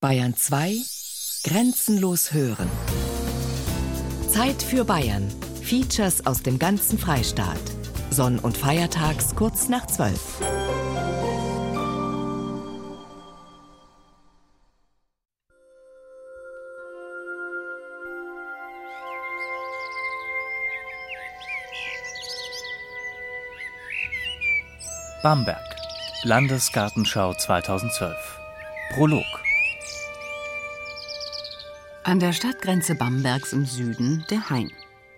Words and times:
Bayern 0.00 0.36
2 0.36 0.76
Grenzenlos 1.42 2.32
hören. 2.32 2.70
Zeit 4.30 4.62
für 4.62 4.84
Bayern. 4.84 5.28
Features 5.60 6.24
aus 6.24 6.40
dem 6.40 6.60
ganzen 6.60 7.00
Freistaat. 7.00 7.58
Sonn- 8.10 8.38
und 8.38 8.56
Feiertags 8.56 9.34
kurz 9.34 9.68
nach 9.68 9.88
12. 9.88 10.20
Bamberg, 25.24 25.58
Landesgartenschau 26.22 27.34
2012. 27.34 28.16
Prolog. 28.94 29.47
An 32.08 32.20
der 32.20 32.32
Stadtgrenze 32.32 32.94
Bambergs 32.94 33.52
im 33.52 33.66
Süden 33.66 34.24
der 34.30 34.48
Hain. 34.48 34.72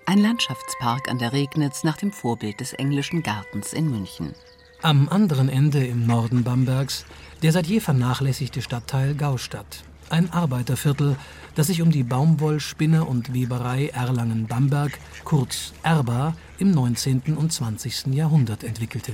Ein 0.07 0.19
Landschaftspark 0.19 1.09
an 1.09 1.19
der 1.19 1.33
Regnitz 1.33 1.85
nach 1.85 1.97
dem 1.97 2.11
Vorbild 2.11 2.59
des 2.59 2.73
englischen 2.73 3.23
Gartens 3.23 3.73
in 3.73 3.89
München. 3.93 4.35
Am 4.83 5.09
anderen 5.09 5.49
Ende 5.49 5.87
im 5.87 6.05
Norden 6.05 6.43
Bambergs 6.43 7.05
der 7.43 7.53
seit 7.53 7.69
je 7.69 7.79
vernachlässigte 7.79 8.61
Stadtteil 8.61 9.15
Gaustadt. 9.15 9.85
Ein 10.09 10.33
Arbeiterviertel, 10.33 11.15
das 11.55 11.69
sich 11.69 11.81
um 11.81 11.93
die 11.93 12.03
Baumwollspinne 12.03 13.05
und 13.05 13.33
Weberei 13.33 13.91
Erlangen-Bamberg, 13.91 14.99
kurz 15.23 15.73
Erba, 15.85 16.35
im 16.59 16.73
19. 16.73 17.37
und 17.37 17.53
20. 17.53 18.07
Jahrhundert 18.07 18.65
entwickelte. 18.65 19.13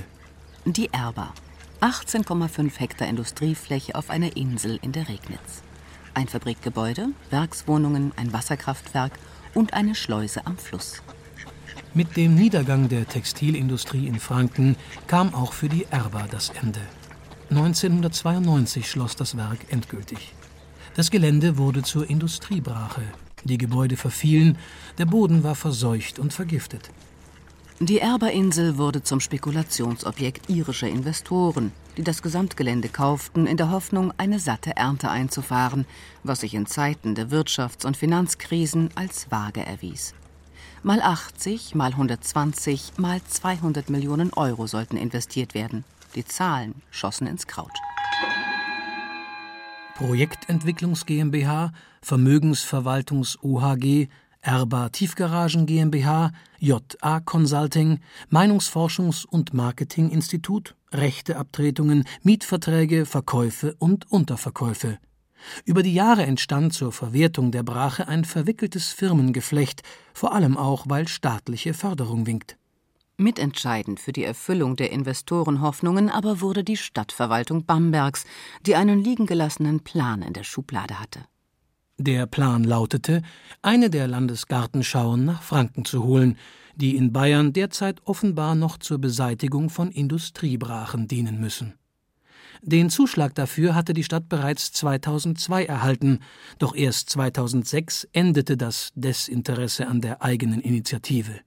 Die 0.65 0.91
Erba. 0.91 1.31
18,5 1.81 2.79
Hektar 2.79 3.07
Industriefläche 3.07 3.93
auf 3.93 4.09
einer 4.09 4.35
Insel 4.35 4.79
in 4.81 4.93
der 4.93 5.07
Regnitz. 5.07 5.61
Ein 6.17 6.27
Fabrikgebäude, 6.27 7.09
Werkswohnungen, 7.29 8.11
ein 8.15 8.33
Wasserkraftwerk 8.33 9.11
und 9.53 9.75
eine 9.75 9.93
Schleuse 9.93 10.47
am 10.47 10.57
Fluss. 10.57 11.03
Mit 11.93 12.17
dem 12.17 12.33
Niedergang 12.33 12.89
der 12.89 13.07
Textilindustrie 13.07 14.07
in 14.07 14.19
Franken 14.19 14.77
kam 15.05 15.35
auch 15.35 15.53
für 15.53 15.69
die 15.69 15.85
Erba 15.91 16.25
das 16.31 16.49
Ende. 16.49 16.79
1992 17.51 18.89
schloss 18.89 19.15
das 19.15 19.37
Werk 19.37 19.59
endgültig. 19.69 20.33
Das 20.95 21.11
Gelände 21.11 21.59
wurde 21.59 21.83
zur 21.83 22.09
Industriebrache. 22.09 23.03
Die 23.43 23.59
Gebäude 23.59 23.95
verfielen, 23.95 24.57
der 24.97 25.05
Boden 25.05 25.43
war 25.43 25.53
verseucht 25.53 26.17
und 26.17 26.33
vergiftet. 26.33 26.89
Die 27.79 27.99
Erberinsel 27.99 28.79
wurde 28.79 29.03
zum 29.03 29.19
Spekulationsobjekt 29.19 30.49
irischer 30.49 30.87
Investoren, 30.87 31.71
die 31.95 32.03
das 32.03 32.23
Gesamtgelände 32.23 32.89
kauften, 32.89 33.45
in 33.45 33.55
der 33.55 33.69
Hoffnung, 33.69 34.11
eine 34.17 34.39
satte 34.39 34.75
Ernte 34.75 35.11
einzufahren, 35.11 35.85
was 36.23 36.39
sich 36.39 36.55
in 36.55 36.65
Zeiten 36.65 37.13
der 37.13 37.29
Wirtschafts- 37.29 37.85
und 37.85 37.95
Finanzkrisen 37.95 38.89
als 38.95 39.29
vage 39.29 39.63
erwies. 39.63 40.15
Mal 40.81 41.01
80, 41.01 41.75
mal 41.75 41.91
120, 41.91 42.93
mal 42.97 43.21
200 43.23 43.91
Millionen 43.91 44.33
Euro 44.33 44.65
sollten 44.65 44.97
investiert 44.97 45.53
werden. 45.53 45.83
Die 46.15 46.25
Zahlen 46.25 46.81
schossen 46.89 47.27
ins 47.27 47.45
Kraut. 47.45 47.73
Projektentwicklungs 49.93 51.05
GmbH, 51.05 51.73
Vermögensverwaltungs 52.01 53.37
OHG, 53.43 54.07
Erba 54.47 54.87
Tiefgaragen 54.87 55.65
GmbH, 55.65 56.31
JA 56.59 57.19
Consulting, 57.19 57.99
Meinungsforschungs- 58.31 59.25
und 59.25 59.53
Marketinginstitut, 59.53 60.73
Rechteabtretungen, 60.93 62.05
Mietverträge, 62.23 63.05
Verkäufe 63.05 63.75
und 63.77 64.09
Unterverkäufe. 64.09 64.99
Über 65.65 65.83
die 65.83 65.93
Jahre 65.93 66.23
entstand 66.23 66.71
zur 66.71 66.93
Verwertung 66.93 67.51
der 67.51 67.63
Brache 67.63 68.07
ein 68.07 68.23
verwickeltes 68.23 68.93
Firmengeflecht, 68.93 69.83
vor 70.13 70.33
allem 70.33 70.55
auch, 70.55 70.85
weil 70.87 71.09
staatliche 71.09 71.73
Förderung 71.73 72.25
winkt. 72.25 72.55
Mitentscheidend 73.17 73.99
für 73.99 74.13
die 74.13 74.23
Erfüllung 74.23 74.77
der 74.77 74.93
Investorenhoffnungen 74.93 76.09
aber 76.09 76.39
wurde 76.39 76.63
die 76.63 76.77
Stadtverwaltung 76.77 77.65
Bambergs, 77.65 78.23
die 78.65 78.75
einen 78.75 79.03
liegengelassenen 79.03 79.81
Plan 79.81 80.21
in 80.21 80.31
der 80.31 80.45
Schublade 80.45 81.01
hatte. 81.01 81.25
Der 81.99 82.27
Plan 82.27 82.63
lautete, 82.63 83.23
eine 83.63 83.89
der 83.89 84.07
Landesgartenschauen 84.07 85.25
nach 85.25 85.41
Franken 85.41 85.83
zu 85.83 86.03
holen, 86.03 86.37
die 86.75 86.95
in 86.95 87.11
Bayern 87.11 87.53
derzeit 87.53 88.01
offenbar 88.05 88.53
noch 88.53 88.77
zur 88.77 88.99
Beseitigung 88.99 89.71
von 89.71 89.89
Industriebrachen 89.89 91.07
dienen 91.07 91.39
müssen. 91.39 91.73
Den 92.61 92.91
Zuschlag 92.91 93.33
dafür 93.33 93.73
hatte 93.73 93.95
die 93.95 94.03
Stadt 94.03 94.29
bereits 94.29 94.71
2002 94.73 95.65
erhalten, 95.65 96.19
doch 96.59 96.75
erst 96.75 97.09
2006 97.09 98.07
endete 98.13 98.57
das 98.57 98.91
Desinteresse 98.93 99.87
an 99.87 99.99
der 99.99 100.21
eigenen 100.21 100.61
Initiative. 100.61 101.39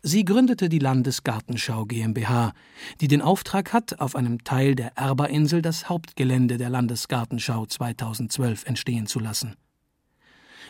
Sie 0.00 0.24
gründete 0.24 0.70
die 0.70 0.78
Landesgartenschau 0.78 1.84
GmbH, 1.84 2.54
die 3.02 3.08
den 3.08 3.20
Auftrag 3.20 3.74
hat, 3.74 4.00
auf 4.00 4.16
einem 4.16 4.44
Teil 4.44 4.74
der 4.74 4.96
Erberinsel 4.96 5.60
das 5.60 5.90
Hauptgelände 5.90 6.56
der 6.56 6.70
Landesgartenschau 6.70 7.66
2012 7.66 8.64
entstehen 8.64 9.06
zu 9.06 9.20
lassen. 9.20 9.56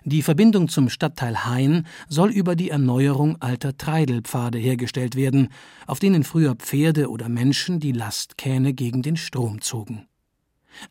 Die 0.04 0.22
Verbindung 0.22 0.68
zum 0.68 0.88
Stadtteil 0.88 1.44
Hain 1.44 1.86
soll 2.08 2.30
über 2.30 2.56
die 2.56 2.70
Erneuerung 2.70 3.40
alter 3.40 3.76
Treidelpfade 3.76 4.58
hergestellt 4.58 5.14
werden, 5.16 5.48
auf 5.86 5.98
denen 5.98 6.24
früher 6.24 6.54
Pferde 6.54 7.10
oder 7.10 7.28
Menschen 7.28 7.80
die 7.80 7.92
Lastkähne 7.92 8.74
gegen 8.74 9.02
den 9.02 9.16
Strom 9.16 9.60
zogen. 9.60 10.06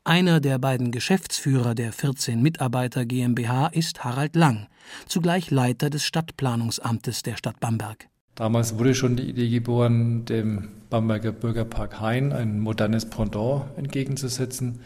Einer 0.04 0.40
der 0.40 0.60
beiden 0.60 0.92
Geschäftsführer 0.92 1.76
der 1.76 1.92
14 1.92 2.42
Mitarbeiter 2.42 3.06
GmbH 3.06 3.68
ist 3.68 4.04
Harald 4.04 4.36
Lang, 4.36 4.68
zugleich 5.08 5.52
Leiter 5.52 5.90
des 5.90 6.06
Stadtplanungsamtes 6.06 7.24
der 7.24 7.36
Stadt 7.36 7.60
Bamberg. 7.60 8.08
Damals 8.36 8.80
wurde 8.80 8.96
schon 8.96 9.16
die 9.16 9.30
Idee 9.30 9.50
geboren, 9.50 10.26
dem 10.26 10.70
Bamberger 10.90 11.32
Bürgerpark 11.32 12.00
Hain 12.00 12.34
ein 12.34 12.60
modernes 12.60 13.06
Pendant 13.10 13.66
entgegenzusetzen 13.78 14.80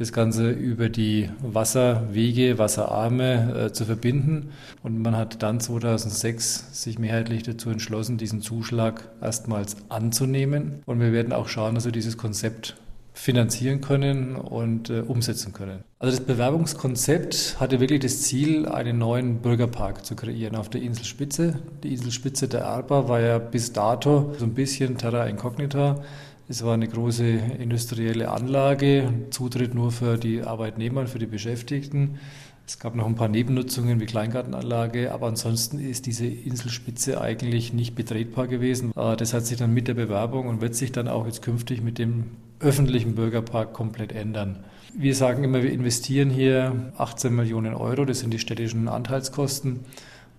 das 0.00 0.14
Ganze 0.14 0.50
über 0.50 0.88
die 0.88 1.28
Wasserwege, 1.42 2.56
Wasserarme 2.56 3.66
äh, 3.66 3.72
zu 3.72 3.84
verbinden. 3.84 4.48
Und 4.82 5.02
man 5.02 5.14
hat 5.14 5.42
dann 5.42 5.60
2006 5.60 6.82
sich 6.82 6.98
mehrheitlich 6.98 7.42
dazu 7.42 7.68
entschlossen, 7.68 8.16
diesen 8.16 8.40
Zuschlag 8.40 9.10
erstmals 9.20 9.76
anzunehmen. 9.90 10.82
Und 10.86 11.00
wir 11.00 11.12
werden 11.12 11.34
auch 11.34 11.48
schauen, 11.48 11.74
dass 11.74 11.84
wir 11.84 11.92
dieses 11.92 12.16
Konzept 12.16 12.76
finanzieren 13.12 13.82
können 13.82 14.36
und 14.36 14.88
äh, 14.88 15.00
umsetzen 15.00 15.52
können. 15.52 15.84
Also 15.98 16.16
das 16.16 16.26
Bewerbungskonzept 16.26 17.56
hatte 17.60 17.78
wirklich 17.78 18.00
das 18.00 18.22
Ziel, 18.22 18.66
einen 18.66 18.96
neuen 18.96 19.42
Bürgerpark 19.42 20.06
zu 20.06 20.16
kreieren 20.16 20.56
auf 20.56 20.70
der 20.70 20.80
Inselspitze. 20.80 21.58
Die 21.82 21.92
Inselspitze 21.92 22.48
der 22.48 22.60
Erba 22.60 23.06
war 23.08 23.20
ja 23.20 23.38
bis 23.38 23.74
dato 23.74 24.32
so 24.38 24.46
ein 24.46 24.54
bisschen 24.54 24.96
terra 24.96 25.26
incognita. 25.26 26.02
Es 26.50 26.64
war 26.64 26.74
eine 26.74 26.88
große 26.88 27.24
industrielle 27.60 28.28
Anlage, 28.32 29.14
Zutritt 29.30 29.72
nur 29.72 29.92
für 29.92 30.18
die 30.18 30.42
Arbeitnehmer 30.42 31.02
und 31.02 31.08
für 31.08 31.20
die 31.20 31.26
Beschäftigten. 31.26 32.18
Es 32.66 32.80
gab 32.80 32.96
noch 32.96 33.06
ein 33.06 33.14
paar 33.14 33.28
Nebennutzungen 33.28 34.00
wie 34.00 34.06
Kleingartenanlage, 34.06 35.12
aber 35.12 35.28
ansonsten 35.28 35.78
ist 35.78 36.06
diese 36.06 36.26
Inselspitze 36.26 37.20
eigentlich 37.20 37.72
nicht 37.72 37.94
betretbar 37.94 38.48
gewesen. 38.48 38.90
Äh, 38.96 39.16
das 39.16 39.32
hat 39.32 39.46
sich 39.46 39.58
dann 39.58 39.72
mit 39.72 39.86
der 39.86 39.94
Bewerbung 39.94 40.48
und 40.48 40.60
wird 40.60 40.74
sich 40.74 40.90
dann 40.90 41.06
auch 41.06 41.24
jetzt 41.24 41.42
künftig 41.42 41.82
mit 41.82 41.98
dem 41.98 42.24
öffentlichen 42.58 43.14
Bürgerpark 43.14 43.72
komplett 43.72 44.10
ändern. 44.10 44.64
Wir 44.92 45.14
sagen 45.14 45.44
immer, 45.44 45.62
wir 45.62 45.70
investieren 45.70 46.30
hier 46.30 46.92
18 46.98 47.32
Millionen 47.32 47.74
Euro, 47.74 48.04
das 48.04 48.18
sind 48.18 48.34
die 48.34 48.40
städtischen 48.40 48.88
Anteilskosten 48.88 49.84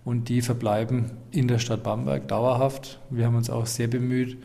und 0.03 0.27
die 0.27 0.41
verbleiben 0.41 1.11
in 1.31 1.47
der 1.47 1.59
Stadt 1.59 1.83
Bamberg 1.83 2.27
dauerhaft. 2.27 2.99
Wir 3.09 3.27
haben 3.27 3.35
uns 3.35 3.49
auch 3.49 3.65
sehr 3.65 3.87
bemüht, 3.87 4.37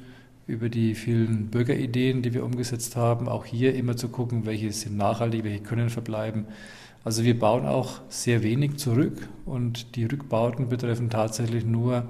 über 0.46 0.68
die 0.68 0.94
vielen 0.94 1.48
Bürgerideen, 1.48 2.22
die 2.22 2.32
wir 2.32 2.44
umgesetzt 2.44 2.96
haben, 2.96 3.28
auch 3.28 3.44
hier 3.44 3.74
immer 3.74 3.96
zu 3.96 4.08
gucken, 4.08 4.46
welche 4.46 4.72
sind 4.72 4.96
nachhaltig, 4.96 5.44
welche 5.44 5.62
können 5.62 5.90
verbleiben. 5.90 6.46
Also 7.04 7.24
wir 7.24 7.38
bauen 7.38 7.66
auch 7.66 8.00
sehr 8.08 8.42
wenig 8.42 8.78
zurück 8.78 9.28
und 9.44 9.96
die 9.96 10.04
Rückbauten 10.04 10.68
betreffen 10.68 11.10
tatsächlich 11.10 11.64
nur 11.64 12.04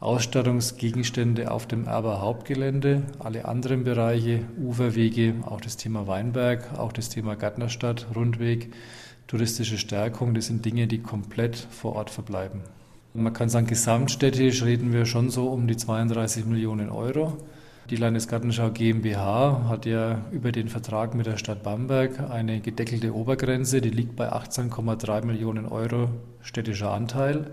Ausstattungsgegenstände 0.00 1.50
auf 1.50 1.66
dem 1.66 1.86
Erber 1.86 2.20
Hauptgelände. 2.20 3.02
Alle 3.18 3.46
anderen 3.46 3.84
Bereiche, 3.84 4.40
Uferwege, 4.62 5.34
auch 5.46 5.60
das 5.60 5.78
Thema 5.78 6.06
Weinberg, 6.06 6.78
auch 6.78 6.92
das 6.92 7.08
Thema 7.08 7.34
Gärtnerstadt, 7.34 8.06
Rundweg, 8.14 8.72
touristische 9.26 9.78
Stärkung, 9.78 10.34
das 10.34 10.46
sind 10.46 10.64
Dinge, 10.64 10.86
die 10.86 10.98
komplett 10.98 11.56
vor 11.56 11.96
Ort 11.96 12.10
verbleiben. 12.10 12.60
Man 13.14 13.32
kann 13.32 13.48
sagen, 13.48 13.66
gesamtstädtisch 13.66 14.62
reden 14.62 14.92
wir 14.92 15.06
schon 15.06 15.30
so 15.30 15.48
um 15.48 15.66
die 15.66 15.78
32 15.78 16.44
Millionen 16.44 16.90
Euro. 16.90 17.38
Die 17.90 17.96
Landesgartenschau 17.96 18.70
GmbH 18.70 19.68
hat 19.68 19.86
ja 19.86 20.20
über 20.32 20.50
den 20.50 20.68
Vertrag 20.68 21.14
mit 21.14 21.26
der 21.26 21.36
Stadt 21.36 21.62
Bamberg 21.62 22.18
eine 22.30 22.60
gedeckelte 22.60 23.14
Obergrenze, 23.14 23.80
die 23.80 23.90
liegt 23.90 24.16
bei 24.16 24.32
18,3 24.32 25.24
Millionen 25.24 25.66
Euro 25.66 26.08
städtischer 26.40 26.90
Anteil. 26.90 27.46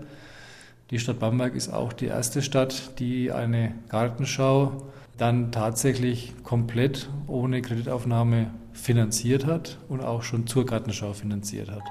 Die 0.90 0.98
Stadt 0.98 1.20
Bamberg 1.20 1.54
ist 1.54 1.72
auch 1.72 1.92
die 1.92 2.06
erste 2.06 2.42
Stadt, 2.42 2.98
die 2.98 3.30
eine 3.30 3.76
Gartenschau 3.88 4.90
dann 5.18 5.52
tatsächlich 5.52 6.32
komplett 6.42 7.08
ohne 7.28 7.62
Kreditaufnahme 7.62 8.50
finanziert 8.72 9.46
hat 9.46 9.78
und 9.88 10.00
auch 10.00 10.22
schon 10.22 10.48
zur 10.48 10.66
Gartenschau 10.66 11.12
finanziert 11.12 11.70
hat. 11.70 11.82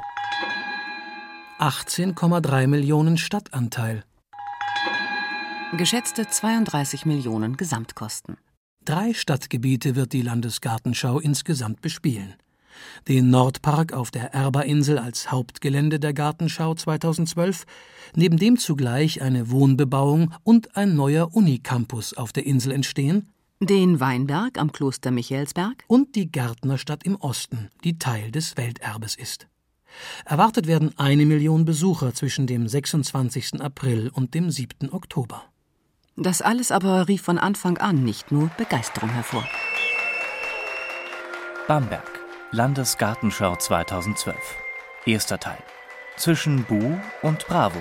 18,3 1.59 2.67
Millionen 2.67 3.17
Stadtanteil. 3.17 4.03
Geschätzte 5.77 6.27
32 6.29 7.07
Millionen 7.07 7.57
Gesamtkosten. 7.57 8.37
Drei 8.85 9.15
Stadtgebiete 9.15 9.95
wird 9.95 10.13
die 10.13 10.21
Landesgartenschau 10.21 11.19
insgesamt 11.19 11.81
bespielen. 11.81 12.35
Den 13.07 13.31
Nordpark 13.31 13.91
auf 13.91 14.11
der 14.11 14.35
Erberinsel 14.35 14.99
als 14.99 15.31
Hauptgelände 15.31 15.99
der 15.99 16.13
Gartenschau 16.13 16.75
2012, 16.75 17.65
neben 18.15 18.37
dem 18.37 18.59
zugleich 18.59 19.23
eine 19.23 19.49
Wohnbebauung 19.49 20.31
und 20.43 20.77
ein 20.77 20.95
neuer 20.95 21.33
Unicampus 21.33 22.13
auf 22.13 22.31
der 22.33 22.45
Insel 22.45 22.71
entstehen, 22.71 23.33
den 23.59 23.99
Weinberg 23.99 24.59
am 24.59 24.71
Kloster 24.71 25.09
Michaelsberg 25.09 25.85
und 25.87 26.13
die 26.15 26.31
Gärtnerstadt 26.31 27.03
im 27.03 27.15
Osten, 27.15 27.71
die 27.83 27.97
Teil 27.97 28.29
des 28.29 28.57
Welterbes 28.57 29.15
ist. 29.15 29.47
Erwartet 30.23 30.67
werden 30.67 30.91
eine 30.97 31.25
Million 31.25 31.65
Besucher 31.65 32.13
zwischen 32.13 32.45
dem 32.45 32.67
26. 32.67 33.59
April 33.59 34.11
und 34.13 34.35
dem 34.35 34.51
7. 34.51 34.91
Oktober. 34.91 35.43
Das 36.15 36.43
alles 36.43 36.71
aber 36.71 37.07
rief 37.07 37.23
von 37.23 37.39
Anfang 37.39 37.79
an 37.79 38.03
nicht 38.03 38.31
nur 38.31 38.49
Begeisterung 38.57 39.09
hervor. 39.09 39.43
Bamberg, 41.67 42.19
Landesgartenschau 42.51 43.55
2012. 43.55 44.37
Erster 45.05 45.39
Teil. 45.39 45.57
Zwischen 46.15 46.65
Bu 46.65 46.99
und 47.23 47.47
Bravo. 47.47 47.79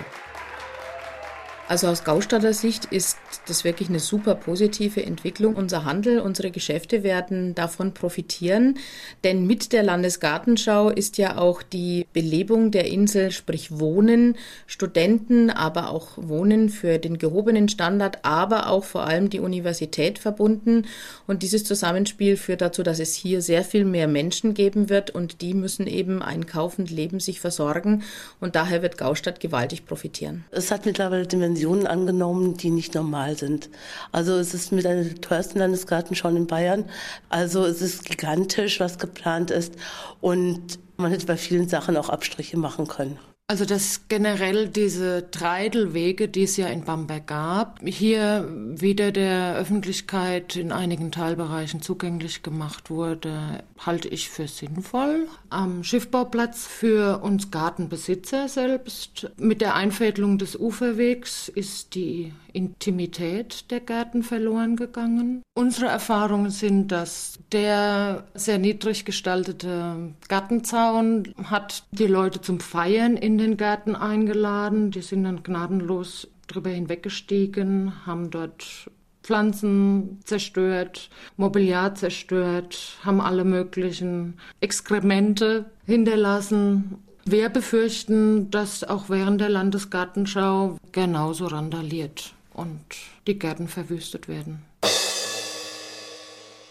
Also 1.73 1.87
aus 1.87 2.05
Gaustadter 2.05 2.53
Sicht 2.53 2.85
ist 2.85 3.17
das 3.47 3.65
wirklich 3.65 3.89
eine 3.89 3.99
super 3.99 4.35
positive 4.35 5.03
Entwicklung. 5.03 5.57
Unser 5.57 5.87
Handel, 5.87 6.21
unsere 6.21 6.51
Geschäfte 6.51 7.03
werden 7.03 7.55
davon 7.55 7.95
profitieren, 7.95 8.77
denn 9.25 9.47
mit 9.47 9.73
der 9.73 9.83
Landesgartenschau 9.83 10.91
ist 10.91 11.17
ja 11.17 11.39
auch 11.39 11.63
die 11.63 12.07
Belebung 12.13 12.73
der 12.73 12.89
Insel, 12.89 13.31
sprich 13.31 13.79
Wohnen, 13.81 14.37
Studenten, 14.67 15.49
aber 15.49 15.89
auch 15.89 16.19
Wohnen 16.19 16.69
für 16.69 16.99
den 16.99 17.17
gehobenen 17.17 17.71
Standard, 17.71 18.23
aber 18.23 18.69
auch 18.69 18.85
vor 18.85 19.07
allem 19.07 19.31
die 19.31 19.41
Universität 19.41 20.19
verbunden. 20.19 20.85
Und 21.27 21.43
dieses 21.43 21.65
Zusammenspiel 21.65 22.37
führt 22.37 22.61
dazu, 22.61 22.83
dass 22.83 22.99
es 22.99 23.15
hier 23.15 23.41
sehr 23.41 23.65
viel 23.65 23.87
mehr 23.87 24.09
Menschen 24.09 24.53
geben 24.53 24.91
wird 24.91 25.09
und 25.09 25.41
die 25.41 25.55
müssen 25.55 25.87
eben 25.87 26.21
einkaufen, 26.21 26.85
leben, 26.85 27.19
sich 27.19 27.41
versorgen 27.41 28.03
und 28.41 28.57
daher 28.57 28.83
wird 28.83 28.99
Gaustadt 28.99 29.41
gewaltig 29.41 29.87
profitieren. 29.87 30.45
Es 30.51 30.71
hat 30.71 30.85
mittlerweile 30.85 31.27
Dimensionen 31.27 31.62
Dimensionen 31.63 31.87
angenommen, 31.87 32.57
die 32.57 32.71
nicht 32.71 32.95
normal 32.95 33.37
sind. 33.37 33.71
Also 34.11 34.35
es 34.35 34.53
ist 34.53 34.73
mit 34.73 34.85
einer 34.85 35.05
der 35.05 35.21
teuersten 35.21 35.61
Landesgartenschau 35.61 36.29
in 36.29 36.47
Bayern. 36.47 36.85
Also 37.29 37.65
es 37.65 37.81
ist 37.81 38.05
gigantisch, 38.05 38.81
was 38.81 38.99
geplant 38.99 39.51
ist. 39.51 39.75
Und 40.21 40.79
man 40.97 41.13
hätte 41.13 41.27
bei 41.27 41.37
vielen 41.37 41.69
Sachen 41.69 41.97
auch 41.97 42.09
Abstriche 42.09 42.57
machen 42.57 42.89
können. 42.89 43.19
Also 43.49 43.67
dass 43.67 44.09
generell 44.09 44.69
diese 44.69 45.31
Treidelwege, 45.31 46.29
die 46.29 46.45
es 46.45 46.57
ja 46.57 46.69
in 46.69 46.85
Bamberg 46.85 47.27
gab, 47.27 47.81
hier 47.85 48.49
wieder 48.51 49.13
der 49.13 49.57
Öffentlichkeit 49.57 50.57
in 50.57 50.73
einigen 50.73 51.13
Teilbereichen 51.13 51.83
zugänglich 51.83 52.43
gemacht 52.43 52.89
wurde, 52.89 53.63
halte 53.79 54.09
ich 54.09 54.31
für 54.31 54.49
sinnvoll. 54.49 55.29
Am 55.51 55.85
Schiffbauplatz 55.85 56.67
für 56.67 57.23
uns 57.23 57.51
Gartenbesitzer 57.51 58.49
selbst 58.49 59.31
mit 59.37 59.61
der 59.61 59.75
Einfädelung 59.75 60.39
des 60.39 60.59
Uferwegs 60.59 61.49
ist 61.49 61.95
die 61.95 62.33
Intimität 62.53 63.71
der 63.71 63.81
Gärten 63.81 64.23
verloren 64.23 64.77
gegangen. 64.77 65.43
Unsere 65.55 65.87
Erfahrungen 65.87 66.51
sind, 66.51 66.93
dass 66.93 67.39
der 67.53 68.25
sehr 68.35 68.59
niedrig 68.59 69.05
gestaltete 69.05 70.15
Gartenzaun 70.29 71.35
hat 71.45 71.85
die 71.91 72.07
Leute 72.07 72.41
zum 72.41 72.61
Feiern 72.61 73.17
in 73.17 73.39
den 73.39 73.57
Gärten 73.57 73.97
eingeladen. 73.97 74.91
Die 74.91 75.03
sind 75.03 75.25
dann 75.25 75.43
gnadenlos 75.43 76.29
drüber 76.47 76.71
hinweggestiegen, 76.71 78.07
haben 78.07 78.31
dort 78.31 78.91
Pflanzen 79.23 80.21
zerstört, 80.25 81.09
Mobiliar 81.37 81.95
zerstört, 81.95 82.99
haben 83.05 83.21
alle 83.21 83.45
möglichen 83.45 84.35
Exkremente 84.61 85.67
hinterlassen. 85.87 86.99
Wir 87.25 87.49
befürchten, 87.49 88.51
dass 88.51 88.83
auch 88.83 89.09
während 89.09 89.41
der 89.41 89.49
Landesgartenschau 89.49 90.77
genauso 90.91 91.47
randaliert 91.47 92.35
und 92.55 92.81
die 93.27 93.39
Gärten 93.39 93.69
verwüstet 93.69 94.29
werden. 94.29 94.63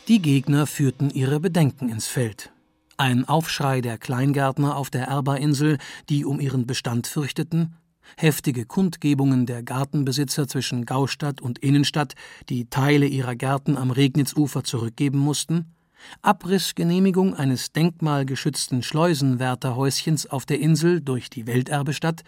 Die 0.08 0.22
Gegner 0.22 0.68
führten 0.68 1.10
ihre 1.10 1.40
Bedenken 1.40 1.90
ins 1.90 2.08
Feld. 2.08 2.52
Ein 2.98 3.28
Aufschrei 3.28 3.82
der 3.82 3.98
Kleingärtner 3.98 4.76
auf 4.76 4.90
der 4.90 5.06
Erberinsel, 5.06 5.78
die 6.10 6.26
um 6.26 6.40
ihren 6.40 6.68
Bestand 6.68 7.08
fürchteten, 7.08 7.76
heftige 8.18 8.66
Kundgebungen 8.66 9.46
der 9.46 9.64
Gartenbesitzer 9.64 10.48
zwischen 10.48 10.86
Gaustadt 10.86 11.42
und 11.42 11.60
Innenstadt, 11.60 12.16
die 12.50 12.70
Teile 12.70 13.06
ihrer 13.06 13.36
Gärten 13.36 13.78
am 13.78 13.92
Regnitzufer 13.92 14.64
zurückgeben 14.64 15.20
mussten, 15.20 15.74
Abrissgenehmigung 16.22 17.36
eines 17.36 17.72
denkmalgeschützten 17.72 18.84
Schleusenwärterhäuschens 18.84 20.28
auf 20.28 20.46
der 20.46 20.60
Insel 20.60 21.02
durch 21.02 21.30
die 21.30 21.48
Welterbestadt, 21.48 22.24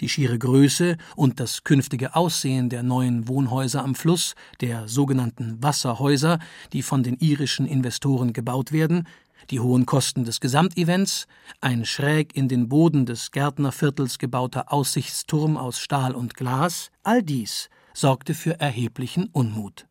die 0.00 0.08
schiere 0.08 0.38
Größe 0.38 0.96
und 1.16 1.40
das 1.40 1.64
künftige 1.64 2.16
Aussehen 2.16 2.68
der 2.68 2.82
neuen 2.82 3.28
Wohnhäuser 3.28 3.82
am 3.82 3.94
Fluss, 3.94 4.34
der 4.60 4.88
sogenannten 4.88 5.62
Wasserhäuser, 5.62 6.38
die 6.72 6.82
von 6.82 7.02
den 7.02 7.16
irischen 7.18 7.66
Investoren 7.66 8.32
gebaut 8.32 8.72
werden, 8.72 9.06
die 9.50 9.60
hohen 9.60 9.86
Kosten 9.86 10.24
des 10.24 10.40
Gesamtevents, 10.40 11.26
ein 11.60 11.84
schräg 11.84 12.36
in 12.36 12.48
den 12.48 12.68
Boden 12.68 13.06
des 13.06 13.30
Gärtnerviertels 13.30 14.18
gebauter 14.18 14.72
Aussichtsturm 14.72 15.56
aus 15.56 15.78
Stahl 15.78 16.14
und 16.14 16.34
Glas, 16.34 16.90
all 17.02 17.22
dies 17.22 17.68
sorgte 17.94 18.34
für 18.34 18.58
erheblichen 18.60 19.28
Unmut. 19.32 19.86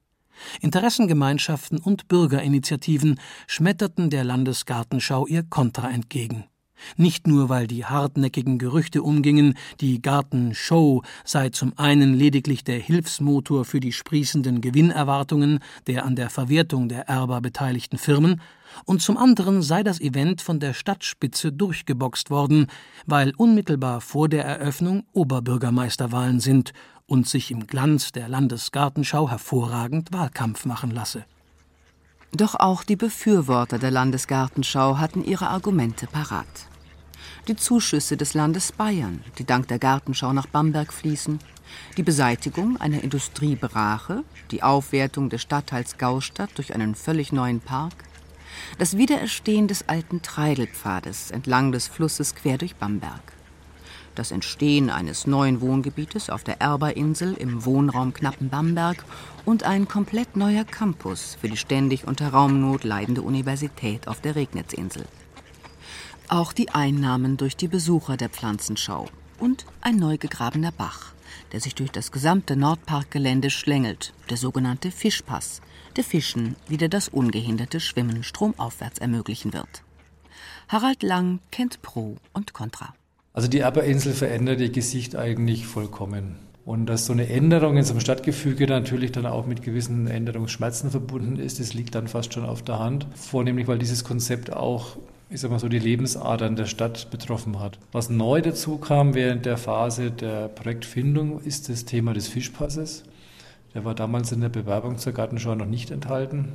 Interessengemeinschaften 0.60 1.80
und 1.80 2.08
Bürgerinitiativen 2.08 3.20
schmetterten 3.48 4.10
der 4.10 4.24
Landesgartenschau 4.24 5.28
ihr 5.28 5.44
Kontra 5.44 5.92
entgegen. 5.92 6.46
Nicht 6.98 7.28
nur, 7.28 7.50
weil 7.50 7.68
die 7.68 7.86
hartnäckigen 7.86 8.58
Gerüchte 8.58 9.04
umgingen, 9.04 9.56
die 9.80 10.02
Gartenshow 10.02 11.04
sei 11.24 11.50
zum 11.50 11.74
einen 11.78 12.14
lediglich 12.14 12.64
der 12.64 12.80
Hilfsmotor 12.80 13.66
für 13.66 13.80
die 13.80 13.92
sprießenden 13.92 14.62
Gewinnerwartungen 14.62 15.60
der 15.88 16.06
an 16.06 16.16
der 16.16 16.30
Verwertung 16.30 16.90
der 16.90 17.08
Erber 17.08 17.42
beteiligten 17.42 17.98
Firmen, 17.98 18.42
und 18.86 19.02
zum 19.02 19.18
anderen 19.18 19.62
sei 19.62 19.84
das 19.84 20.00
Event 20.00 20.42
von 20.42 20.60
der 20.60 20.74
Stadtspitze 20.74 21.52
durchgeboxt 21.52 22.30
worden, 22.30 22.68
weil 23.06 23.34
unmittelbar 23.36 24.02
vor 24.02 24.30
der 24.30 24.46
Eröffnung 24.46 25.04
Oberbürgermeisterwahlen 25.14 26.40
sind 26.40 26.74
und 27.06 27.28
sich 27.28 27.52
im 27.52 27.68
Glanz 27.68 28.12
der 28.12 28.30
Landesgartenschau 28.30 29.30
hervorragend 29.30 30.14
Wahlkampf 30.14 30.66
machen 30.66 30.92
lasse. 30.92 31.26
Doch 32.34 32.56
auch 32.56 32.84
die 32.84 32.96
Befürworter 32.96 33.78
der 33.78 33.92
Landesgartenschau 33.92 34.98
hatten 34.98 35.24
ihre 35.24 35.50
Argumente 35.50 36.08
parat 36.08 36.71
die 37.48 37.56
Zuschüsse 37.56 38.18
des 38.18 38.34
Landes 38.34 38.72
Bayern, 38.72 39.24
die 39.40 39.46
dank 39.46 39.68
der 39.68 39.80
Gartenschau 39.80 40.32
nach 40.32 40.46
Bamberg 40.46 40.94
fließen, 40.94 41.40
die 41.98 42.04
Beseitigung 42.04 42.78
einer 42.80 43.04
Industriebrache, 43.04 44.24
die 44.52 44.62
Aufwertung 44.62 45.30
des 45.30 45.42
Stadtteils 45.42 45.98
Gaustadt 45.98 46.52
durch 46.56 46.76
einen 46.76 46.94
völlig 46.94 47.32
neuen 47.32 47.60
Park, 47.60 47.94
das 48.78 48.98
Wiedererstehen 48.98 49.68
des 49.68 49.90
alten 49.90 50.22
Treidelpfades 50.22 51.32
entlang 51.32 51.72
des 51.72 51.88
Flusses 51.88 52.36
quer 52.36 52.60
durch 52.60 52.76
Bamberg, 52.76 53.34
das 54.14 54.32
Entstehen 54.32 54.92
eines 54.92 55.26
neuen 55.26 55.62
Wohngebietes 55.62 56.30
auf 56.30 56.44
der 56.44 56.62
Erberinsel 56.62 57.34
im 57.34 57.66
Wohnraum 57.66 58.14
knappen 58.14 58.50
Bamberg 58.50 59.04
und 59.46 59.64
ein 59.64 59.88
komplett 59.88 60.36
neuer 60.36 60.66
Campus 60.66 61.38
für 61.40 61.50
die 61.50 61.58
ständig 61.58 62.08
unter 62.08 62.30
Raumnot 62.30 62.84
leidende 62.84 63.24
Universität 63.24 64.08
auf 64.08 64.22
der 64.22 64.36
Regnitzinsel. 64.36 65.06
Auch 66.34 66.54
die 66.54 66.70
Einnahmen 66.70 67.36
durch 67.36 67.58
die 67.58 67.68
Besucher 67.68 68.16
der 68.16 68.30
Pflanzenschau 68.30 69.08
und 69.38 69.66
ein 69.82 69.98
neu 69.98 70.18
gegrabener 70.18 70.72
Bach, 70.72 71.14
der 71.52 71.60
sich 71.60 71.76
durch 71.76 71.92
das 71.92 72.14
gesamte 72.14 72.56
Nordparkgelände 72.56 73.50
schlängelt, 73.50 74.14
der 74.30 74.38
sogenannte 74.38 74.92
Fischpass, 74.92 75.60
der 75.98 76.06
Fischen 76.06 76.56
wieder 76.70 76.88
das 76.88 77.10
ungehinderte 77.10 77.82
Schwimmen 77.82 78.24
stromaufwärts 78.24 79.00
ermöglichen 79.00 79.52
wird. 79.52 79.84
Harald 80.70 81.04
Lang 81.04 81.42
kennt 81.52 81.82
Pro 81.82 82.16
und 82.32 82.54
Contra. 82.54 82.94
Also 83.34 83.50
die 83.50 83.60
Erberinsel 83.60 84.14
verändert 84.14 84.62
ihr 84.62 84.72
Gesicht 84.72 85.18
eigentlich 85.18 85.68
vollkommen. 85.68 86.38
Und 86.64 86.86
dass 86.86 87.08
so 87.08 87.12
eine 87.12 87.28
Änderung 87.28 87.76
in 87.76 87.84
so 87.84 87.92
einem 87.92 88.00
Stadtgefüge 88.00 88.68
natürlich 88.68 89.12
dann 89.12 89.26
auch 89.26 89.48
mit 89.48 89.64
gewissen 89.64 90.08
Änderungsschmerzen 90.08 90.92
verbunden 90.92 91.36
ist, 91.36 91.60
das 91.60 91.74
liegt 91.74 91.94
dann 91.94 92.08
fast 92.08 92.34
schon 92.34 92.46
auf 92.46 92.64
der 92.64 92.80
Hand. 92.80 93.06
Vornehmlich, 93.16 93.68
weil 93.68 93.80
dieses 93.80 94.06
Konzept 94.06 94.54
auch 94.54 94.96
ich 95.32 95.40
sag 95.40 95.50
mal 95.50 95.60
so, 95.60 95.70
die 95.70 95.80
Lebensadern 95.80 96.58
der 96.58 96.66
Stadt 96.66 97.10
betroffen 97.10 97.60
hat. 97.60 97.80
Was 97.94 98.10
neu 98.10 98.42
dazu 98.42 98.78
kam 98.78 99.14
während 99.14 99.46
der 99.46 99.58
Phase 99.58 100.12
der 100.12 100.50
Projektfindung, 100.50 101.40
ist 101.42 101.70
das 101.70 101.86
Thema 101.86 102.14
des 102.14 102.28
Fischpasses. 102.28 103.04
Der 103.74 103.86
war 103.86 103.96
damals 103.96 104.34
in 104.34 104.42
der 104.42 104.50
Bewerbung 104.50 104.98
zur 104.98 105.14
Gartenschau 105.14 105.56
noch 105.56 105.66
nicht 105.66 105.90
enthalten. 105.90 106.50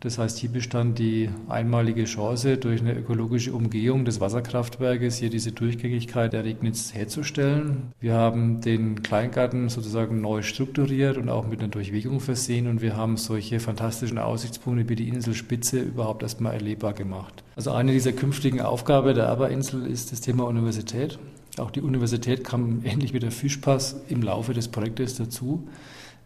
Das 0.00 0.18
heißt, 0.18 0.38
hier 0.38 0.50
bestand 0.50 0.98
die 0.98 1.30
einmalige 1.48 2.04
Chance, 2.04 2.58
durch 2.58 2.80
eine 2.80 2.94
ökologische 2.94 3.54
Umgehung 3.54 4.04
des 4.04 4.20
Wasserkraftwerkes 4.20 5.16
hier 5.16 5.30
diese 5.30 5.52
Durchgängigkeit 5.52 6.32
der 6.32 6.44
Regnitz 6.44 6.92
herzustellen. 6.92 7.92
Wir 7.98 8.14
haben 8.14 8.60
den 8.60 9.02
Kleingarten 9.02 9.68
sozusagen 9.68 10.20
neu 10.20 10.42
strukturiert 10.42 11.16
und 11.16 11.30
auch 11.30 11.46
mit 11.46 11.60
einer 11.60 11.68
Durchwegung 11.68 12.20
versehen 12.20 12.66
und 12.66 12.82
wir 12.82 12.96
haben 12.96 13.16
solche 13.16 13.58
fantastischen 13.58 14.18
Aussichtspunkte 14.18 14.88
wie 14.88 14.96
die 14.96 15.08
Inselspitze 15.08 15.80
überhaupt 15.80 16.22
erstmal 16.22 16.54
erlebbar 16.54 16.92
gemacht. 16.92 17.42
Also 17.56 17.72
eine 17.72 17.92
dieser 17.92 18.12
künftigen 18.12 18.60
Aufgaben 18.60 19.14
der 19.14 19.24
Erberinsel 19.24 19.86
ist 19.86 20.12
das 20.12 20.20
Thema 20.20 20.44
Universität. 20.44 21.18
Auch 21.58 21.70
die 21.70 21.80
Universität 21.80 22.44
kam 22.44 22.82
ähnlich 22.84 23.14
wie 23.14 23.18
der 23.18 23.30
Fischpass 23.30 23.96
im 24.08 24.22
Laufe 24.22 24.52
des 24.52 24.68
Projektes 24.68 25.16
dazu. 25.16 25.66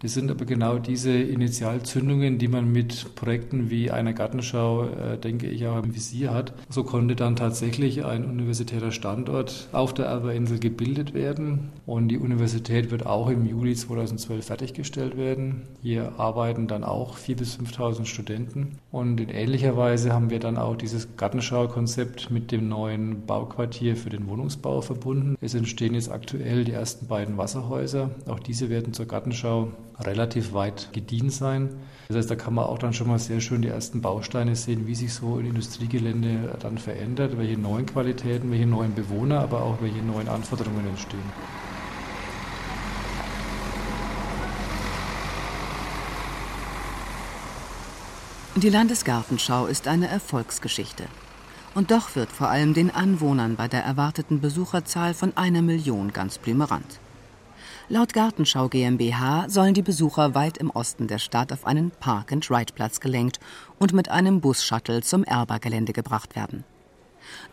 Das 0.02 0.14
sind 0.14 0.30
aber 0.30 0.46
genau 0.46 0.78
diese 0.78 1.12
Initialzündungen, 1.12 2.38
die 2.38 2.48
man 2.48 2.72
mit 2.72 3.14
Projekten 3.16 3.68
wie 3.68 3.90
einer 3.90 4.14
Gartenschau, 4.14 4.84
äh, 4.84 5.18
denke 5.18 5.46
ich, 5.46 5.66
auch 5.66 5.82
im 5.82 5.94
Visier 5.94 6.32
hat. 6.32 6.54
So 6.70 6.84
konnte 6.84 7.16
dann 7.16 7.36
tatsächlich 7.36 8.02
ein 8.06 8.24
universitärer 8.24 8.92
Standort 8.92 9.68
auf 9.72 9.92
der 9.92 10.06
Erberinsel 10.06 10.58
gebildet 10.58 11.12
werden. 11.12 11.68
Und 11.84 12.08
die 12.08 12.16
Universität 12.16 12.90
wird 12.90 13.04
auch 13.04 13.28
im 13.28 13.44
Juli 13.44 13.74
2012 13.74 14.46
fertiggestellt 14.46 15.18
werden. 15.18 15.62
Hier 15.82 16.18
arbeiten 16.18 16.66
dann 16.66 16.82
auch 16.82 17.18
4.000 17.18 17.36
bis 17.36 17.58
5.000 17.58 18.06
Studenten. 18.06 18.78
Und 18.90 19.20
in 19.20 19.28
ähnlicher 19.28 19.76
Weise 19.76 20.14
haben 20.14 20.30
wir 20.30 20.38
dann 20.38 20.56
auch 20.56 20.76
dieses 20.76 21.14
Gartenschau-Konzept 21.18 22.30
mit 22.30 22.52
dem 22.52 22.70
neuen 22.70 23.26
Bauquartier 23.26 23.96
für 23.96 24.08
den 24.08 24.26
Wohnungsbau 24.28 24.80
verbunden. 24.80 25.36
Es 25.42 25.54
entstehen 25.54 25.92
jetzt 25.92 26.10
aktuell 26.10 26.64
die 26.64 26.72
ersten 26.72 27.06
beiden 27.06 27.36
Wasserhäuser. 27.36 28.10
Auch 28.26 28.40
diese 28.40 28.70
werden 28.70 28.94
zur 28.94 29.04
Gartenschau 29.04 29.68
relativ 30.06 30.52
weit 30.52 30.92
gedient 30.92 31.32
sein. 31.32 31.70
Das 32.08 32.16
heißt, 32.16 32.30
da 32.30 32.36
kann 32.36 32.54
man 32.54 32.64
auch 32.64 32.78
dann 32.78 32.92
schon 32.92 33.08
mal 33.08 33.18
sehr 33.18 33.40
schön 33.40 33.62
die 33.62 33.68
ersten 33.68 34.00
Bausteine 34.00 34.56
sehen, 34.56 34.86
wie 34.86 34.94
sich 34.94 35.14
so 35.14 35.36
ein 35.36 35.46
Industriegelände 35.46 36.56
dann 36.60 36.78
verändert, 36.78 37.38
welche 37.38 37.58
neuen 37.58 37.86
Qualitäten, 37.86 38.50
welche 38.50 38.66
neuen 38.66 38.94
Bewohner, 38.94 39.40
aber 39.40 39.62
auch 39.62 39.80
welche 39.80 40.02
neuen 40.02 40.28
Anforderungen 40.28 40.86
entstehen. 40.86 41.20
Die 48.56 48.68
Landesgartenschau 48.68 49.66
ist 49.66 49.86
eine 49.86 50.08
Erfolgsgeschichte. 50.08 51.04
Und 51.74 51.92
doch 51.92 52.16
wird 52.16 52.30
vor 52.32 52.48
allem 52.48 52.74
den 52.74 52.90
Anwohnern 52.90 53.56
bei 53.56 53.68
der 53.68 53.84
erwarteten 53.84 54.40
Besucherzahl 54.40 55.14
von 55.14 55.36
einer 55.36 55.62
Million 55.62 56.12
ganz 56.12 56.38
blümerant. 56.38 57.00
Laut 57.92 58.14
Gartenschau 58.14 58.68
GmbH 58.68 59.48
sollen 59.48 59.74
die 59.74 59.82
Besucher 59.82 60.36
weit 60.36 60.58
im 60.58 60.70
Osten 60.70 61.08
der 61.08 61.18
Stadt 61.18 61.52
auf 61.52 61.66
einen 61.66 61.90
Park-and-Ride-Platz 61.90 63.00
gelenkt 63.00 63.40
und 63.80 63.92
mit 63.92 64.12
einem 64.12 64.40
Bus-Shuttle 64.40 65.02
zum 65.02 65.24
Erba-Gelände 65.24 65.92
gebracht 65.92 66.36
werden. 66.36 66.62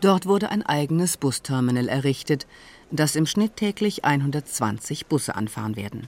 Dort 0.00 0.26
wurde 0.26 0.50
ein 0.50 0.64
eigenes 0.64 1.16
Busterminal 1.16 1.88
errichtet, 1.88 2.46
das 2.92 3.16
im 3.16 3.26
Schnitt 3.26 3.56
täglich 3.56 4.04
120 4.04 5.06
Busse 5.06 5.34
anfahren 5.34 5.74
werden. 5.74 6.06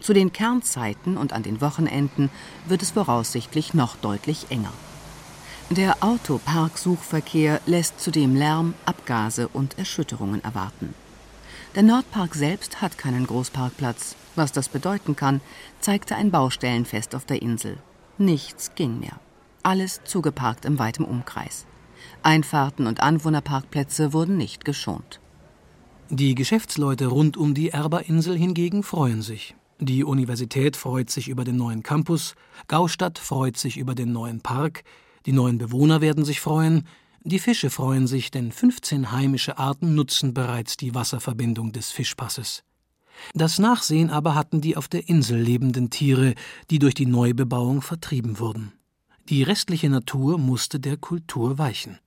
Zu 0.00 0.12
den 0.12 0.32
Kernzeiten 0.32 1.16
und 1.16 1.32
an 1.32 1.44
den 1.44 1.60
Wochenenden 1.60 2.30
wird 2.66 2.82
es 2.82 2.90
voraussichtlich 2.90 3.74
noch 3.74 3.94
deutlich 3.94 4.46
enger. 4.50 4.72
Der 5.70 6.02
Autoparksuchverkehr 6.02 7.60
lässt 7.66 8.00
zudem 8.00 8.34
Lärm, 8.34 8.74
Abgase 8.86 9.46
und 9.46 9.78
Erschütterungen 9.78 10.42
erwarten. 10.42 10.96
Der 11.74 11.82
Nordpark 11.82 12.34
selbst 12.34 12.82
hat 12.82 12.98
keinen 12.98 13.26
Großparkplatz. 13.26 14.14
Was 14.36 14.52
das 14.52 14.68
bedeuten 14.68 15.16
kann, 15.16 15.40
zeigte 15.80 16.16
ein 16.16 16.30
Baustellenfest 16.30 17.14
auf 17.14 17.24
der 17.24 17.40
Insel. 17.40 17.78
Nichts 18.18 18.74
ging 18.74 19.00
mehr. 19.00 19.18
Alles 19.62 20.02
zugeparkt 20.04 20.66
im 20.66 20.78
weiten 20.78 21.04
Umkreis. 21.04 21.64
Einfahrten 22.22 22.86
und 22.86 23.00
Anwohnerparkplätze 23.00 24.12
wurden 24.12 24.36
nicht 24.36 24.66
geschont. 24.66 25.20
Die 26.10 26.34
Geschäftsleute 26.34 27.06
rund 27.06 27.38
um 27.38 27.54
die 27.54 27.70
Erberinsel 27.70 28.36
hingegen 28.36 28.82
freuen 28.82 29.22
sich. 29.22 29.54
Die 29.80 30.04
Universität 30.04 30.76
freut 30.76 31.08
sich 31.08 31.28
über 31.28 31.44
den 31.44 31.56
neuen 31.56 31.82
Campus, 31.82 32.34
Gaustadt 32.68 33.18
freut 33.18 33.56
sich 33.56 33.78
über 33.78 33.94
den 33.94 34.12
neuen 34.12 34.40
Park, 34.42 34.84
die 35.24 35.32
neuen 35.32 35.56
Bewohner 35.56 36.00
werden 36.02 36.24
sich 36.24 36.40
freuen, 36.40 36.86
die 37.24 37.38
Fische 37.38 37.70
freuen 37.70 38.06
sich, 38.06 38.30
denn 38.30 38.50
15 38.50 39.12
heimische 39.12 39.58
Arten 39.58 39.94
nutzen 39.94 40.34
bereits 40.34 40.76
die 40.76 40.94
Wasserverbindung 40.94 41.72
des 41.72 41.90
Fischpasses. 41.90 42.64
Das 43.34 43.58
Nachsehen 43.58 44.10
aber 44.10 44.34
hatten 44.34 44.60
die 44.60 44.76
auf 44.76 44.88
der 44.88 45.08
Insel 45.08 45.38
lebenden 45.38 45.90
Tiere, 45.90 46.34
die 46.70 46.78
durch 46.78 46.94
die 46.94 47.06
Neubebauung 47.06 47.80
vertrieben 47.80 48.38
wurden. 48.40 48.72
Die 49.28 49.44
restliche 49.44 49.88
Natur 49.88 50.38
musste 50.38 50.80
der 50.80 50.96
Kultur 50.96 51.58
weichen. 51.58 51.98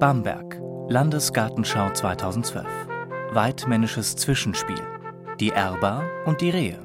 Bamberg, 0.00 0.60
Landesgartenschau 0.88 1.92
2012 1.92 2.93
weitmännisches 3.34 4.14
Zwischenspiel. 4.14 4.80
Die 5.40 5.50
Erber 5.50 6.04
und 6.24 6.40
die 6.40 6.50
Rehe. 6.50 6.78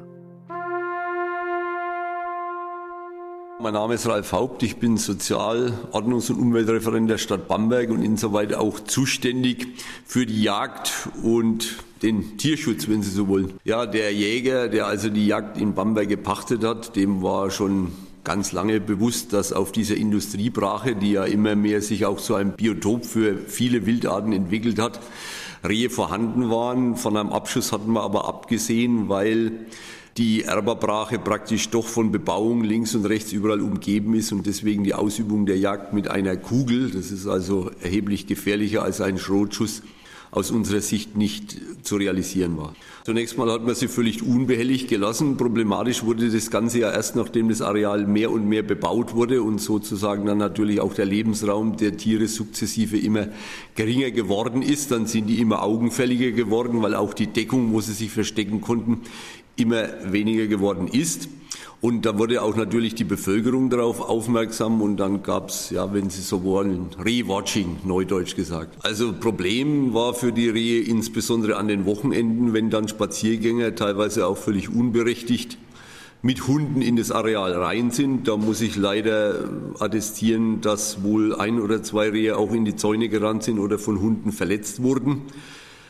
Mein 3.61 3.73
Name 3.73 3.93
ist 3.93 4.07
Ralf 4.07 4.31
Haupt, 4.31 4.63
ich 4.63 4.77
bin 4.77 4.97
Sozial-, 4.97 5.73
Ordnungs- 5.91 6.31
und 6.31 6.39
Umweltreferent 6.39 7.09
der 7.09 7.17
Stadt 7.17 7.47
Bamberg 7.47 7.91
und 7.91 8.01
insoweit 8.01 8.55
auch 8.55 8.79
zuständig 8.79 9.67
für 10.05 10.25
die 10.25 10.41
Jagd 10.41 11.09
und 11.21 11.75
den 12.01 12.37
Tierschutz, 12.37 12.87
wenn 12.87 13.03
Sie 13.03 13.11
so 13.11 13.27
wollen. 13.27 13.53
Ja, 13.65 13.85
der 13.85 14.11
Jäger, 14.13 14.69
der 14.69 14.87
also 14.87 15.09
die 15.09 15.27
Jagd 15.27 15.57
in 15.57 15.75
Bamberg 15.75 16.07
gepachtet 16.07 16.63
hat, 16.63 16.95
dem 16.95 17.21
war 17.21 17.51
schon 17.51 17.91
ganz 18.23 18.53
lange 18.53 18.79
bewusst, 18.79 19.33
dass 19.33 19.53
auf 19.53 19.71
dieser 19.71 19.97
Industriebrache, 19.97 20.95
die 20.95 21.11
ja 21.11 21.25
immer 21.25 21.55
mehr 21.55 21.81
sich 21.81 22.05
auch 22.05 22.19
zu 22.19 22.35
einem 22.35 22.53
Biotop 22.53 23.05
für 23.05 23.37
viele 23.37 23.85
Wildarten 23.85 24.33
entwickelt 24.33 24.79
hat, 24.79 24.99
Rehe 25.67 25.89
vorhanden 25.89 26.49
waren. 26.49 26.95
Von 26.95 27.17
einem 27.17 27.29
Abschuss 27.29 27.71
hatten 27.71 27.91
wir 27.93 28.01
aber 28.01 28.27
abgesehen, 28.27 29.09
weil 29.09 29.67
die 30.17 30.43
Erberbrache 30.43 31.17
praktisch 31.17 31.69
doch 31.69 31.87
von 31.87 32.11
Bebauung 32.11 32.63
links 32.63 32.93
und 32.93 33.05
rechts 33.05 33.31
überall 33.31 33.61
umgeben 33.61 34.13
ist 34.15 34.31
und 34.31 34.45
deswegen 34.45 34.83
die 34.83 34.93
Ausübung 34.93 35.45
der 35.45 35.57
Jagd 35.57 35.93
mit 35.93 36.09
einer 36.09 36.35
Kugel, 36.35 36.91
das 36.91 37.11
ist 37.11 37.25
also 37.25 37.71
erheblich 37.81 38.27
gefährlicher 38.27 38.83
als 38.83 38.99
ein 38.99 39.17
Schrotschuss, 39.17 39.81
aus 40.31 40.51
unserer 40.51 40.81
Sicht 40.81 41.17
nicht 41.17 41.57
zu 41.83 41.95
realisieren 41.95 42.57
war. 42.57 42.75
Zunächst 43.05 43.37
mal 43.37 43.51
hat 43.51 43.65
man 43.65 43.73
sie 43.73 43.87
völlig 43.87 44.21
unbehelligt 44.21 44.87
gelassen. 44.87 45.37
Problematisch 45.37 46.03
wurde 46.03 46.29
das 46.29 46.51
Ganze 46.51 46.79
ja 46.79 46.91
erst, 46.91 47.15
nachdem 47.15 47.49
das 47.49 47.61
Areal 47.61 48.05
mehr 48.05 48.31
und 48.31 48.47
mehr 48.47 48.61
bebaut 48.61 49.15
wurde 49.15 49.41
und 49.41 49.59
sozusagen 49.59 50.25
dann 50.25 50.37
natürlich 50.37 50.79
auch 50.81 50.93
der 50.93 51.05
Lebensraum 51.05 51.77
der 51.77 51.97
Tiere 51.97 52.27
sukzessive 52.27 52.97
immer 52.97 53.29
geringer 53.75 54.11
geworden 54.11 54.61
ist. 54.61 54.91
Dann 54.91 55.07
sind 55.07 55.27
die 55.27 55.39
immer 55.39 55.63
augenfälliger 55.63 56.31
geworden, 56.31 56.81
weil 56.83 56.93
auch 56.93 57.13
die 57.13 57.27
Deckung, 57.27 57.73
wo 57.73 57.81
sie 57.81 57.93
sich 57.93 58.11
verstecken 58.11 58.61
konnten, 58.61 58.99
immer 59.55 59.87
weniger 60.05 60.47
geworden 60.47 60.87
ist. 60.87 61.29
Und 61.81 62.05
da 62.05 62.17
wurde 62.17 62.41
auch 62.41 62.57
natürlich 62.57 62.93
die 62.95 63.05
Bevölkerung 63.05 63.69
darauf 63.69 64.01
aufmerksam 64.01 64.81
und 64.81 64.97
dann 64.97 65.23
gab 65.23 65.47
es, 65.47 65.69
ja, 65.69 65.93
wenn 65.93 66.09
Sie 66.09 66.21
so 66.21 66.43
wollen, 66.43 66.87
Rehwatching, 67.03 67.77
neudeutsch 67.85 68.35
gesagt. 68.35 68.77
Also 68.83 69.13
Problem 69.13 69.93
war 69.93 70.13
für 70.13 70.33
die 70.33 70.49
Rehe 70.49 70.81
insbesondere 70.81 71.55
an 71.55 71.69
den 71.69 71.85
Wochenenden, 71.85 72.53
wenn 72.53 72.69
dann 72.69 72.89
Spaziergänger, 72.89 73.75
teilweise 73.75 74.27
auch 74.27 74.37
völlig 74.37 74.69
unberechtigt, 74.69 75.57
mit 76.21 76.47
Hunden 76.47 76.81
in 76.81 76.97
das 76.97 77.11
Areal 77.11 77.53
rein 77.53 77.91
sind. 77.91 78.27
Da 78.27 78.35
muss 78.35 78.59
ich 78.59 78.75
leider 78.75 79.49
attestieren, 79.79 80.59
dass 80.59 81.01
wohl 81.01 81.33
ein 81.33 81.61
oder 81.61 81.81
zwei 81.81 82.09
Rehe 82.09 82.37
auch 82.37 82.51
in 82.51 82.65
die 82.65 82.75
Zäune 82.75 83.07
gerannt 83.07 83.43
sind 83.43 83.57
oder 83.57 83.79
von 83.79 84.01
Hunden 84.01 84.33
verletzt 84.33 84.83
wurden. 84.83 85.21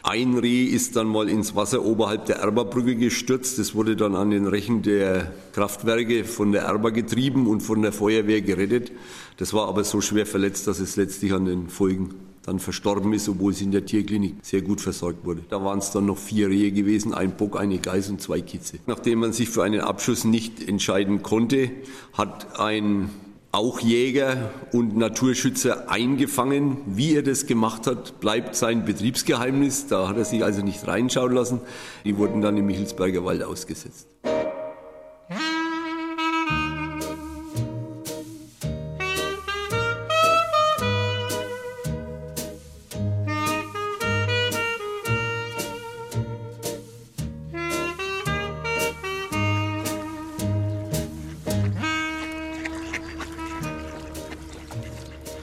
Ein 0.04 0.38
Reh 0.38 0.64
ist 0.64 0.96
dann 0.96 1.08
mal 1.08 1.28
ins 1.28 1.56
Wasser 1.56 1.84
oberhalb 1.84 2.26
der 2.26 2.38
Erberbrücke 2.38 2.96
gestürzt. 2.96 3.60
Das 3.60 3.76
wurde 3.76 3.96
dann 3.96 4.16
an 4.16 4.30
den 4.30 4.48
Rechen 4.48 4.82
der 4.82 5.32
Kraftwerke 5.54 6.24
von 6.24 6.52
der 6.54 6.64
Erber 6.64 6.92
getrieben 6.92 7.48
und 7.48 7.62
von 7.62 7.82
der 7.82 7.92
Feuerwehr 7.92 8.42
gerettet. 8.42 8.92
Das 9.38 9.54
war 9.54 9.68
aber 9.68 9.84
so 9.84 10.00
schwer 10.00 10.26
verletzt, 10.26 10.68
dass 10.68 10.80
es 10.80 10.96
letztlich 10.96 11.34
an 11.34 11.46
den 11.46 11.68
Folgen 11.70 12.16
dann 12.44 12.60
verstorben 12.60 13.14
ist, 13.14 13.28
obwohl 13.28 13.54
sie 13.54 13.66
in 13.66 13.72
der 13.72 13.86
Tierklinik 13.86 14.36
sehr 14.42 14.62
gut 14.62 14.82
versorgt 14.82 15.26
wurde. 15.26 15.42
Da 15.50 15.64
waren 15.64 15.80
es 15.80 15.92
dann 15.92 16.06
noch 16.06 16.18
vier 16.18 16.50
Rehe 16.50 16.72
gewesen, 16.72 17.14
ein 17.14 17.36
Bock, 17.36 17.60
eine 17.60 17.78
Geiß 17.78 18.10
und 18.10 18.22
zwei 18.22 18.42
Kitze. 18.42 18.80
Nachdem 18.88 19.20
man 19.20 19.34
sich 19.34 19.50
für 19.50 19.64
einen 19.64 19.82
Abschuss 19.82 20.24
nicht 20.24 20.68
entscheiden 20.68 21.22
konnte, 21.22 21.70
hat 22.14 22.60
ein 22.60 23.10
auch 23.52 23.80
Jäger 23.80 24.52
und 24.72 24.96
Naturschützer 24.96 25.90
eingefangen. 25.90 26.78
Wie 26.86 27.16
er 27.16 27.24
das 27.24 27.48
gemacht 27.48 27.88
hat, 27.88 28.20
bleibt 28.20 28.56
sein 28.56 28.86
Betriebsgeheimnis. 28.86 29.88
Da 29.88 30.08
hat 30.08 30.18
er 30.18 30.26
sich 30.26 30.44
also 30.44 30.62
nicht 30.62 30.88
reinschauen 30.88 31.34
lassen. 31.34 31.62
Die 32.06 32.18
wurden 32.18 32.42
dann 32.42 32.58
im 32.58 32.68
Michelsberger 32.68 33.26
Wald 33.26 33.44
ausgesetzt. 33.44 34.08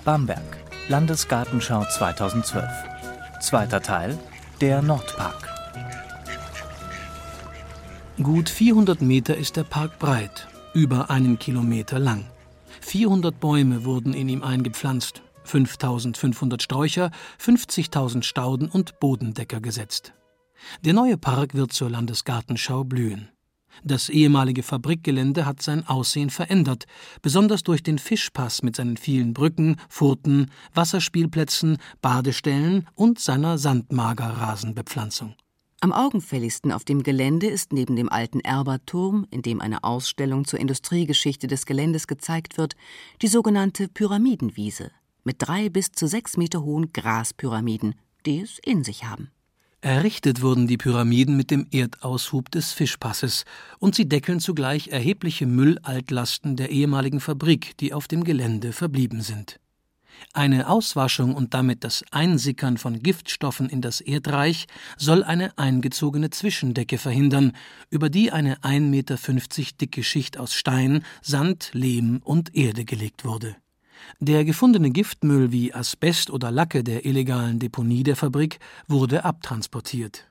Bamberg, 0.07 0.57
Landesgartenschau 0.87 1.85
2012. 1.85 2.65
Zweiter 3.41 3.83
Teil, 3.83 4.17
der 4.61 4.81
Nordpark. 4.81 5.49
Gut 8.23 8.49
400 8.49 9.03
Meter 9.03 9.37
ist 9.37 9.57
der 9.57 9.65
Park 9.65 9.99
breit, 9.99 10.47
über 10.75 11.11
einen 11.11 11.41
Kilometer 11.41 11.99
lang. 11.99 12.25
400 12.83 13.41
Bäume 13.41 13.85
wurden 13.85 14.15
in 14.15 14.29
ihm 14.29 14.45
eingepflanzt, 14.45 15.23
5500 15.43 16.63
Sträucher, 16.63 17.11
50.000 17.41 18.23
Stauden 18.23 18.69
und 18.69 19.01
Bodendecker 19.01 19.61
gesetzt. 19.61 20.13
Der 20.85 20.95
neue 20.95 21.19
Park 21.19 21.55
wird 21.55 21.73
zur 21.73 21.91
Landesgartenschau 21.91 22.85
blühen. 22.85 23.29
Das 23.85 24.09
ehemalige 24.09 24.63
Fabrikgelände 24.63 25.47
hat 25.47 25.63
sein 25.63 25.87
Aussehen 25.87 26.31
verändert, 26.31 26.87
besonders 27.23 27.63
durch 27.63 27.83
den 27.83 27.99
Fischpass 27.99 28.63
mit 28.63 28.77
seinen 28.77 28.97
vielen 28.97 29.35
Brücken, 29.35 29.77
Furten, 29.89 30.51
Wasserspielplätzen, 30.75 31.79
Badestellen 32.01 32.87
und 32.95 33.19
seiner 33.19 33.59
Sandmagerrasenbepflanzung. 33.59 35.35
Am 35.81 35.93
augenfälligsten 35.93 36.73
auf 36.73 36.85
dem 36.85 37.03
Gelände 37.03 37.47
ist 37.47 37.73
neben 37.73 37.97
dem 37.97 38.09
alten 38.09 38.41
Erberturm, 38.41 39.27
in 39.31 39.43
dem 39.43 39.61
eine 39.61 39.85
Ausstellung 39.85 40.47
zur 40.47 40.59
Industriegeschichte 40.59 41.47
des 41.47 41.67
Geländes 41.67 42.07
gezeigt 42.07 42.57
wird, 42.57 42.77
die 43.21 43.29
sogenannte 43.29 43.89
Pyramidenwiese 43.89 44.91
mit 45.23 45.37
drei 45.39 45.69
bis 45.69 45.93
zu 45.93 46.07
sechs 46.07 46.37
Meter 46.37 46.63
hohen 46.63 46.93
Graspyramiden, 46.93 47.97
die 48.25 48.41
es 48.41 48.59
in 48.65 48.85
sich 48.85 49.05
haben. 49.05 49.31
Errichtet 49.87 50.43
wurden 50.43 50.67
die 50.67 50.79
Pyramiden 50.79 51.37
mit 51.37 51.53
dem 51.53 51.69
Erdaushub 51.71 52.51
des 52.51 52.73
Fischpasses 52.73 53.45
und 53.79 53.95
sie 53.95 54.09
deckeln 54.09 54.41
zugleich 54.41 54.89
erhebliche 54.89 55.47
Müllaltlasten 55.47 56.57
der 56.57 56.71
ehemaligen 56.71 57.21
Fabrik, 57.21 57.77
die 57.79 57.93
auf 57.93 58.09
dem 58.09 58.25
Gelände 58.25 58.73
verblieben 58.73 59.21
sind. 59.21 59.61
Eine 60.33 60.69
Auswaschung 60.69 61.37
und 61.37 61.55
damit 61.55 61.85
das 61.85 62.05
Einsickern 62.11 62.79
von 62.79 63.01
Giftstoffen 63.01 63.69
in 63.69 63.81
das 63.81 64.01
Erdreich 64.01 64.67
soll 64.97 65.23
eine 65.23 65.57
eingezogene 65.57 66.31
Zwischendecke 66.31 66.99
verhindern, 66.99 67.53
über 67.89 68.11
die 68.11 68.33
eine 68.33 68.57
1,50 68.63 68.81
Meter 68.81 69.17
dicke 69.81 70.03
Schicht 70.03 70.37
aus 70.37 70.53
Stein, 70.53 71.05
Sand, 71.23 71.71
Lehm 71.75 72.23
und 72.25 72.57
Erde 72.57 72.85
gelegt 72.85 73.25
wurde. 73.25 73.55
Der 74.21 74.45
gefundene 74.45 74.91
Giftmüll 74.91 75.53
wie 75.53 75.75
Asbest 75.75 76.31
oder 76.31 76.51
Lacke 76.51 76.85
der 76.85 77.05
illegalen 77.05 77.59
Deponie 77.59 78.03
der 78.03 78.17
Fabrik 78.17 78.59
wurde 78.89 79.25
abtransportiert. 79.25 80.31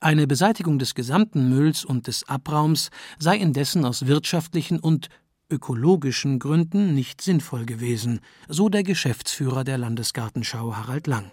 Eine 0.00 0.26
Beseitigung 0.26 0.78
des 0.78 0.94
gesamten 0.94 1.48
Mülls 1.48 1.84
und 1.84 2.06
des 2.06 2.28
Abraums 2.28 2.90
sei 3.18 3.36
indessen 3.36 3.84
aus 3.84 4.06
wirtschaftlichen 4.06 4.78
und 4.78 5.08
ökologischen 5.50 6.38
Gründen 6.38 6.94
nicht 6.94 7.20
sinnvoll 7.22 7.64
gewesen, 7.64 8.20
so 8.48 8.68
der 8.68 8.82
Geschäftsführer 8.82 9.64
der 9.64 9.78
Landesgartenschau 9.78 10.74
Harald 10.74 11.06
Lang. 11.06 11.32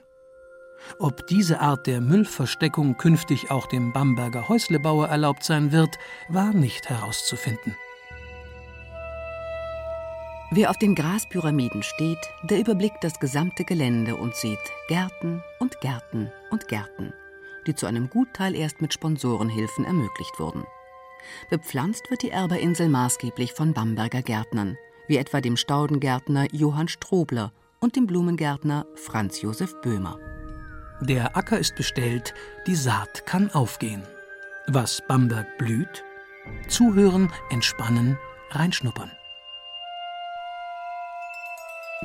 Ob 0.99 1.27
diese 1.27 1.59
Art 1.59 1.87
der 1.87 1.99
Müllversteckung 1.99 2.97
künftig 2.97 3.51
auch 3.51 3.67
dem 3.67 3.91
Bamberger 3.91 4.47
Häuslebauer 4.47 5.07
erlaubt 5.07 5.43
sein 5.43 5.71
wird, 5.71 5.97
war 6.29 6.53
nicht 6.53 6.89
herauszufinden. 6.89 7.75
Wer 10.51 10.69
auf 10.69 10.77
den 10.77 10.93
Graspyramiden 10.93 11.81
steht, 11.81 12.19
der 12.43 12.59
überblickt 12.59 13.03
das 13.03 13.19
gesamte 13.19 13.63
Gelände 13.63 14.15
und 14.15 14.35
sieht 14.35 14.59
Gärten 14.87 15.43
und 15.59 15.81
Gärten 15.81 16.31
und 16.51 16.67
Gärten, 16.67 17.13
die 17.65 17.73
zu 17.73 17.87
einem 17.87 18.09
Gutteil 18.09 18.55
erst 18.55 18.79
mit 18.79 18.93
Sponsorenhilfen 18.93 19.85
ermöglicht 19.85 20.39
wurden. 20.39 20.63
Bepflanzt 21.49 22.11
wird 22.11 22.21
die 22.21 22.29
Erberinsel 22.29 22.89
maßgeblich 22.89 23.53
von 23.53 23.73
Bamberger 23.73 24.21
Gärtnern, 24.21 24.77
wie 25.07 25.17
etwa 25.17 25.41
dem 25.41 25.57
Staudengärtner 25.57 26.47
Johann 26.51 26.87
Strobler 26.87 27.51
und 27.79 27.95
dem 27.95 28.05
Blumengärtner 28.05 28.85
Franz 28.95 29.41
Josef 29.41 29.73
Böhmer. 29.81 30.19
Der 31.01 31.35
Acker 31.35 31.57
ist 31.57 31.75
bestellt, 31.75 32.35
die 32.67 32.75
Saat 32.75 33.25
kann 33.25 33.49
aufgehen. 33.51 34.03
Was 34.67 35.01
Bamberg 35.07 35.57
blüht? 35.57 36.03
Zuhören, 36.67 37.31
entspannen, 37.49 38.17
reinschnuppern. 38.51 39.11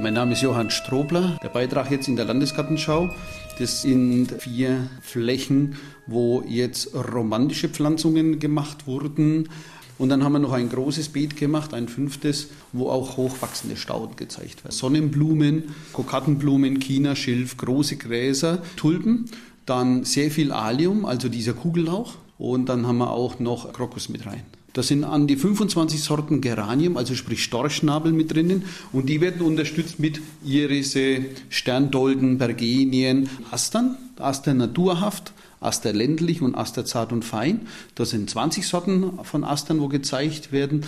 Mein 0.02 0.14
Name 0.14 0.32
ist 0.32 0.40
Johann 0.40 0.70
Strobler. 0.70 1.38
Der 1.42 1.50
Beitrag 1.50 1.90
jetzt 1.90 2.08
in 2.08 2.16
der 2.16 2.24
Landesgartenschau, 2.24 3.10
das 3.58 3.82
sind 3.82 4.32
vier 4.40 4.88
Flächen, 5.02 5.76
wo 6.06 6.42
jetzt 6.48 6.94
romantische 6.94 7.68
Pflanzungen 7.68 8.38
gemacht 8.38 8.86
wurden. 8.86 9.50
Und 9.98 10.08
dann 10.08 10.24
haben 10.24 10.32
wir 10.32 10.38
noch 10.38 10.52
ein 10.52 10.70
großes 10.70 11.10
Beet 11.10 11.36
gemacht, 11.36 11.74
ein 11.74 11.86
fünftes, 11.86 12.48
wo 12.72 12.88
auch 12.88 13.18
hochwachsende 13.18 13.76
Stauden 13.76 14.16
gezeigt 14.16 14.64
werden. 14.64 14.72
Sonnenblumen, 14.72 15.64
Kokattenblumen, 15.92 16.78
China, 16.80 17.14
Schilf, 17.14 17.58
große 17.58 17.96
Gräser, 17.96 18.62
Tulpen, 18.76 19.26
dann 19.66 20.04
sehr 20.04 20.30
viel 20.30 20.50
Alium, 20.50 21.04
also 21.04 21.28
dieser 21.28 21.52
Kugellauch. 21.52 22.14
Und 22.38 22.70
dann 22.70 22.86
haben 22.86 22.96
wir 22.96 23.10
auch 23.10 23.38
noch 23.38 23.70
Krokus 23.74 24.08
mit 24.08 24.24
rein. 24.24 24.44
Da 24.72 24.82
sind 24.82 25.04
an 25.04 25.26
die 25.26 25.36
25 25.36 26.00
Sorten 26.02 26.40
Geranium, 26.40 26.96
also 26.96 27.14
sprich 27.14 27.42
Storchschnabel 27.42 28.12
mit 28.12 28.32
drinnen 28.32 28.64
und 28.92 29.08
die 29.08 29.20
werden 29.20 29.42
unterstützt 29.42 29.98
mit 29.98 30.20
Irise, 30.44 31.24
Sterndolden, 31.48 32.38
Bergenien, 32.38 33.28
Astern, 33.50 33.96
Aster 34.16 34.54
naturhaft, 34.54 35.32
Aster 35.60 35.92
ländlich 35.92 36.40
und 36.40 36.54
Aster 36.54 36.84
zart 36.84 37.12
und 37.12 37.24
fein. 37.24 37.66
Da 37.94 38.04
sind 38.04 38.30
20 38.30 38.66
Sorten 38.66 39.18
von 39.24 39.44
Astern, 39.44 39.80
wo 39.80 39.88
gezeigt 39.88 40.52
werden. 40.52 40.84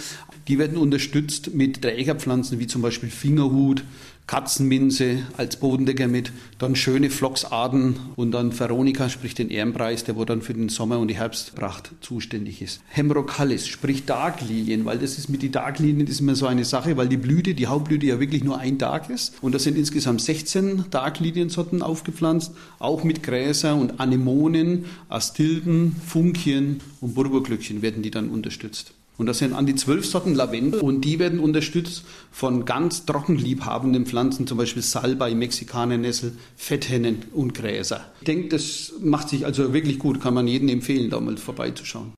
Die 0.49 0.59
werden 0.59 0.79
unterstützt 0.79 1.55
mit 1.55 1.83
Trägerpflanzen 1.83 2.59
wie 2.59 2.67
zum 2.67 2.83
Beispiel 2.83 3.11
Fingerhut, 3.11 3.85
Katzenminze 4.27 5.19
als 5.37 5.57
Bodendecker 5.57 6.09
mit, 6.09 6.33
dann 6.59 6.77
schöne 6.77 7.11
Flocksarten 7.11 7.97
und 8.17 8.31
dann 8.31 8.59
Veronika, 8.59 9.09
sprich 9.09 9.35
den 9.35 9.51
Ehrenpreis, 9.51 10.05
der 10.05 10.17
wo 10.17 10.25
dann 10.25 10.43
für 10.43 10.55
den 10.55 10.69
Sommer 10.69 10.99
und 10.99 11.09
die 11.09 11.17
Herbstpracht 11.17 11.91
zuständig 12.01 12.63
ist. 12.63 12.81
Hemrocallis, 12.89 13.67
sprich 13.67 14.05
Darklilien, 14.07 14.85
weil 14.85 14.99
das 14.99 15.19
ist 15.19 15.29
mit 15.29 15.43
den 15.43 15.53
Darklilien 15.53 16.07
ist 16.07 16.21
immer 16.21 16.35
so 16.35 16.47
eine 16.47 16.65
Sache, 16.65 16.97
weil 16.97 17.09
die 17.09 17.17
Blüte, 17.17 17.55
die 17.55 17.67
Hauptblüte 17.67 18.07
ja 18.07 18.21
wirklich 18.21 18.45
nur 18.45 18.59
ein 18.59 18.79
Tag 18.79 19.11
ist 19.11 19.35
und 19.43 19.55
da 19.55 19.59
sind 19.59 19.77
insgesamt 19.77 20.23
16 20.23 20.85
Darkliliensorten 20.91 21.83
aufgepflanzt, 21.83 22.53
auch 22.79 23.05
mit 23.05 23.23
Gräser 23.23 23.75
und 23.75 24.01
Anemonen, 24.01 24.87
Astilben, 25.09 25.97
Funkien 26.07 26.81
und 27.01 27.15
Burberglöckchen 27.15 27.83
werden 27.83 28.03
die 28.03 28.11
dann 28.11 28.31
unterstützt. 28.31 28.95
Und 29.19 29.27
das 29.27 29.39
sind 29.39 29.53
an 29.53 29.67
die 29.67 29.75
zwölf 29.75 30.07
Sorten 30.07 30.35
Lavendel 30.35 30.81
und 30.81 31.03
die 31.03 31.19
werden 31.19 31.39
unterstützt 31.39 32.05
von 32.31 32.65
ganz 32.65 33.05
trockenliebhabenden 33.05 34.07
Pflanzen, 34.07 34.47
zum 34.47 34.59
Beispiel 34.59 34.83
Salbei, 34.83 35.35
Mexikanernessel, 35.35 36.33
Fetthennen 36.57 37.23
und 37.33 37.55
Gräser. 37.55 38.01
Ich 38.21 38.27
denke, 38.27 38.49
das 38.49 38.95
macht 39.01 39.29
sich 39.29 39.45
also 39.45 39.75
wirklich 39.75 39.99
gut, 39.99 40.21
kann 40.21 40.35
man 40.35 40.49
jedem 40.49 40.69
empfehlen, 40.71 41.11
da 41.11 41.21
mal 41.21 41.37
vorbeizuschauen. 41.37 42.13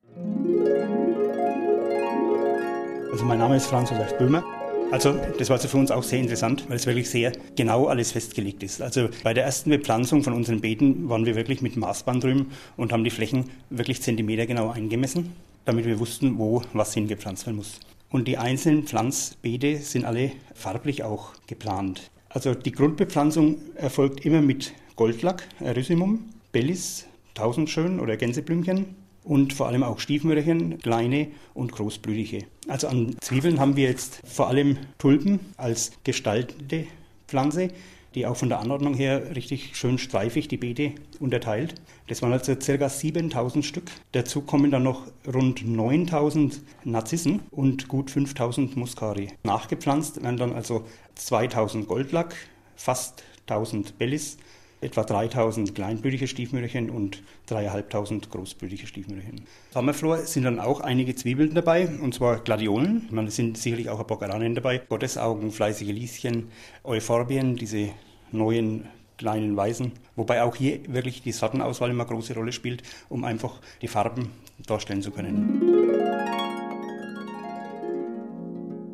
Also 3.11 3.25
mein 3.25 3.39
Name 3.39 3.57
ist 3.57 3.67
Franz 3.67 3.91
Josef 3.91 4.17
Böhmer. 4.17 4.43
Also 4.91 5.15
das 5.37 5.49
war 5.49 5.57
also 5.57 5.67
für 5.67 5.77
uns 5.77 5.91
auch 5.91 6.03
sehr 6.03 6.19
interessant, 6.19 6.65
weil 6.69 6.77
es 6.77 6.85
wirklich 6.85 7.09
sehr 7.09 7.33
genau 7.55 7.87
alles 7.87 8.13
festgelegt 8.13 8.63
ist. 8.63 8.81
Also 8.81 9.09
bei 9.23 9.33
der 9.33 9.43
ersten 9.43 9.69
Bepflanzung 9.69 10.23
von 10.23 10.33
unseren 10.33 10.61
Beeten 10.61 11.09
waren 11.09 11.25
wir 11.25 11.35
wirklich 11.35 11.61
mit 11.61 11.75
Maßband 11.75 12.23
drüben 12.23 12.51
und 12.77 12.93
haben 12.93 13.03
die 13.03 13.09
Flächen 13.09 13.45
wirklich 13.69 14.01
zentimetergenau 14.01 14.69
eingemessen 14.69 15.31
damit 15.65 15.85
wir 15.85 15.99
wussten, 15.99 16.37
wo 16.37 16.61
was 16.73 16.93
hingepflanzt 16.93 17.45
werden 17.45 17.57
muss. 17.57 17.79
Und 18.09 18.27
die 18.27 18.37
einzelnen 18.37 18.83
Pflanzbeete 18.83 19.77
sind 19.77 20.05
alle 20.05 20.31
farblich 20.53 21.03
auch 21.03 21.33
geplant. 21.47 22.09
Also 22.29 22.53
die 22.53 22.71
Grundbepflanzung 22.71 23.57
erfolgt 23.75 24.25
immer 24.25 24.41
mit 24.41 24.73
Goldlack, 24.95 25.47
Erysimum, 25.59 26.29
Bellis, 26.51 27.05
Tausendschön 27.33 27.99
oder 27.99 28.15
Gänseblümchen 28.15 28.95
und 29.23 29.53
vor 29.53 29.67
allem 29.67 29.83
auch 29.83 29.99
Stiefmütterchen, 29.99 30.77
kleine 30.79 31.27
und 31.53 31.71
großblütige. 31.71 32.45
Also 32.67 32.87
an 32.87 33.15
Zwiebeln 33.19 33.59
haben 33.59 33.75
wir 33.75 33.89
jetzt 33.89 34.21
vor 34.25 34.47
allem 34.47 34.77
Tulpen 34.97 35.39
als 35.57 35.91
gestaltende 36.03 36.87
Pflanze 37.27 37.69
die 38.15 38.25
auch 38.25 38.37
von 38.37 38.49
der 38.49 38.59
Anordnung 38.59 38.93
her 38.93 39.35
richtig 39.35 39.75
schön 39.75 39.97
streifig 39.97 40.47
die 40.47 40.57
Beete 40.57 40.93
unterteilt. 41.19 41.75
Das 42.07 42.21
waren 42.21 42.31
also 42.31 42.55
ca. 42.55 42.89
7000 42.89 43.65
Stück. 43.65 43.91
Dazu 44.13 44.41
kommen 44.41 44.71
dann 44.71 44.83
noch 44.83 45.07
rund 45.31 45.67
9000 45.67 46.61
Narzissen 46.85 47.41
und 47.51 47.87
gut 47.87 48.09
5000 48.09 48.77
Muscari. 48.77 49.29
Nachgepflanzt 49.43 50.23
werden 50.23 50.37
dann 50.37 50.53
also 50.53 50.85
2000 51.15 51.87
Goldlack, 51.87 52.35
fast 52.75 53.23
1000 53.47 53.97
Bellis, 53.97 54.37
etwa 54.81 55.03
3000 55.03 55.73
kleinblütige 55.73 56.27
Stiefmütterchen 56.27 56.89
und 56.89 57.23
3500 57.47 58.29
großblütige 58.29 58.87
Stiefmütterchen. 58.87 59.41
Sommerflor 59.73 60.17
sind 60.19 60.43
dann 60.43 60.59
auch 60.59 60.81
einige 60.81 61.15
Zwiebeln 61.15 61.53
dabei, 61.53 61.87
und 61.87 62.13
zwar 62.13 62.39
Gladiolen. 62.39 63.07
Man 63.11 63.29
sind 63.29 63.57
sicherlich 63.57 63.89
auch 63.89 64.03
Bockeranien 64.03 64.55
dabei, 64.55 64.77
Gottesaugen, 64.77 65.51
fleißige 65.51 65.87
Lieschen, 65.87 66.49
Euphorbien, 66.83 67.55
diese 67.55 67.89
neuen 68.31 68.87
kleinen 69.17 69.55
Weißen. 69.55 69.91
Wobei 70.15 70.43
auch 70.43 70.55
hier 70.55 70.79
wirklich 70.87 71.21
die 71.21 71.31
Sortenauswahl 71.31 71.89
immer 71.89 72.03
eine 72.03 72.13
große 72.13 72.33
Rolle 72.33 72.51
spielt, 72.51 72.83
um 73.09 73.23
einfach 73.23 73.61
die 73.81 73.87
Farben 73.87 74.31
darstellen 74.67 75.01
zu 75.01 75.11
können. 75.11 75.61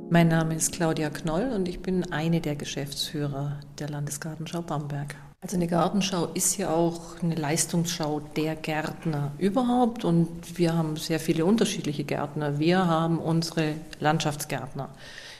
Mein 0.10 0.28
Name 0.28 0.56
ist 0.56 0.74
Claudia 0.74 1.10
Knoll 1.10 1.54
und 1.56 1.70
ich 1.70 1.80
bin 1.80 2.12
eine 2.12 2.42
der 2.42 2.58
Geschäftsführer 2.58 3.62
der 3.80 3.88
Landesgartenschau 3.88 4.62
Bamberg. 4.62 5.16
Also 5.44 5.56
eine 5.56 5.66
Gartenschau 5.66 6.28
ist 6.36 6.58
ja 6.58 6.70
auch 6.70 7.20
eine 7.24 7.34
Leistungsschau 7.34 8.20
der 8.36 8.56
Gärtner 8.56 9.32
überhaupt 9.40 10.06
und 10.06 10.60
wir 10.60 10.78
haben 10.78 10.98
sehr 10.98 11.20
viele 11.20 11.46
unterschiedliche 11.46 12.04
Gärtner. 12.04 12.60
Wir 12.60 12.86
haben 12.86 13.18
unsere 13.18 13.74
Landschaftsgärtner. 14.00 14.90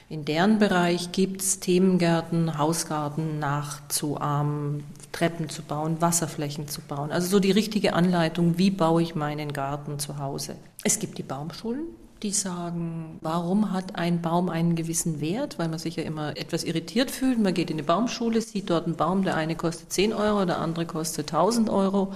In 0.08 0.24
deren 0.24 0.58
Bereich 0.58 1.12
gibt 1.12 1.40
es 1.40 1.60
Themengärten, 1.60 2.58
Hausgarten 2.58 3.38
nachzuahmen, 3.38 4.82
Treppen 5.12 5.48
zu 5.48 5.62
bauen, 5.62 6.00
Wasserflächen 6.00 6.66
zu 6.66 6.80
bauen. 6.80 7.12
Also 7.12 7.28
so 7.28 7.38
die 7.38 7.52
richtige 7.52 7.92
Anleitung, 7.92 8.58
wie 8.58 8.72
baue 8.72 9.02
ich 9.02 9.14
meinen 9.14 9.52
Garten 9.52 10.00
zu 10.00 10.18
Hause. 10.18 10.56
Es 10.82 10.98
gibt 10.98 11.16
die 11.16 11.22
Baumschulen, 11.22 11.84
die 12.22 12.30
sagen, 12.30 13.18
warum 13.20 13.72
hat 13.72 13.96
ein 13.96 14.22
Baum 14.22 14.48
einen 14.48 14.76
gewissen 14.76 15.20
Wert, 15.20 15.58
weil 15.58 15.68
man 15.68 15.78
sich 15.78 15.96
ja 15.96 16.04
immer 16.04 16.36
etwas 16.36 16.64
irritiert 16.64 17.10
fühlt. 17.10 17.40
Man 17.40 17.54
geht 17.54 17.70
in 17.70 17.76
eine 17.76 17.82
Baumschule, 17.82 18.40
sieht 18.40 18.70
dort 18.70 18.86
einen 18.86 18.96
Baum, 18.96 19.24
der 19.24 19.36
eine 19.36 19.56
kostet 19.56 19.92
10 19.92 20.12
Euro, 20.12 20.44
der 20.44 20.58
andere 20.58 20.86
kostet 20.86 21.32
1000 21.32 21.68
Euro. 21.68 22.12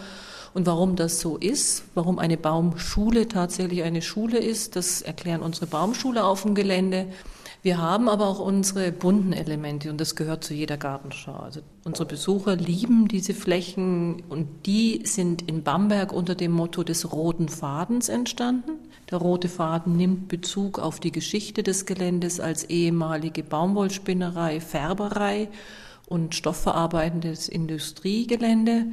Und 0.54 0.66
warum 0.66 0.96
das 0.96 1.20
so 1.20 1.36
ist, 1.36 1.82
warum 1.94 2.18
eine 2.18 2.36
Baumschule 2.36 3.28
tatsächlich 3.28 3.82
eine 3.82 4.00
Schule 4.00 4.38
ist, 4.38 4.76
das 4.76 5.02
erklären 5.02 5.42
unsere 5.42 5.66
Baumschule 5.66 6.24
auf 6.24 6.42
dem 6.42 6.54
Gelände. 6.54 7.06
Wir 7.66 7.78
haben 7.78 8.08
aber 8.08 8.28
auch 8.28 8.38
unsere 8.38 8.92
bunten 8.92 9.32
Elemente 9.32 9.90
und 9.90 10.00
das 10.00 10.14
gehört 10.14 10.44
zu 10.44 10.54
jeder 10.54 10.76
Gartenschau. 10.76 11.32
Also 11.32 11.62
unsere 11.84 12.06
Besucher 12.06 12.54
lieben 12.54 13.08
diese 13.08 13.34
Flächen 13.34 14.22
und 14.28 14.66
die 14.66 15.00
sind 15.02 15.42
in 15.50 15.64
Bamberg 15.64 16.12
unter 16.12 16.36
dem 16.36 16.52
Motto 16.52 16.84
des 16.84 17.10
roten 17.10 17.48
Fadens 17.48 18.08
entstanden. 18.08 18.78
Der 19.10 19.18
rote 19.18 19.48
Faden 19.48 19.96
nimmt 19.96 20.28
Bezug 20.28 20.78
auf 20.78 21.00
die 21.00 21.10
Geschichte 21.10 21.64
des 21.64 21.86
Geländes 21.86 22.38
als 22.38 22.62
ehemalige 22.62 23.42
Baumwollspinnerei, 23.42 24.60
Färberei 24.60 25.48
und 26.06 26.36
stoffverarbeitendes 26.36 27.48
Industriegelände. 27.48 28.86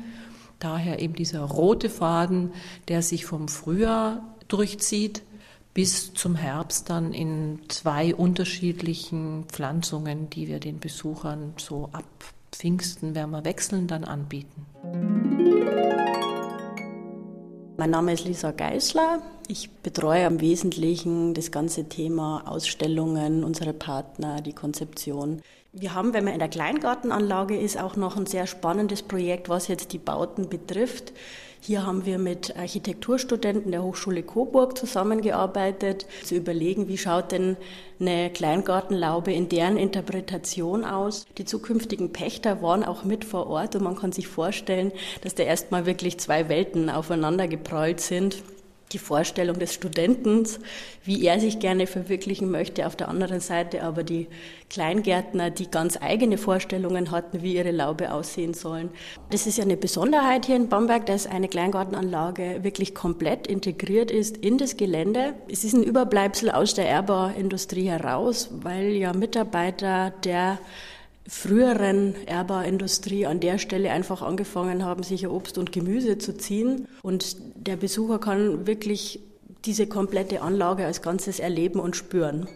Daher 0.58 1.00
eben 1.00 1.14
dieser 1.14 1.42
rote 1.42 1.92
Faden, 1.92 2.54
der 2.88 3.04
sich 3.04 3.28
vom 3.28 3.50
Frühjahr 3.50 4.34
durchzieht 4.48 5.22
bis 5.74 6.14
zum 6.14 6.36
Herbst 6.36 6.90
dann 6.90 7.14
in 7.14 7.60
zwei 7.68 8.14
unterschiedlichen 8.14 9.46
Pflanzungen, 9.48 10.30
die 10.30 10.48
wir 10.48 10.60
den 10.60 10.80
Besuchern 10.80 11.54
so 11.58 11.90
ab 11.92 12.06
Pfingsten 12.52 13.16
werden 13.16 13.32
wir 13.32 13.46
wechseln, 13.46 13.88
dann 13.88 14.04
anbieten. 14.04 14.66
Mein 17.78 17.90
Name 17.90 18.14
ist 18.14 18.26
Lisa 18.26 18.52
Geisler. 18.52 19.22
Ich 19.48 19.72
betreue 19.72 20.26
im 20.26 20.40
Wesentlichen 20.40 21.34
das 21.34 21.52
ganze 21.52 21.90
Thema 21.90 22.44
Ausstellungen, 22.46 23.44
unsere 23.44 23.74
Partner, 23.74 24.42
die 24.42 24.54
Konzeption. 24.54 25.42
Wir 25.74 25.96
haben, 25.96 26.14
wenn 26.14 26.24
man 26.24 26.34
in 26.34 26.40
der 26.40 26.50
Kleingartenanlage 26.50 27.58
ist, 27.58 27.80
auch 27.80 27.96
noch 27.96 28.16
ein 28.16 28.28
sehr 28.28 28.46
spannendes 28.46 29.02
Projekt, 29.02 29.50
was 29.50 29.68
jetzt 29.68 29.92
die 29.92 29.98
Bauten 29.98 30.48
betrifft. 30.48 31.14
Hier 31.66 31.86
haben 31.86 32.06
wir 32.06 32.18
mit 32.18 32.58
Architekturstudenten 32.58 33.72
der 33.72 33.84
Hochschule 33.84 34.22
Coburg 34.22 34.78
zusammengearbeitet, 34.78 36.06
zu 36.26 36.36
überlegen, 36.36 36.90
wie 36.90 36.98
schaut 36.98 37.32
denn 37.32 37.56
eine 38.02 38.30
Kleingartenlaube 38.32 39.32
in 39.32 39.48
deren 39.48 39.78
Interpretation 39.78 40.84
aus. 40.84 41.26
Die 41.38 41.46
zukünftigen 41.46 42.12
Pächter 42.12 42.62
waren 42.62 42.84
auch 42.84 43.06
mit 43.06 43.24
vor 43.24 43.48
Ort 43.48 43.78
und 43.78 43.84
man 43.84 43.96
kann 43.96 44.12
sich 44.12 44.28
vorstellen, 44.28 44.92
dass 45.22 45.36
da 45.36 45.44
erstmal 45.44 45.86
wirklich 45.86 46.18
zwei 46.18 46.50
Welten 46.50 46.90
aufeinander 46.90 47.48
geprallt 47.48 48.02
sind 48.02 48.44
die 48.94 49.00
Vorstellung 49.00 49.60
des 49.60 49.74
Studenten, 49.74 50.48
wie 51.04 51.26
er 51.26 51.40
sich 51.40 51.60
gerne 51.60 51.88
verwirklichen 51.88 52.50
möchte. 52.52 52.88
Auf 52.88 52.96
der 52.96 53.10
anderen 53.10 53.40
Seite 53.40 53.84
aber 53.84 54.04
die 54.04 54.28
Kleingärtner, 54.70 55.50
die 55.50 55.70
ganz 55.70 55.98
eigene 56.02 56.38
Vorstellungen 56.38 57.12
hatten, 57.12 57.42
wie 57.42 57.56
ihre 57.56 57.72
Laube 57.72 58.12
aussehen 58.12 58.54
sollen. 58.54 58.90
Das 59.32 59.48
ist 59.48 59.58
ja 59.58 59.64
eine 59.64 59.78
Besonderheit 59.78 60.46
hier 60.46 60.56
in 60.56 60.70
Bamberg, 60.70 61.06
dass 61.06 61.28
eine 61.28 61.48
Kleingartenanlage 61.48 62.64
wirklich 62.64 62.96
komplett 62.96 63.48
integriert 63.48 64.12
ist 64.12 64.38
in 64.38 64.58
das 64.58 64.78
Gelände. 64.78 65.34
Es 65.50 65.64
ist 65.64 65.74
ein 65.74 65.84
Überbleibsel 65.84 66.52
aus 66.52 66.74
der 66.74 66.90
Erberindustrie 66.90 67.88
heraus, 67.88 68.50
weil 68.52 68.92
ja 68.92 69.14
Mitarbeiter 69.14 70.12
der 70.24 70.60
früheren 71.28 72.16
Erba-Industrie 72.28 73.26
an 73.26 73.40
der 73.40 73.58
Stelle 73.58 73.92
einfach 73.92 74.22
angefangen 74.22 74.84
haben, 74.84 75.04
sich 75.04 75.28
Obst 75.28 75.58
und 75.58 75.72
Gemüse 75.72 76.18
zu 76.18 76.36
ziehen. 76.38 76.88
Und 77.02 77.38
der 77.56 77.78
Besucher 77.78 78.20
kann 78.20 78.68
wirklich 78.68 79.20
diese 79.66 79.88
komplette 79.88 80.42
Anlage 80.42 80.86
als 80.86 81.02
Ganzes 81.02 81.40
erleben 81.40 81.80
und 81.80 81.96
spüren. 81.96 82.48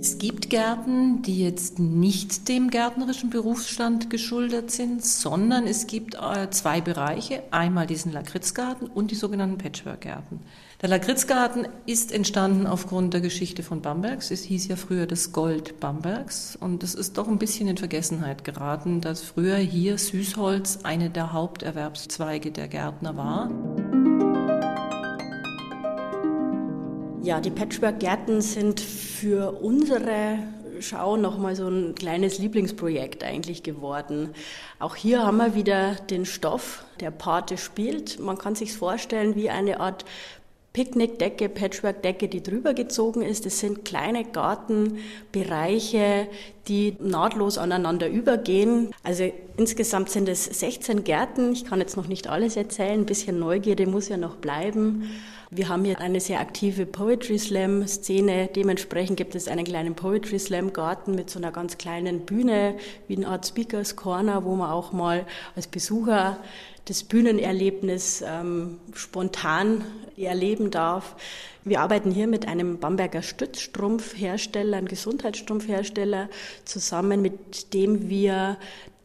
Es 0.00 0.18
gibt 0.18 0.50
Gärten, 0.50 1.22
die 1.22 1.44
jetzt 1.44 1.78
nicht 1.78 2.48
dem 2.48 2.70
gärtnerischen 2.70 3.30
Berufsstand 3.30 4.10
geschuldet 4.10 4.72
sind, 4.72 5.04
sondern 5.04 5.64
es 5.64 5.86
gibt 5.86 6.16
äh, 6.16 6.50
zwei 6.50 6.80
Bereiche. 6.80 7.44
Einmal 7.52 7.86
diesen 7.86 8.10
Lakritzgarten 8.10 8.88
und 8.88 9.12
die 9.12 9.14
sogenannten 9.14 9.58
Patchworkgärten. 9.58 10.40
Der 10.82 10.88
Lakritzgarten 10.88 11.68
ist 11.86 12.10
entstanden 12.10 12.66
aufgrund 12.66 13.14
der 13.14 13.20
Geschichte 13.20 13.62
von 13.62 13.82
Bambergs. 13.82 14.32
Es 14.32 14.42
hieß 14.42 14.66
ja 14.66 14.74
früher 14.74 15.06
das 15.06 15.30
Gold 15.30 15.78
Bambergs 15.78 16.58
und 16.60 16.82
es 16.82 16.96
ist 16.96 17.18
doch 17.18 17.28
ein 17.28 17.38
bisschen 17.38 17.68
in 17.68 17.76
Vergessenheit 17.76 18.42
geraten, 18.42 19.00
dass 19.00 19.22
früher 19.22 19.58
hier 19.58 19.96
Süßholz 19.96 20.80
eine 20.82 21.08
der 21.08 21.32
Haupterwerbszweige 21.32 22.50
der 22.50 22.66
Gärtner 22.66 23.16
war. 23.16 23.48
Ja, 27.22 27.40
die 27.40 27.50
Patchwork-Gärten 27.50 28.40
sind 28.40 28.80
für 28.80 29.52
unsere 29.62 30.38
Schau 30.80 31.16
nochmal 31.16 31.54
so 31.54 31.68
ein 31.68 31.94
kleines 31.94 32.38
Lieblingsprojekt 32.38 33.22
eigentlich 33.22 33.62
geworden. 33.62 34.30
Auch 34.80 34.96
hier 34.96 35.22
haben 35.22 35.36
wir 35.36 35.54
wieder 35.54 35.94
den 35.94 36.24
Stoff, 36.24 36.84
der 36.98 37.12
Pate 37.12 37.56
spielt. 37.56 38.18
Man 38.18 38.36
kann 38.36 38.56
sich 38.56 38.76
vorstellen 38.76 39.36
wie 39.36 39.48
eine 39.48 39.78
Art 39.78 40.04
Picknickdecke, 40.72 41.50
Patchworkdecke, 41.50 42.28
die 42.28 42.42
drüber 42.42 42.72
gezogen 42.72 43.22
ist. 43.22 43.44
Das 43.44 43.60
sind 43.60 43.84
kleine 43.84 44.24
Gartenbereiche, 44.24 46.28
die 46.66 46.96
nahtlos 46.98 47.58
aneinander 47.58 48.08
übergehen. 48.08 48.94
Also 49.02 49.30
insgesamt 49.58 50.08
sind 50.08 50.30
es 50.30 50.44
16 50.44 51.04
Gärten. 51.04 51.52
Ich 51.52 51.66
kann 51.66 51.80
jetzt 51.80 51.98
noch 51.98 52.08
nicht 52.08 52.28
alles 52.28 52.56
erzählen. 52.56 53.00
Ein 53.00 53.06
bisschen 53.06 53.38
Neugierde 53.38 53.86
muss 53.86 54.08
ja 54.08 54.16
noch 54.16 54.36
bleiben. 54.36 55.10
Wir 55.54 55.68
haben 55.68 55.84
hier 55.84 56.00
eine 56.00 56.18
sehr 56.18 56.40
aktive 56.40 56.86
Poetry 56.86 57.38
Slam 57.38 57.86
Szene. 57.86 58.48
Dementsprechend 58.56 59.18
gibt 59.18 59.34
es 59.34 59.48
einen 59.48 59.66
kleinen 59.66 59.94
Poetry 59.94 60.38
Slam 60.38 60.72
Garten 60.72 61.14
mit 61.14 61.28
so 61.28 61.38
einer 61.38 61.52
ganz 61.52 61.76
kleinen 61.76 62.20
Bühne, 62.20 62.78
wie 63.06 63.18
eine 63.18 63.28
Art 63.28 63.46
Speakers 63.46 63.94
Corner, 63.94 64.46
wo 64.46 64.56
man 64.56 64.70
auch 64.70 64.92
mal 64.92 65.26
als 65.54 65.66
Besucher 65.66 66.38
das 66.86 67.04
Bühnenerlebnis 67.04 68.24
ähm, 68.26 68.78
spontan 68.94 69.84
erleben 70.16 70.70
darf. 70.70 71.16
Wir 71.64 71.80
arbeiten 71.80 72.10
hier 72.10 72.28
mit 72.28 72.48
einem 72.48 72.78
Bamberger 72.78 73.20
Stützstrumpfhersteller, 73.20 74.78
einem 74.78 74.88
Gesundheitsstrumpfhersteller, 74.88 76.30
zusammen, 76.64 77.20
mit 77.20 77.74
dem 77.74 78.08
wir 78.08 78.56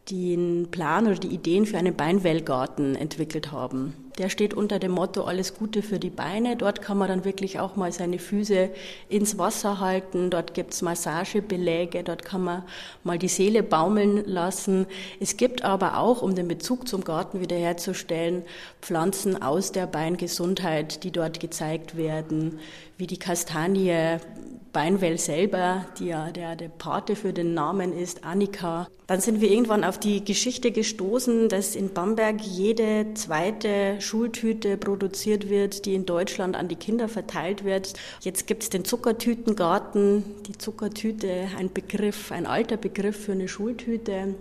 den 0.09 0.69
Plan 0.71 1.05
oder 1.07 1.15
die 1.15 1.27
Ideen 1.27 1.65
für 1.65 1.77
einen 1.77 1.95
Beinwellgarten 1.95 2.95
entwickelt 2.95 3.51
haben. 3.51 3.93
Der 4.17 4.29
steht 4.29 4.55
unter 4.55 4.79
dem 4.79 4.93
Motto 4.93 5.25
Alles 5.25 5.53
Gute 5.53 5.83
für 5.83 5.99
die 5.99 6.09
Beine. 6.09 6.55
Dort 6.55 6.81
kann 6.81 6.97
man 6.97 7.07
dann 7.07 7.23
wirklich 7.23 7.59
auch 7.59 7.75
mal 7.75 7.91
seine 7.91 8.17
Füße 8.17 8.71
ins 9.09 9.37
Wasser 9.37 9.79
halten. 9.79 10.31
Dort 10.31 10.55
gibt's 10.55 10.81
Massagebeläge. 10.81 12.03
Dort 12.03 12.25
kann 12.25 12.43
man 12.43 12.63
mal 13.03 13.19
die 13.19 13.27
Seele 13.27 13.61
baumeln 13.61 14.23
lassen. 14.25 14.87
Es 15.19 15.37
gibt 15.37 15.63
aber 15.63 15.97
auch, 15.97 16.23
um 16.23 16.33
den 16.33 16.47
Bezug 16.47 16.87
zum 16.87 17.03
Garten 17.03 17.41
wiederherzustellen, 17.41 18.41
Pflanzen 18.81 19.39
aus 19.39 19.71
der 19.71 19.85
Beingesundheit, 19.85 21.03
die 21.03 21.11
dort 21.11 21.39
gezeigt 21.39 21.95
werden, 21.95 22.59
wie 22.97 23.05
die 23.05 23.19
Kastanie, 23.19 24.17
Beinwell 24.73 25.17
selber, 25.17 25.85
die 25.99 26.07
ja 26.07 26.31
der, 26.31 26.55
der 26.55 26.69
Pate 26.69 27.15
für 27.15 27.33
den 27.33 27.53
Namen 27.53 27.97
ist, 27.97 28.23
Annika. 28.23 28.87
Dann 29.07 29.21
sind 29.21 29.39
wir 29.39 29.49
irgendwann 29.49 29.83
auf 29.83 29.99
die 29.99 30.23
Geschichte 30.23 30.71
gestoßen, 30.71 31.49
dass 31.49 31.75
in 31.75 31.93
Bamberg 31.93 32.41
jede 32.41 33.13
zweite 33.13 34.01
Schultüte 34.01 34.77
produziert 34.77 35.49
wird, 35.49 35.85
die 35.85 35.95
in 35.95 36.05
Deutschland 36.05 36.55
an 36.55 36.67
die 36.67 36.75
Kinder 36.75 37.07
verteilt 37.07 37.63
wird. 37.63 37.93
Jetzt 38.21 38.47
gibt 38.47 38.63
es 38.63 38.69
den 38.69 38.83
Zuckertütengarten. 38.83 40.23
Die 40.47 40.57
Zuckertüte, 40.57 41.47
ein 41.57 41.71
Begriff, 41.71 42.31
ein 42.31 42.45
alter 42.45 42.77
Begriff 42.77 43.25
für 43.25 43.31
eine 43.31 43.47
Schultüte 43.47 44.35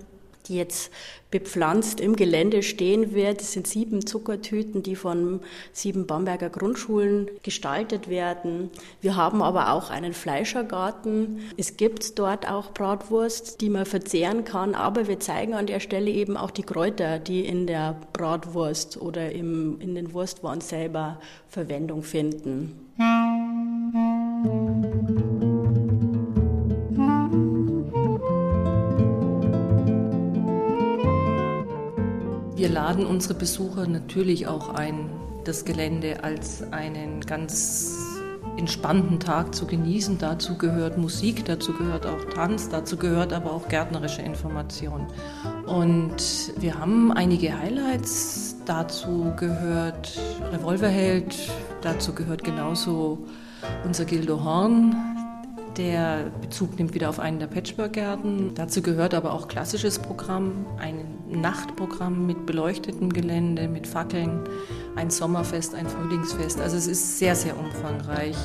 die 0.48 0.56
jetzt 0.56 0.90
bepflanzt 1.30 2.00
im 2.00 2.16
Gelände 2.16 2.62
stehen 2.62 3.12
wird. 3.12 3.40
Es 3.40 3.52
sind 3.52 3.66
sieben 3.66 4.06
Zuckertüten, 4.06 4.82
die 4.82 4.96
von 4.96 5.40
sieben 5.72 6.06
Bamberger 6.06 6.48
Grundschulen 6.48 7.28
gestaltet 7.42 8.08
werden. 8.08 8.70
Wir 9.00 9.16
haben 9.16 9.42
aber 9.42 9.72
auch 9.72 9.90
einen 9.90 10.14
Fleischergarten. 10.14 11.40
Es 11.56 11.76
gibt 11.76 12.18
dort 12.18 12.48
auch 12.48 12.72
Bratwurst, 12.72 13.60
die 13.60 13.70
man 13.70 13.86
verzehren 13.86 14.44
kann, 14.44 14.74
aber 14.74 15.08
wir 15.08 15.20
zeigen 15.20 15.54
an 15.54 15.66
der 15.66 15.80
Stelle 15.80 16.10
eben 16.10 16.36
auch 16.36 16.50
die 16.50 16.62
Kräuter, 16.62 17.18
die 17.18 17.44
in 17.44 17.66
der 17.66 18.00
Bratwurst 18.12 19.00
oder 19.00 19.32
im, 19.32 19.80
in 19.80 19.94
den 19.94 20.12
Wurstwaren 20.14 20.60
selber 20.60 21.20
Verwendung 21.48 22.02
finden. 22.02 22.86
Wir 32.56 32.70
laden 32.70 33.04
unsere 33.04 33.34
Besucher 33.34 33.86
natürlich 33.86 34.46
auch 34.46 34.70
ein, 34.70 35.10
das 35.44 35.66
Gelände 35.66 36.24
als 36.24 36.62
einen 36.72 37.20
ganz 37.20 37.94
entspannten 38.56 39.20
Tag 39.20 39.54
zu 39.54 39.66
genießen. 39.66 40.16
Dazu 40.16 40.56
gehört 40.56 40.96
Musik, 40.96 41.44
dazu 41.44 41.74
gehört 41.74 42.06
auch 42.06 42.24
Tanz, 42.34 42.70
dazu 42.70 42.96
gehört 42.96 43.34
aber 43.34 43.52
auch 43.52 43.68
gärtnerische 43.68 44.22
Information. 44.22 45.06
Und 45.66 46.16
wir 46.58 46.78
haben 46.78 47.12
einige 47.12 47.58
Highlights. 47.58 48.56
Dazu 48.64 49.34
gehört 49.36 50.18
Revolverheld, 50.50 51.36
dazu 51.82 52.14
gehört 52.14 52.42
genauso 52.42 53.18
unser 53.84 54.06
Gildo 54.06 54.42
Horn, 54.42 55.15
der 55.76 56.30
Bezug 56.40 56.78
nimmt 56.78 56.94
wieder 56.94 57.08
auf 57.08 57.18
einen 57.18 57.38
der 57.38 57.46
Patchwork-Gärten. 57.46 58.54
Dazu 58.54 58.82
gehört 58.82 59.14
aber 59.14 59.32
auch 59.32 59.48
klassisches 59.48 59.98
Programm, 59.98 60.66
ein 60.78 61.04
Nachtprogramm 61.28 62.26
mit 62.26 62.46
beleuchtetem 62.46 63.12
Gelände, 63.12 63.68
mit 63.68 63.86
Fackeln, 63.86 64.40
ein 64.96 65.10
Sommerfest, 65.10 65.74
ein 65.74 65.86
Frühlingsfest. 65.86 66.60
Also 66.60 66.76
es 66.76 66.86
ist 66.86 67.18
sehr, 67.18 67.34
sehr 67.34 67.58
umfangreich. 67.58 68.36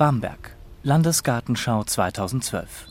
Bamberg, 0.00 0.56
Landesgartenschau 0.82 1.84
2012. 1.84 2.86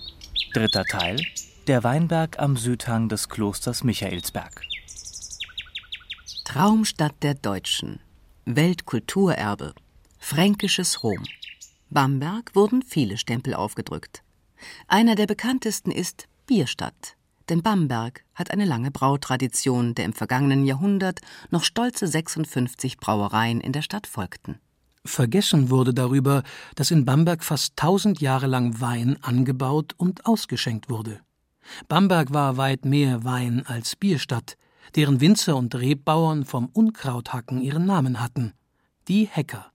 Dritter 0.54 0.84
Teil, 0.84 1.20
der 1.66 1.84
Weinberg 1.84 2.38
am 2.38 2.56
Südhang 2.56 3.10
des 3.10 3.30
Klosters 3.30 3.84
Michaelsberg. 3.84 4.62
Traumstadt 6.46 7.16
der 7.24 7.34
Deutschen, 7.34 8.00
Weltkulturerbe, 8.46 9.74
fränkisches 10.20 11.02
Rom. 11.02 11.24
Bamberg 11.90 12.54
wurden 12.54 12.84
viele 12.84 13.18
Stempel 13.18 13.56
aufgedrückt. 13.56 14.22
Einer 14.88 15.16
der 15.16 15.26
bekanntesten 15.26 15.90
ist 15.90 16.28
Bierstadt, 16.46 17.16
denn 17.50 17.64
Bamberg 17.64 18.24
hat 18.36 18.52
eine 18.52 18.66
lange 18.66 18.92
Brautradition, 18.92 19.96
der 19.96 20.06
im 20.06 20.14
vergangenen 20.14 20.64
Jahrhundert 20.64 21.22
noch 21.50 21.64
stolze 21.64 22.06
56 22.06 22.98
Brauereien 22.98 23.62
in 23.62 23.74
der 23.74 23.82
Stadt 23.82 24.06
folgten. 24.06 24.60
Vergessen 25.06 25.70
wurde 25.70 25.94
darüber, 25.94 26.44
dass 26.76 26.92
in 26.92 27.06
Bamberg 27.06 27.44
fast 27.44 27.76
tausend 27.78 28.22
Jahre 28.22 28.48
lang 28.48 28.82
Wein 28.82 29.18
angebaut 29.22 29.94
und 29.98 30.26
ausgeschenkt 30.26 30.90
wurde. 30.90 31.20
Bamberg 31.88 32.34
war 32.34 32.58
weit 32.58 32.86
mehr 32.86 33.24
Wein 33.24 33.64
als 33.66 33.96
Bierstadt, 33.96 34.58
deren 34.96 35.22
Winzer 35.22 35.56
und 35.56 35.76
Rebbauern 35.76 36.46
vom 36.46 36.68
Unkrauthacken 36.68 37.62
ihren 37.62 37.86
Namen 37.86 38.20
hatten. 38.22 38.54
Die 39.08 39.26
Hecker. 39.26 39.72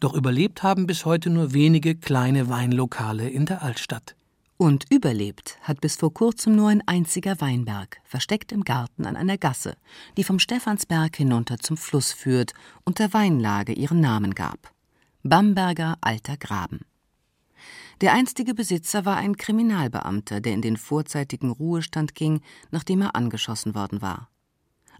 Doch 0.00 0.14
überlebt 0.14 0.62
haben 0.62 0.86
bis 0.86 1.04
heute 1.04 1.30
nur 1.30 1.52
wenige 1.52 1.94
kleine 1.94 2.48
Weinlokale 2.48 3.28
in 3.28 3.46
der 3.46 3.62
Altstadt. 3.62 4.16
Und 4.60 4.84
überlebt 4.90 5.56
hat 5.62 5.80
bis 5.80 5.96
vor 5.96 6.12
kurzem 6.12 6.54
nur 6.54 6.68
ein 6.68 6.86
einziger 6.86 7.40
Weinberg, 7.40 8.02
versteckt 8.04 8.52
im 8.52 8.62
Garten 8.62 9.06
an 9.06 9.16
einer 9.16 9.38
Gasse, 9.38 9.74
die 10.18 10.22
vom 10.22 10.38
Stephansberg 10.38 11.16
hinunter 11.16 11.58
zum 11.60 11.78
Fluss 11.78 12.12
führt 12.12 12.52
und 12.84 12.98
der 12.98 13.14
Weinlage 13.14 13.72
ihren 13.72 14.00
Namen 14.00 14.34
gab. 14.34 14.74
Bamberger 15.22 15.96
Alter 16.02 16.36
Graben. 16.36 16.80
Der 18.02 18.12
einstige 18.12 18.52
Besitzer 18.52 19.06
war 19.06 19.16
ein 19.16 19.38
Kriminalbeamter, 19.38 20.42
der 20.42 20.52
in 20.52 20.60
den 20.60 20.76
vorzeitigen 20.76 21.48
Ruhestand 21.48 22.14
ging, 22.14 22.42
nachdem 22.70 23.00
er 23.00 23.16
angeschossen 23.16 23.74
worden 23.74 24.02
war. 24.02 24.28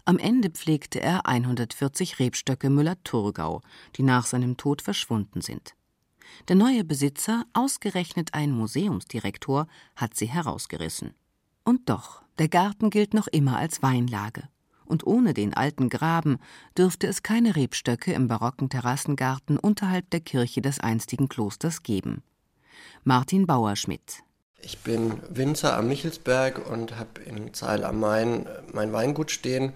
Am 0.05 0.17
Ende 0.17 0.49
pflegte 0.49 0.99
er 0.99 1.27
140 1.27 2.17
Rebstöcke 2.17 2.71
Müller-Thurgau, 2.71 3.61
die 3.95 4.01
nach 4.01 4.25
seinem 4.25 4.57
Tod 4.57 4.81
verschwunden 4.81 5.41
sind. 5.41 5.75
Der 6.47 6.55
neue 6.55 6.83
Besitzer, 6.83 7.45
ausgerechnet 7.53 8.33
ein 8.33 8.51
Museumsdirektor, 8.51 9.67
hat 9.95 10.15
sie 10.15 10.27
herausgerissen. 10.27 11.13
Und 11.63 11.89
doch, 11.89 12.21
der 12.39 12.49
Garten 12.49 12.89
gilt 12.89 13.13
noch 13.13 13.27
immer 13.27 13.57
als 13.57 13.83
Weinlage. 13.83 14.49
Und 14.85 15.05
ohne 15.07 15.33
den 15.33 15.53
alten 15.53 15.89
Graben 15.89 16.37
dürfte 16.77 17.07
es 17.07 17.23
keine 17.23 17.55
Rebstöcke 17.55 18.13
im 18.13 18.27
barocken 18.27 18.69
Terrassengarten 18.69 19.57
unterhalb 19.57 20.09
der 20.09 20.19
Kirche 20.19 20.61
des 20.61 20.79
einstigen 20.79 21.29
Klosters 21.29 21.83
geben. 21.83 22.23
Martin 23.03 23.47
Bauerschmidt. 23.47 24.23
Ich 24.61 24.79
bin 24.79 25.13
Winzer 25.29 25.77
am 25.77 25.87
Michelsberg 25.87 26.69
und 26.69 26.97
habe 26.97 27.21
in 27.21 27.53
Zeil 27.53 27.83
am 27.83 27.99
Main 27.99 28.47
mein 28.73 28.93
Weingut 28.93 29.31
stehen. 29.31 29.73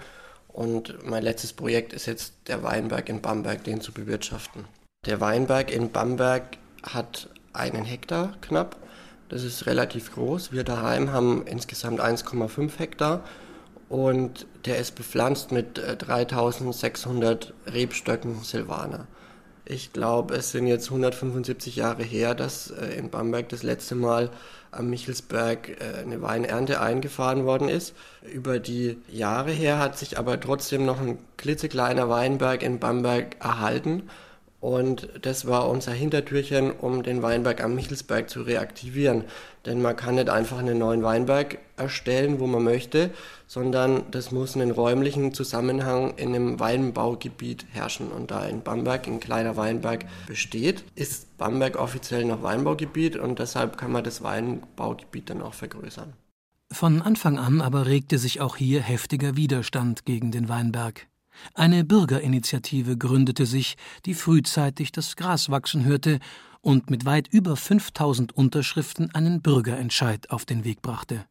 Und 0.48 1.06
mein 1.06 1.24
letztes 1.24 1.54
Projekt 1.54 1.94
ist 1.94 2.06
jetzt 2.06 2.34
der 2.48 2.64
Weinberg 2.64 3.10
in 3.10 3.22
Bamberg, 3.22 3.64
den 3.64 3.82
zu 3.82 3.92
bewirtschaften. 3.92 4.66
Der 5.06 5.22
Weinberg 5.22 5.72
in 5.72 5.92
Bamberg 5.92 6.58
hat 6.82 7.30
einen 7.54 7.86
Hektar 7.86 8.34
knapp. 8.42 8.76
Das 9.30 9.44
ist 9.44 9.68
relativ 9.68 10.14
groß. 10.16 10.52
Wir 10.52 10.64
daheim 10.64 11.12
haben 11.12 11.46
insgesamt 11.46 12.02
1,5 12.02 12.80
Hektar 12.80 13.24
und 13.88 14.48
der 14.66 14.80
ist 14.80 14.96
bepflanzt 14.96 15.52
mit 15.52 15.78
3600 15.78 17.54
äh, 17.66 17.70
Rebstöcken 17.70 18.42
Silvaner. 18.42 19.06
Ich 19.64 19.94
glaube, 19.94 20.36
es 20.36 20.52
sind 20.52 20.66
jetzt 20.66 20.88
175 20.88 21.76
Jahre 21.76 22.04
her, 22.04 22.34
dass 22.34 22.72
äh, 22.72 22.98
in 22.98 23.12
Bamberg 23.12 23.50
das 23.50 23.62
letzte 23.62 23.94
Mal 23.94 24.32
am 24.72 24.90
Michelsberg 24.90 25.70
äh, 25.70 26.02
eine 26.02 26.24
Weinernte 26.24 26.82
eingefahren 26.82 27.46
worden 27.46 27.70
ist. 27.70 27.94
Über 28.24 28.58
die 28.58 28.98
Jahre 29.08 29.52
her 29.52 29.78
hat 29.78 30.00
sich 30.00 30.18
aber 30.18 30.40
trotzdem 30.40 30.84
noch 30.84 31.00
ein 31.00 31.20
klitzekleiner 31.38 32.10
Weinberg 32.10 32.64
in 32.64 32.80
Bamberg 32.80 33.36
erhalten 33.40 34.10
und 34.66 35.10
das 35.22 35.46
war 35.46 35.70
unser 35.70 35.92
Hintertürchen, 35.92 36.72
um 36.72 37.04
den 37.04 37.22
Weinberg 37.22 37.64
am 37.64 37.76
Michelsberg 37.76 38.32
zu 38.32 38.42
reaktivieren. 38.42 39.26
Denn 39.64 39.80
man 39.80 39.96
kann 39.96 40.16
nicht 40.16 40.28
einfach 40.28 40.58
einen 40.58 40.80
neuen 40.80 41.04
Weinberg 41.04 41.60
erstellen, 41.78 42.40
wo 42.40 42.48
man 42.48 42.64
möchte, 42.64 43.12
sondern 43.46 44.02
das 44.10 44.32
muss 44.32 44.56
einen 44.56 44.72
räumlichen 44.72 45.36
Zusammenhang 45.36 46.16
in 46.18 46.34
einem 46.34 46.60
Weinbaugebiet 46.60 47.68
herrschen. 47.74 48.12
Und 48.12 48.32
da 48.32 48.44
in 48.48 48.64
Bamberg 48.64 49.06
ein 49.06 49.20
kleiner 49.20 49.56
Weinberg 49.56 50.06
besteht, 50.26 50.84
ist 50.96 51.38
Bamberg 51.38 51.78
offiziell 51.78 52.26
noch 52.26 52.42
Weinbaugebiet 52.42 53.18
und 53.18 53.38
deshalb 53.38 53.78
kann 53.78 53.92
man 53.92 54.04
das 54.04 54.24
Weinbaugebiet 54.24 55.30
dann 55.30 55.44
auch 55.44 55.54
vergrößern. 55.54 56.14
Von 56.72 57.04
Anfang 57.04 57.38
an 57.38 57.62
aber 57.62 57.86
regte 57.86 58.18
sich 58.18 58.42
auch 58.42 58.56
hier 58.56 58.82
heftiger 58.82 59.38
Widerstand 59.38 60.06
gegen 60.06 60.32
den 60.32 60.50
Weinberg. 60.50 61.06
Eine 61.54 61.84
Bürgerinitiative 61.84 62.98
gründete 62.98 63.46
sich, 63.46 63.76
die 64.06 64.14
frühzeitig 64.14 64.92
das 64.92 65.16
Gras 65.16 65.50
wachsen 65.50 65.86
hörte 65.86 66.20
und 66.62 66.90
mit 66.90 67.06
weit 67.06 67.28
über 67.28 67.56
5000 67.56 68.36
Unterschriften 68.36 69.14
einen 69.14 69.42
Bürgerentscheid 69.42 70.30
auf 70.32 70.46
den 70.46 70.64
Weg 70.64 70.82
brachte. 70.82 71.26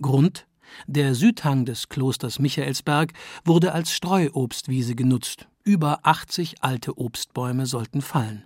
Grund 0.00 0.46
der 0.86 1.14
Südhang 1.14 1.64
des 1.64 1.88
Klosters 1.88 2.38
Michaelsberg 2.38 3.12
wurde 3.44 3.72
als 3.72 3.92
Streuobstwiese 3.92 4.94
genutzt. 4.94 5.48
Über 5.64 6.00
80 6.02 6.62
alte 6.62 6.98
Obstbäume 6.98 7.66
sollten 7.66 8.02
fallen. 8.02 8.44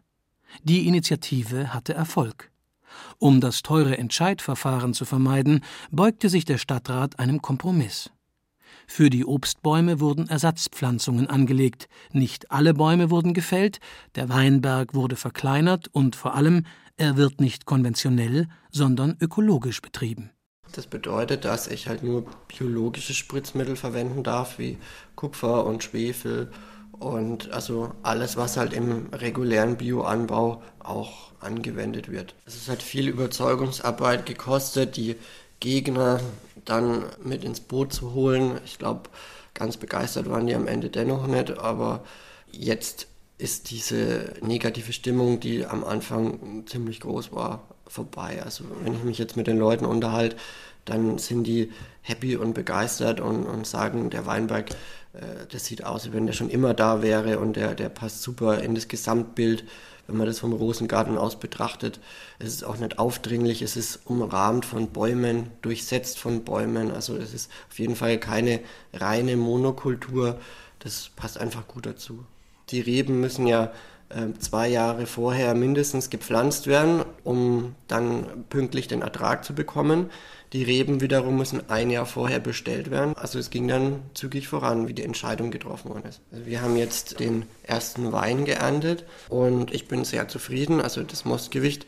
Die 0.63 0.87
Initiative 0.87 1.73
hatte 1.73 1.95
Erfolg. 1.95 2.51
Um 3.19 3.41
das 3.41 3.63
teure 3.63 3.97
Entscheidverfahren 3.97 4.93
zu 4.93 5.05
vermeiden, 5.05 5.65
beugte 5.91 6.29
sich 6.29 6.45
der 6.45 6.59
Stadtrat 6.59 7.19
einem 7.19 7.41
Kompromiss. 7.41 8.11
Für 8.95 9.09
die 9.09 9.25
Obstbäume 9.25 10.01
wurden 10.01 10.29
Ersatzpflanzungen 10.29 11.27
angelegt, 11.27 11.89
nicht 12.13 12.51
alle 12.51 12.75
Bäume 12.75 13.09
wurden 13.09 13.33
gefällt, 13.33 13.81
der 14.17 14.29
Weinberg 14.29 14.93
wurde 14.93 15.17
verkleinert 15.17 15.89
und 15.93 16.15
vor 16.15 16.35
allem, 16.35 16.67
er 16.99 17.17
wird 17.17 17.41
nicht 17.41 17.65
konventionell, 17.65 18.49
sondern 18.71 19.17
ökologisch 19.19 19.81
betrieben. 19.81 20.29
Das 20.73 20.87
bedeutet, 20.87 21.47
dass 21.47 21.69
ich 21.69 21.89
halt 21.89 22.03
nur 22.03 22.27
biologische 22.49 23.15
Spritzmittel 23.15 23.77
verwenden 23.77 24.25
darf, 24.25 24.59
wie 24.59 24.77
Kupfer 25.17 25.65
und 25.65 25.83
Schwefel 25.83 26.53
und 26.91 27.51
also 27.51 27.93
alles, 28.03 28.37
was 28.37 28.59
halt 28.59 28.75
im 28.75 29.07
regulären 29.07 29.79
Bioanbau 29.79 30.63
auch 30.81 31.33
angewendet 31.41 32.11
wird. 32.11 32.35
Es 32.45 32.69
hat 32.69 32.83
viel 32.83 33.09
Überzeugungsarbeit 33.09 34.27
gekostet, 34.27 34.99
die 34.99 35.17
Gegner 35.61 36.21
dann 36.65 37.05
mit 37.23 37.45
ins 37.45 37.61
Boot 37.61 37.93
zu 37.93 38.15
holen. 38.15 38.61
Ich 38.65 38.79
glaube, 38.79 39.11
ganz 39.55 39.77
begeistert 39.77 40.29
waren 40.29 40.47
die 40.47 40.55
am 40.55 40.67
Ende 40.67 40.91
dennoch 40.91 41.27
nicht, 41.27 41.59
aber 41.59 42.05
jetzt 42.51 43.07
ist 43.39 43.71
diese 43.71 44.35
negative 44.41 44.93
Stimmung, 44.93 45.41
die 45.41 45.67
am 45.67 45.85
Anfang 45.85 46.65
ziemlich 46.67 47.01
groß 47.01 47.33
war, 47.33 47.67
vorbei. 47.87 48.43
Also 48.43 48.65
wenn 48.85 48.95
ich 48.95 49.03
mich 49.03 49.19
jetzt 49.19 49.37
mit 49.37 49.47
den 49.47 49.59
Leuten 49.59 49.85
unterhalte, 49.85 50.37
dann 50.85 51.19
sind 51.19 51.45
die 51.45 51.73
happy 52.03 52.37
und 52.37 52.55
begeistert 52.55 53.21
und, 53.21 53.45
und 53.45 53.67
sagen, 53.67 54.11
der 54.11 54.27
Weinberg, 54.27 54.71
äh, 55.13 55.47
das 55.51 55.67
sieht 55.67 55.85
aus, 55.85 56.07
wie 56.07 56.13
wenn 56.13 56.27
der 56.27 56.33
schon 56.33 56.51
immer 56.51 56.75
da 56.75 57.03
wäre 57.03 57.39
und 57.39 57.57
der, 57.57 57.75
der 57.75 57.89
passt 57.89 58.23
super 58.23 58.61
in 58.63 58.75
das 58.75 58.89
Gesamtbild, 58.89 59.65
wenn 60.13 60.19
man 60.19 60.27
das 60.27 60.39
vom 60.39 60.53
Rosengarten 60.53 61.19
aus 61.19 61.41
betrachtet. 61.41 61.99
Es 62.39 62.49
ist 62.49 62.65
auch 62.65 62.77
nicht 62.77 62.99
aufdringlich, 62.99 63.63
es 63.63 63.77
ist 63.77 64.01
umrahmt 64.05 64.65
von 64.65 64.89
Bäumen, 64.89 65.51
durchsetzt 65.63 66.19
von 66.19 66.45
Bäumen. 66.45 66.91
Also 66.91 67.17
es 67.17 67.35
ist 67.35 67.51
auf 67.71 67.79
jeden 67.79 67.97
Fall 67.97 68.19
keine 68.19 68.61
reine 68.93 69.37
Monokultur. 69.37 70.39
Das 70.79 71.11
passt 71.17 71.39
einfach 71.39 71.67
gut 71.67 71.87
dazu. 71.87 72.25
Die 72.69 72.81
Reben 72.81 73.21
müssen 73.21 73.47
ja 73.47 73.73
zwei 74.39 74.69
Jahre 74.69 75.07
vorher 75.07 75.55
mindestens 75.55 76.11
gepflanzt 76.11 76.67
werden, 76.67 77.05
um 77.25 77.75
dann 77.89 78.45
pünktlich 78.51 78.89
den 78.89 79.03
Ertrag 79.03 79.45
zu 79.45 79.55
bekommen. 79.55 80.11
Die 80.53 80.63
Reben 80.65 81.01
wiederum 81.01 81.39
müssen 81.39 81.71
ein 81.71 81.89
Jahr 81.89 82.05
vorher 82.05 82.39
bestellt 82.39 82.91
werden. 82.91 83.17
Also 83.17 83.39
es 83.39 83.49
ging 83.49 83.69
dann 83.69 84.03
zügig 84.13 84.49
voran, 84.49 84.87
wie 84.87 84.93
die 84.93 85.03
Entscheidung 85.05 85.51
getroffen 85.51 85.89
worden 85.89 86.05
ist. 86.07 86.21
Also 86.31 86.45
wir 86.45 86.61
haben 86.61 86.77
jetzt 86.77 87.21
den 87.21 87.47
ersten 87.63 88.13
Wein 88.13 88.45
geerntet 88.45 89.07
und 89.31 89.73
ich 89.73 89.89
bin 89.89 90.05
sehr 90.05 90.29
zufrieden. 90.29 90.83
Also 90.83 91.03
das 91.03 91.25
Mostgewicht 91.25 91.87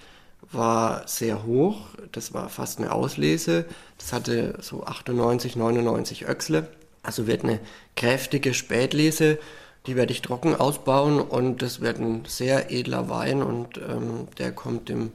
war 0.50 1.06
sehr 1.06 1.44
hoch. 1.44 1.88
Das 2.12 2.32
war 2.32 2.48
fast 2.48 2.78
eine 2.78 2.92
Auslese. 2.92 3.66
Das 3.98 4.14
hatte 4.14 4.56
so 4.60 4.84
98, 4.84 5.56
99 5.56 6.26
Öchsle. 6.26 6.68
Also 7.02 7.26
wird 7.26 7.44
eine 7.44 7.60
kräftige 7.96 8.54
Spätlese. 8.54 9.38
Die 9.86 9.96
werde 9.96 10.12
ich 10.12 10.22
trocken 10.22 10.54
ausbauen 10.54 11.20
und 11.20 11.60
das 11.60 11.80
wird 11.80 11.98
ein 11.98 12.22
sehr 12.26 12.70
edler 12.70 13.10
Wein 13.10 13.42
und 13.42 13.76
ähm, 13.76 14.28
der 14.38 14.50
kommt 14.52 14.88
dem, 14.88 15.12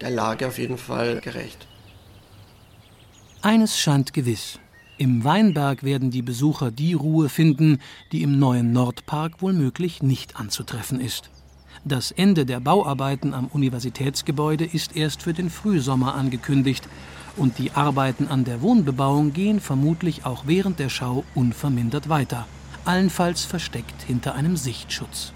der 0.00 0.10
Lage 0.10 0.46
auf 0.46 0.58
jeden 0.58 0.78
Fall 0.78 1.20
gerecht. 1.20 1.66
Eines 3.40 3.76
scheint 3.76 4.12
gewiss. 4.12 4.60
Im 4.96 5.24
Weinberg 5.24 5.82
werden 5.82 6.12
die 6.12 6.22
Besucher 6.22 6.70
die 6.70 6.94
Ruhe 6.94 7.28
finden, 7.28 7.80
die 8.12 8.22
im 8.22 8.38
neuen 8.38 8.72
Nordpark 8.72 9.42
wohlmöglich 9.42 10.00
nicht 10.00 10.36
anzutreffen 10.36 11.00
ist. 11.00 11.28
Das 11.84 12.12
Ende 12.12 12.46
der 12.46 12.60
Bauarbeiten 12.60 13.34
am 13.34 13.48
Universitätsgebäude 13.48 14.64
ist 14.64 14.94
erst 14.94 15.22
für 15.22 15.32
den 15.32 15.50
Frühsommer 15.50 16.14
angekündigt 16.14 16.88
und 17.36 17.58
die 17.58 17.72
Arbeiten 17.72 18.28
an 18.28 18.44
der 18.44 18.62
Wohnbebauung 18.62 19.32
gehen 19.32 19.58
vermutlich 19.58 20.24
auch 20.24 20.44
während 20.46 20.78
der 20.78 20.90
Schau 20.90 21.24
unvermindert 21.34 22.08
weiter, 22.08 22.46
allenfalls 22.84 23.44
versteckt 23.44 24.02
hinter 24.02 24.34
einem 24.34 24.56
Sichtschutz. 24.56 25.32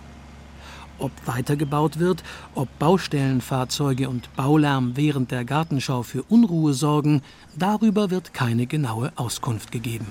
Ob 0.98 1.12
weitergebaut 1.26 1.98
wird, 1.98 2.22
ob 2.54 2.68
Baustellenfahrzeuge 2.78 4.08
und 4.08 4.34
Baulärm 4.34 4.96
während 4.96 5.30
der 5.30 5.44
Gartenschau 5.44 6.02
für 6.02 6.22
Unruhe 6.22 6.72
sorgen, 6.72 7.22
darüber 7.54 8.10
wird 8.10 8.32
keine 8.32 8.66
genaue 8.66 9.12
Auskunft 9.16 9.72
gegeben. 9.72 10.06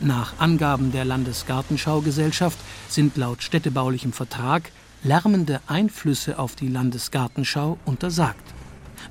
Nach 0.00 0.38
Angaben 0.38 0.92
der 0.92 1.04
Landesgartenschaugesellschaft 1.04 2.58
sind 2.88 3.16
laut 3.16 3.42
städtebaulichem 3.42 4.12
Vertrag 4.12 4.70
lärmende 5.02 5.60
Einflüsse 5.66 6.38
auf 6.38 6.54
die 6.54 6.68
Landesgartenschau 6.68 7.78
untersagt. 7.84 8.54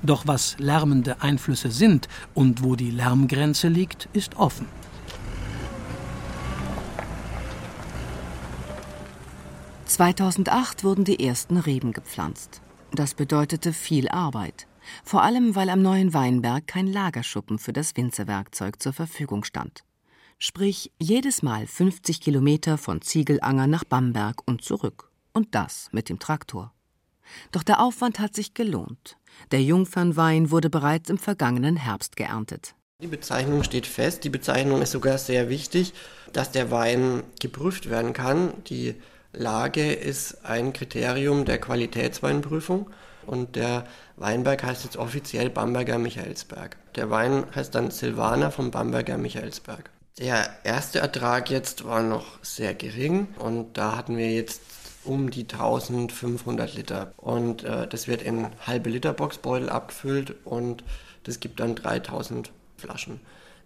Doch 0.02 0.26
was 0.26 0.56
lärmende 0.58 1.22
Einflüsse 1.22 1.70
sind 1.70 2.08
und 2.34 2.62
wo 2.62 2.76
die 2.76 2.90
Lärmgrenze 2.90 3.68
liegt, 3.68 4.08
ist 4.12 4.36
offen. 4.36 4.66
2008 9.96 10.84
wurden 10.84 11.04
die 11.06 11.26
ersten 11.26 11.56
Reben 11.56 11.94
gepflanzt. 11.94 12.60
Das 12.92 13.14
bedeutete 13.14 13.72
viel 13.72 14.10
Arbeit, 14.10 14.66
vor 15.02 15.22
allem 15.22 15.54
weil 15.54 15.70
am 15.70 15.80
neuen 15.80 16.12
Weinberg 16.12 16.66
kein 16.66 16.86
Lagerschuppen 16.86 17.58
für 17.58 17.72
das 17.72 17.96
Winzerwerkzeug 17.96 18.82
zur 18.82 18.92
Verfügung 18.92 19.42
stand. 19.42 19.84
Sprich, 20.38 20.92
jedes 21.00 21.42
Mal 21.42 21.66
50 21.66 22.20
Kilometer 22.20 22.76
von 22.76 23.00
Ziegelanger 23.00 23.66
nach 23.66 23.84
Bamberg 23.84 24.42
und 24.44 24.62
zurück. 24.62 25.10
Und 25.32 25.54
das 25.54 25.88
mit 25.92 26.10
dem 26.10 26.18
Traktor. 26.18 26.74
Doch 27.50 27.62
der 27.62 27.80
Aufwand 27.80 28.18
hat 28.18 28.34
sich 28.34 28.52
gelohnt. 28.52 29.16
Der 29.50 29.62
Jungfernwein 29.62 30.50
wurde 30.50 30.68
bereits 30.68 31.08
im 31.08 31.16
vergangenen 31.16 31.76
Herbst 31.76 32.16
geerntet. 32.16 32.74
Die 33.00 33.06
Bezeichnung 33.06 33.62
steht 33.62 33.86
fest. 33.86 34.24
Die 34.24 34.30
Bezeichnung 34.30 34.82
ist 34.82 34.90
sogar 34.90 35.16
sehr 35.16 35.48
wichtig, 35.48 35.94
dass 36.34 36.52
der 36.52 36.70
Wein 36.70 37.22
geprüft 37.40 37.88
werden 37.88 38.12
kann. 38.12 38.52
Die 38.64 38.94
Lage 39.36 39.92
ist 39.92 40.44
ein 40.44 40.72
Kriterium 40.72 41.44
der 41.44 41.58
Qualitätsweinprüfung 41.58 42.90
und 43.26 43.56
der 43.56 43.84
Weinberg 44.16 44.62
heißt 44.62 44.84
jetzt 44.84 44.96
offiziell 44.96 45.50
Bamberger 45.50 45.98
Michaelsberg. 45.98 46.76
Der 46.94 47.10
Wein 47.10 47.44
heißt 47.54 47.74
dann 47.74 47.90
Silvaner 47.90 48.50
vom 48.50 48.70
Bamberger 48.70 49.18
Michaelsberg. 49.18 49.90
Der 50.18 50.48
erste 50.64 51.00
Ertrag 51.00 51.50
jetzt 51.50 51.84
war 51.84 52.02
noch 52.02 52.42
sehr 52.42 52.74
gering 52.74 53.28
und 53.38 53.76
da 53.76 53.96
hatten 53.96 54.16
wir 54.16 54.32
jetzt 54.32 54.62
um 55.04 55.30
die 55.30 55.42
1500 55.42 56.74
Liter 56.74 57.12
und 57.18 57.64
äh, 57.64 57.86
das 57.86 58.08
wird 58.08 58.22
in 58.22 58.48
halbe 58.66 58.90
Liter 58.90 59.12
Boxbeutel 59.12 59.68
abgefüllt 59.68 60.34
und 60.44 60.82
das 61.24 61.40
gibt 61.40 61.60
dann 61.60 61.74
3000 61.74 62.50
Flaschen. 62.78 63.20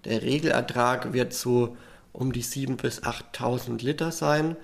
Der 0.05 0.23
Regelertrag 0.23 1.13
wird 1.13 1.33
so 1.33 1.77
um 2.13 2.33
die 2.33 2.43
7.000 2.43 2.77
bis 2.77 3.03
8.000 3.05 3.83
Liter 3.85 4.11
sein 4.11 4.57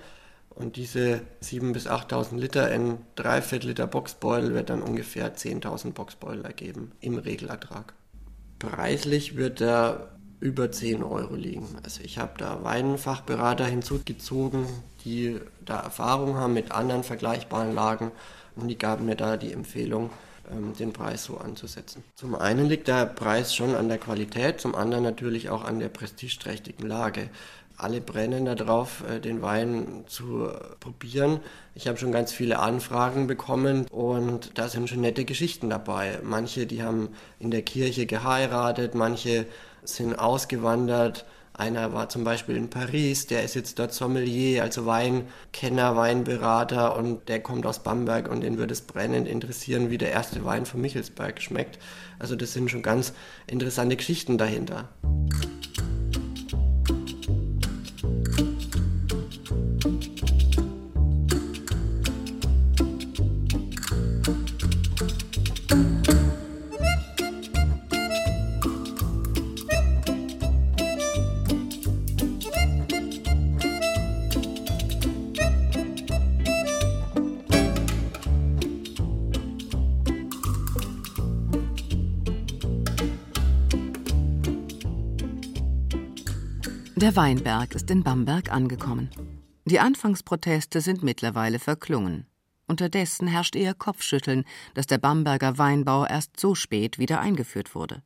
und 0.57 0.75
diese 0.75 1.21
7.000 1.43 1.73
bis 1.73 1.87
8.000 1.87 2.37
Liter 2.37 2.71
in 2.71 2.97
3 3.15 3.57
Liter 3.57 3.85
Boxbeutel 3.85 4.53
wird 4.53 4.69
dann 4.69 4.81
ungefähr 4.81 5.35
10.000 5.35 5.93
Boxbeutel 5.93 6.45
ergeben 6.45 6.91
im 6.99 7.17
Regelertrag. 7.17 7.93
Preislich 8.57 9.35
wird 9.35 9.61
er 9.61 10.17
über 10.39 10.71
10 10.71 11.03
Euro 11.03 11.35
liegen. 11.35 11.67
Also 11.83 12.01
ich 12.03 12.17
habe 12.17 12.33
da 12.37 12.63
Weinfachberater 12.63 13.65
hinzugezogen, 13.65 14.65
die 15.05 15.39
da 15.63 15.79
Erfahrung 15.79 16.35
haben 16.35 16.53
mit 16.53 16.71
anderen 16.71 17.03
vergleichbaren 17.03 17.73
Lagen 17.73 18.11
und 18.55 18.67
die 18.67 18.77
gaben 18.77 19.05
mir 19.05 19.15
da 19.15 19.37
die 19.37 19.53
Empfehlung, 19.53 20.09
ähm, 20.51 20.73
den 20.73 20.91
Preis 20.91 21.23
so 21.23 21.37
anzusetzen. 21.37 22.03
Zum 22.15 22.33
einen 22.33 22.67
liegt 22.67 22.87
der 22.87 23.05
Preis 23.05 23.53
schon 23.53 23.75
an 23.75 23.89
der 23.89 23.99
Qualität, 23.99 24.59
zum 24.59 24.73
anderen 24.73 25.03
natürlich 25.03 25.49
auch 25.49 25.63
an 25.63 25.79
der 25.79 25.89
prestigeträchtigen 25.89 26.87
Lage 26.87 27.29
alle 27.77 28.01
brennen 28.01 28.45
darauf, 28.45 29.03
äh, 29.07 29.19
den 29.19 29.41
Wein 29.41 30.03
zu 30.07 30.49
probieren. 30.79 31.39
Ich 31.75 31.87
habe 31.87 31.97
schon 31.97 32.11
ganz 32.11 32.31
viele 32.31 32.59
Anfragen 32.59 33.27
bekommen 33.27 33.85
und 33.91 34.57
da 34.57 34.67
sind 34.67 34.89
schon 34.89 35.01
nette 35.01 35.25
Geschichten 35.25 35.69
dabei. 35.69 36.19
Manche, 36.23 36.65
die 36.65 36.83
haben 36.83 37.09
in 37.39 37.51
der 37.51 37.61
Kirche 37.61 38.05
geheiratet, 38.07 38.95
manche 38.95 39.45
sind 39.83 40.17
ausgewandert. 40.17 41.25
Einer 41.53 41.91
war 41.91 42.07
zum 42.07 42.23
Beispiel 42.23 42.55
in 42.55 42.69
Paris, 42.69 43.25
der 43.25 43.43
ist 43.43 43.55
jetzt 43.55 43.79
dort 43.79 43.91
Sommelier, 43.91 44.61
also 44.61 44.85
Weinkenner, 44.85 45.95
Weinberater 45.95 46.95
und 46.95 47.29
der 47.29 47.41
kommt 47.41 47.65
aus 47.65 47.79
Bamberg 47.79 48.29
und 48.29 48.41
den 48.41 48.59
würde 48.59 48.73
es 48.73 48.81
brennend 48.81 49.27
interessieren, 49.27 49.89
wie 49.89 49.97
der 49.97 50.11
erste 50.11 50.45
Wein 50.45 50.67
von 50.67 50.81
Michelsberg 50.81 51.41
schmeckt. 51.41 51.79
Also 52.19 52.35
das 52.35 52.53
sind 52.53 52.69
schon 52.69 52.83
ganz 52.83 53.13
interessante 53.47 53.95
Geschichten 53.95 54.37
dahinter. 54.37 54.89
Weinberg 87.17 87.73
ist 87.73 87.89
in 87.89 88.03
Bamberg 88.03 88.51
angekommen. 88.51 89.09
Die 89.65 89.79
Anfangsproteste 89.79 90.81
sind 90.81 91.01
mittlerweile 91.01 91.57
verklungen. 91.57 92.27
Unterdessen 92.67 93.27
herrscht 93.27 93.55
eher 93.55 93.73
Kopfschütteln, 93.73 94.45
dass 94.75 94.85
der 94.85 94.99
Bamberger 94.99 95.57
Weinbau 95.57 96.05
erst 96.05 96.39
so 96.39 96.53
spät 96.53 96.99
wieder 96.99 97.19
eingeführt 97.19 97.73
wurde. 97.73 98.03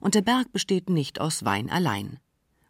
Und 0.00 0.16
der 0.16 0.22
Berg 0.22 0.50
besteht 0.50 0.90
nicht 0.90 1.20
aus 1.20 1.44
Wein 1.44 1.70
allein. 1.70 2.18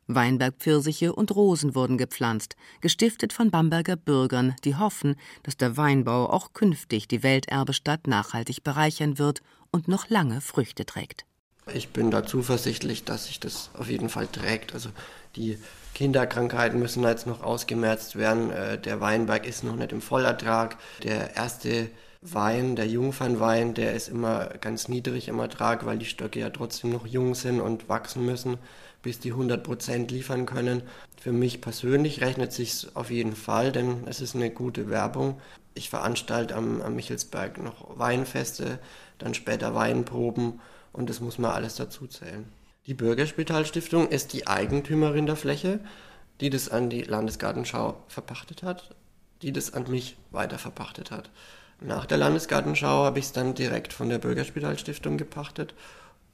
Weinbergpfirsiche 0.07 1.15
und 1.15 1.35
Rosen 1.35 1.75
wurden 1.75 1.97
gepflanzt, 1.97 2.57
gestiftet 2.83 3.33
von 3.33 3.51
Bamberger 3.51 3.97
Bürgern, 3.97 4.55
die 4.65 4.77
hoffen, 4.77 5.17
dass 5.45 5.57
der 5.57 5.79
Weinbau 5.79 6.29
auch 6.29 6.53
künftig 6.53 7.09
die 7.09 7.23
Welterbestadt 7.23 8.07
nachhaltig 8.07 8.65
bereichern 8.65 9.17
wird 9.17 9.41
und 9.71 9.89
noch 9.89 10.11
lange 10.11 10.43
Früchte 10.43 10.85
trägt. 10.85 11.25
Ich 11.73 11.89
bin 11.89 12.11
da 12.11 12.27
zuversichtlich, 12.27 13.05
dass 13.05 13.29
sich 13.29 13.41
das 13.41 13.71
auf 13.73 13.89
jeden 13.89 14.11
Fall 14.11 14.27
trägt. 14.27 14.75
Also 14.75 14.91
die 15.37 15.59
Kinderkrankheiten 15.95 16.78
müssen 16.78 17.05
jetzt 17.05 17.26
noch 17.26 17.43
ausgemerzt 17.43 18.16
werden. 18.16 18.51
Äh, 18.51 18.78
der 18.78 19.01
Weinberg 19.01 19.47
ist 19.47 19.64
noch 19.64 19.76
nicht 19.76 19.93
im 19.93 20.01
Vollertrag. 20.01 20.76
Der 21.03 21.37
erste 21.37 21.89
Wein, 22.20 22.74
der 22.74 22.87
Jungfernwein, 22.87 23.74
der 23.74 23.93
ist 23.95 24.09
immer 24.09 24.47
ganz 24.61 24.89
niedrig 24.89 25.28
im 25.28 25.39
Ertrag, 25.39 25.85
weil 25.85 25.99
die 25.99 26.07
Stöcke 26.07 26.41
ja 26.41 26.51
trotzdem 26.51 26.91
noch 26.91 27.07
jung 27.07 27.35
sind 27.35 27.61
und 27.61 27.89
wachsen 27.89 28.24
müssen, 28.24 28.57
bis 29.03 29.20
die 29.20 29.35
100% 29.35 30.09
liefern 30.09 30.47
können. 30.47 30.82
Für 31.20 31.32
mich 31.32 31.61
persönlich 31.61 32.22
rechnet 32.22 32.53
sich 32.53 32.89
auf 32.95 33.11
jeden 33.11 33.37
Fall, 33.37 33.72
denn 33.72 34.07
es 34.07 34.20
ist 34.20 34.35
eine 34.35 34.51
gute 34.51 34.89
Werbung. 34.89 35.41
Ich 35.74 35.91
veranstalte 35.91 36.55
am, 36.57 36.80
am 36.80 36.97
Michelsberg 36.97 37.62
noch 37.62 37.99
Weinfeste, 37.99 38.78
dann 39.18 39.35
später 39.35 39.74
Weinproben 39.74 40.61
und 40.93 41.11
das 41.11 41.20
muss 41.20 41.39
man 41.39 41.51
alles 41.51 41.74
dazu 41.74 42.07
zählen. 42.07 42.47
Die 42.87 42.95
Bürgerspitalstiftung 42.95 44.09
ist 44.09 44.35
die 44.35 44.47
Eigentümerin 44.47 45.24
der 45.24 45.37
Fläche, 45.37 45.80
die 46.41 46.51
das 46.51 46.68
an 46.68 46.91
die 46.91 47.03
Landesgartenschau 47.03 47.97
verpachtet 48.09 48.62
hat, 48.62 48.95
die 49.41 49.53
das 49.53 49.72
an 49.72 49.91
mich 49.91 50.16
weiter 50.32 50.59
verpachtet 50.59 51.11
hat. 51.11 51.30
Nach 51.80 52.05
der 52.05 52.18
Landesgartenschau 52.18 53.05
habe 53.05 53.18
ich 53.18 53.26
es 53.26 53.32
dann 53.32 53.55
direkt 53.55 53.93
von 53.93 54.11
der 54.11 54.18
Bürgerspitalstiftung 54.18 55.16
gepachtet 55.16 55.74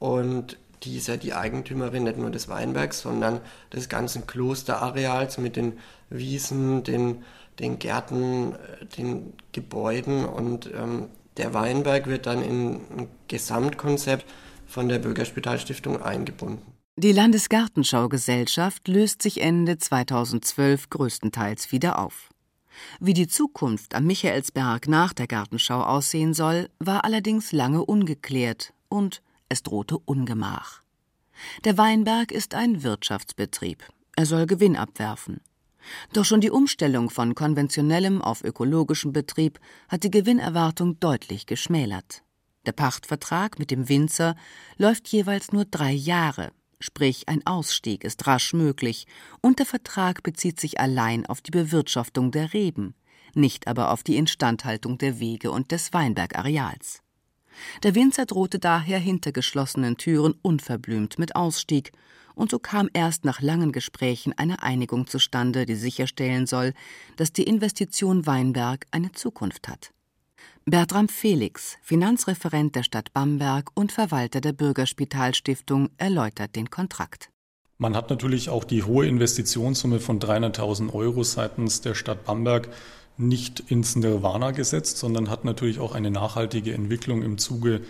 und 0.00 0.56
die 0.82 0.96
ist 0.96 1.08
ja 1.08 1.16
die 1.16 1.34
Eigentümerin 1.34 2.04
nicht 2.04 2.18
nur 2.18 2.30
des 2.30 2.48
Weinbergs, 2.48 3.00
sondern 3.00 3.40
des 3.72 3.88
ganzen 3.88 4.26
Klosterareals 4.26 5.38
mit 5.38 5.54
den 5.54 5.78
Wiesen, 6.08 6.82
den, 6.82 7.22
den 7.58 7.78
Gärten, 7.78 8.54
äh, 8.54 8.86
den 8.96 9.34
Gebäuden 9.52 10.24
und 10.24 10.70
ähm, 10.74 11.10
der 11.36 11.54
Weinberg 11.54 12.06
wird 12.06 12.26
dann 12.26 12.42
in 12.42 12.74
ein 12.74 13.08
Gesamtkonzept 13.28 14.24
von 14.70 14.88
der 14.88 14.98
Bürgerspitalstiftung 14.98 16.00
eingebunden. 16.00 16.62
Die 16.96 17.12
Landesgartenschaugesellschaft 17.12 18.86
löst 18.88 19.22
sich 19.22 19.40
Ende 19.40 19.78
2012 19.78 20.90
größtenteils 20.90 21.72
wieder 21.72 21.98
auf. 21.98 22.28
Wie 23.00 23.14
die 23.14 23.26
Zukunft 23.26 23.94
am 23.94 24.04
Michaelsberg 24.04 24.88
nach 24.88 25.12
der 25.12 25.26
Gartenschau 25.26 25.82
aussehen 25.82 26.34
soll, 26.34 26.68
war 26.78 27.04
allerdings 27.04 27.52
lange 27.52 27.84
ungeklärt 27.84 28.72
und 28.88 29.22
es 29.48 29.62
drohte 29.62 29.98
Ungemach. 29.98 30.82
Der 31.64 31.78
Weinberg 31.78 32.32
ist 32.32 32.54
ein 32.54 32.82
Wirtschaftsbetrieb. 32.82 33.82
Er 34.16 34.26
soll 34.26 34.46
Gewinn 34.46 34.76
abwerfen. 34.76 35.40
Doch 36.12 36.24
schon 36.24 36.40
die 36.40 36.50
Umstellung 36.50 37.10
von 37.10 37.34
konventionellem 37.34 38.20
auf 38.20 38.44
ökologischem 38.44 39.12
Betrieb 39.12 39.58
hat 39.88 40.04
die 40.04 40.10
Gewinnerwartung 40.10 41.00
deutlich 41.00 41.46
geschmälert. 41.46 42.22
Der 42.66 42.72
Pachtvertrag 42.72 43.58
mit 43.58 43.70
dem 43.70 43.88
Winzer 43.88 44.36
läuft 44.76 45.08
jeweils 45.08 45.52
nur 45.52 45.64
drei 45.64 45.92
Jahre, 45.92 46.52
sprich 46.78 47.28
ein 47.28 47.46
Ausstieg 47.46 48.04
ist 48.04 48.26
rasch 48.26 48.52
möglich, 48.52 49.06
und 49.40 49.58
der 49.58 49.66
Vertrag 49.66 50.22
bezieht 50.22 50.60
sich 50.60 50.78
allein 50.78 51.24
auf 51.26 51.40
die 51.40 51.50
Bewirtschaftung 51.50 52.30
der 52.30 52.52
Reben, 52.52 52.94
nicht 53.34 53.66
aber 53.66 53.90
auf 53.92 54.02
die 54.02 54.16
Instandhaltung 54.16 54.98
der 54.98 55.20
Wege 55.20 55.50
und 55.50 55.72
des 55.72 55.92
Weinbergareals. 55.92 57.02
Der 57.82 57.94
Winzer 57.94 58.26
drohte 58.26 58.58
daher 58.58 58.98
hinter 58.98 59.32
geschlossenen 59.32 59.96
Türen 59.96 60.34
unverblümt 60.42 61.18
mit 61.18 61.36
Ausstieg, 61.36 61.92
und 62.34 62.50
so 62.50 62.58
kam 62.58 62.88
erst 62.92 63.24
nach 63.24 63.40
langen 63.40 63.72
Gesprächen 63.72 64.32
eine 64.36 64.62
Einigung 64.62 65.06
zustande, 65.06 65.66
die 65.66 65.74
sicherstellen 65.74 66.46
soll, 66.46 66.74
dass 67.16 67.32
die 67.32 67.42
Investition 67.42 68.26
Weinberg 68.26 68.86
eine 68.92 69.12
Zukunft 69.12 69.68
hat. 69.68 69.92
Bertram 70.66 71.08
Felix, 71.08 71.78
Finanzreferent 71.82 72.76
der 72.76 72.82
Stadt 72.82 73.14
Bamberg 73.14 73.70
und 73.74 73.92
Verwalter 73.92 74.42
der 74.42 74.52
Bürgerspitalstiftung, 74.52 75.88
erläutert 75.96 76.54
den 76.54 76.70
Kontrakt. 76.70 77.30
Man 77.78 77.96
hat 77.96 78.10
natürlich 78.10 78.50
auch 78.50 78.64
die 78.64 78.82
hohe 78.82 79.06
Investitionssumme 79.06 80.00
von 80.00 80.20
300.000 80.20 80.92
Euro 80.92 81.24
seitens 81.24 81.80
der 81.80 81.94
Stadt 81.94 82.26
Bamberg 82.26 82.68
nicht 83.16 83.60
ins 83.68 83.96
Nirvana 83.96 84.50
gesetzt, 84.50 84.98
sondern 84.98 85.30
hat 85.30 85.46
natürlich 85.46 85.78
auch 85.78 85.94
eine 85.94 86.10
nachhaltige 86.10 86.74
Entwicklung 86.74 87.22
im 87.22 87.38
Zuge 87.38 87.80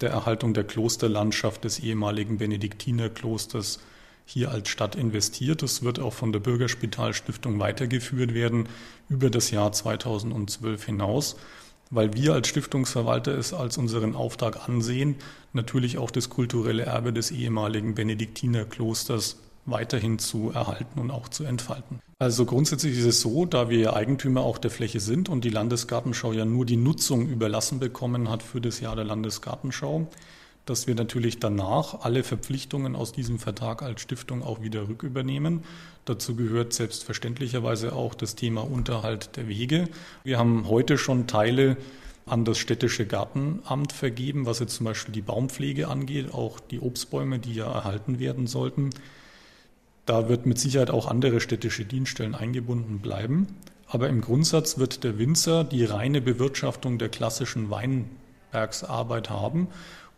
der 0.00 0.10
Erhaltung 0.10 0.54
der 0.54 0.64
Klosterlandschaft 0.64 1.64
des 1.64 1.80
ehemaligen 1.80 2.38
Benediktinerklosters 2.38 3.80
hier 4.24 4.52
als 4.52 4.68
Stadt 4.68 4.94
investiert. 4.94 5.62
Das 5.62 5.82
wird 5.82 5.98
auch 5.98 6.14
von 6.14 6.32
der 6.32 6.38
Bürgerspitalstiftung 6.38 7.58
weitergeführt 7.58 8.34
werden 8.34 8.68
über 9.08 9.30
das 9.30 9.50
Jahr 9.50 9.72
2012 9.72 10.86
hinaus 10.86 11.36
weil 11.90 12.14
wir 12.14 12.32
als 12.32 12.48
Stiftungsverwalter 12.48 13.36
es 13.36 13.52
als 13.52 13.76
unseren 13.76 14.14
Auftrag 14.14 14.68
ansehen, 14.68 15.16
natürlich 15.52 15.98
auch 15.98 16.10
das 16.10 16.30
kulturelle 16.30 16.84
Erbe 16.84 17.12
des 17.12 17.30
ehemaligen 17.30 17.94
Benediktinerklosters 17.94 19.36
weiterhin 19.66 20.18
zu 20.18 20.50
erhalten 20.50 21.00
und 21.00 21.10
auch 21.10 21.28
zu 21.28 21.44
entfalten. 21.44 22.00
Also 22.18 22.44
grundsätzlich 22.44 22.98
ist 22.98 23.04
es 23.04 23.20
so, 23.20 23.44
da 23.44 23.68
wir 23.68 23.94
Eigentümer 23.94 24.42
auch 24.42 24.58
der 24.58 24.70
Fläche 24.70 25.00
sind 25.00 25.28
und 25.28 25.44
die 25.44 25.50
Landesgartenschau 25.50 26.32
ja 26.32 26.44
nur 26.44 26.66
die 26.66 26.76
Nutzung 26.76 27.28
überlassen 27.28 27.78
bekommen 27.78 28.30
hat 28.30 28.42
für 28.42 28.60
das 28.60 28.80
Jahr 28.80 28.96
der 28.96 29.04
Landesgartenschau, 29.04 30.06
dass 30.70 30.86
wir 30.86 30.94
natürlich 30.94 31.40
danach 31.40 32.02
alle 32.02 32.22
Verpflichtungen 32.22 32.94
aus 32.94 33.10
diesem 33.10 33.40
Vertrag 33.40 33.82
als 33.82 34.02
Stiftung 34.02 34.44
auch 34.44 34.62
wieder 34.62 34.86
rückübernehmen. 34.88 35.64
Dazu 36.04 36.36
gehört 36.36 36.72
selbstverständlicherweise 36.72 37.92
auch 37.92 38.14
das 38.14 38.36
Thema 38.36 38.60
Unterhalt 38.60 39.36
der 39.36 39.48
Wege. 39.48 39.88
Wir 40.22 40.38
haben 40.38 40.68
heute 40.68 40.96
schon 40.96 41.26
Teile 41.26 41.76
an 42.24 42.44
das 42.44 42.58
städtische 42.58 43.04
Gartenamt 43.04 43.92
vergeben, 43.92 44.46
was 44.46 44.60
jetzt 44.60 44.76
zum 44.76 44.84
Beispiel 44.86 45.12
die 45.12 45.22
Baumpflege 45.22 45.88
angeht, 45.88 46.32
auch 46.32 46.60
die 46.60 46.78
Obstbäume, 46.78 47.40
die 47.40 47.54
ja 47.54 47.66
erhalten 47.66 48.20
werden 48.20 48.46
sollten. 48.46 48.90
Da 50.06 50.28
wird 50.28 50.46
mit 50.46 50.60
Sicherheit 50.60 50.92
auch 50.92 51.08
andere 51.08 51.40
städtische 51.40 51.84
Dienststellen 51.84 52.36
eingebunden 52.36 53.00
bleiben. 53.00 53.48
Aber 53.88 54.08
im 54.08 54.20
Grundsatz 54.20 54.78
wird 54.78 55.02
der 55.02 55.18
Winzer 55.18 55.64
die 55.64 55.84
reine 55.84 56.20
Bewirtschaftung 56.20 56.98
der 56.98 57.08
klassischen 57.08 57.70
Weinbergsarbeit 57.70 59.30
haben 59.30 59.66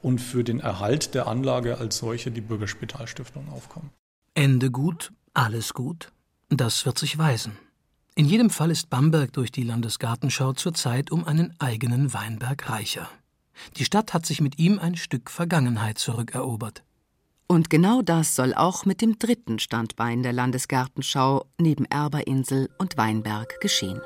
und 0.02 0.20
für 0.20 0.44
den 0.44 0.60
Erhalt 0.60 1.14
der 1.14 1.26
Anlage 1.26 1.78
als 1.78 1.98
solche 1.98 2.30
die 2.30 2.40
Bürgerspitalstiftung 2.40 3.48
aufkommen. 3.50 3.90
Ende 4.34 4.70
gut, 4.70 5.12
alles 5.34 5.74
gut. 5.74 6.12
Das 6.48 6.84
wird 6.84 6.98
sich 6.98 7.16
weisen. 7.16 7.56
In 8.14 8.26
jedem 8.26 8.50
Fall 8.50 8.70
ist 8.70 8.90
Bamberg 8.90 9.32
durch 9.32 9.52
die 9.52 9.62
Landesgartenschau 9.62 10.52
zurzeit 10.52 11.10
um 11.10 11.24
einen 11.24 11.54
eigenen 11.58 12.12
Weinberg 12.12 12.68
reicher. 12.68 13.08
Die 13.76 13.84
Stadt 13.84 14.12
hat 14.12 14.26
sich 14.26 14.40
mit 14.40 14.58
ihm 14.58 14.78
ein 14.78 14.96
Stück 14.96 15.30
Vergangenheit 15.30 15.98
zurückerobert. 15.98 16.82
Und 17.46 17.70
genau 17.70 18.02
das 18.02 18.34
soll 18.34 18.54
auch 18.54 18.84
mit 18.84 19.00
dem 19.00 19.18
dritten 19.18 19.58
Standbein 19.58 20.22
der 20.22 20.32
Landesgartenschau 20.32 21.46
neben 21.58 21.84
Erberinsel 21.86 22.68
und 22.78 22.96
Weinberg 22.96 23.60
geschehen. 23.60 24.00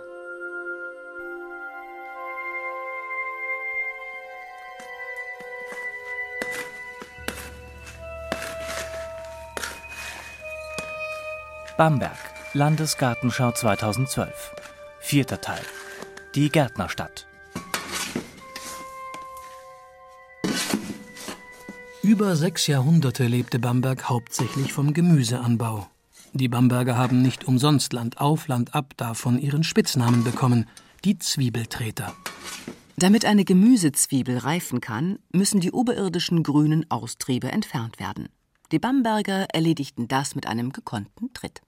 Bamberg, 11.77 12.17
Landesgartenschau 12.55 13.53
2012. 13.53 14.55
Vierter 14.99 15.43
Teil. 15.43 15.61
Die 16.35 16.49
Gärtnerstadt. 16.49 17.27
Über 22.03 22.35
sechs 22.35 22.67
Jahrhunderte 22.67 23.27
lebte 23.27 23.59
Bamberg 23.59 24.09
hauptsächlich 24.09 24.73
vom 24.73 24.95
Gemüseanbau. 24.95 25.87
Die 26.33 26.49
Bamberger 26.49 26.97
haben 26.97 27.21
nicht 27.21 27.45
umsonst 27.45 27.93
Land 27.93 28.23
auf, 28.23 28.49
Land 28.49 28.75
ab 28.75 28.95
davon 28.97 29.39
ihren 29.39 29.63
Spitznamen 29.63 30.25
bekommen, 30.25 30.67
die 31.05 31.19
Zwiebeltreter. 31.19 32.15
Damit 32.97 33.27
eine 33.27 33.45
Gemüsezwiebel 33.45 34.39
reifen 34.39 34.81
kann, 34.81 35.19
müssen 35.31 35.61
die 35.61 35.73
oberirdischen 35.73 36.43
grünen 36.43 36.91
Austriebe 36.91 37.53
entfernt 37.53 37.99
werden. 37.99 38.31
Die 38.73 38.81
Bamberger 38.81 39.47
erledigten 39.53 40.09
das 40.09 40.35
mit 40.35 40.47
einem 40.47 40.73
gekonnten 40.73 41.33
Tritt. 41.33 41.63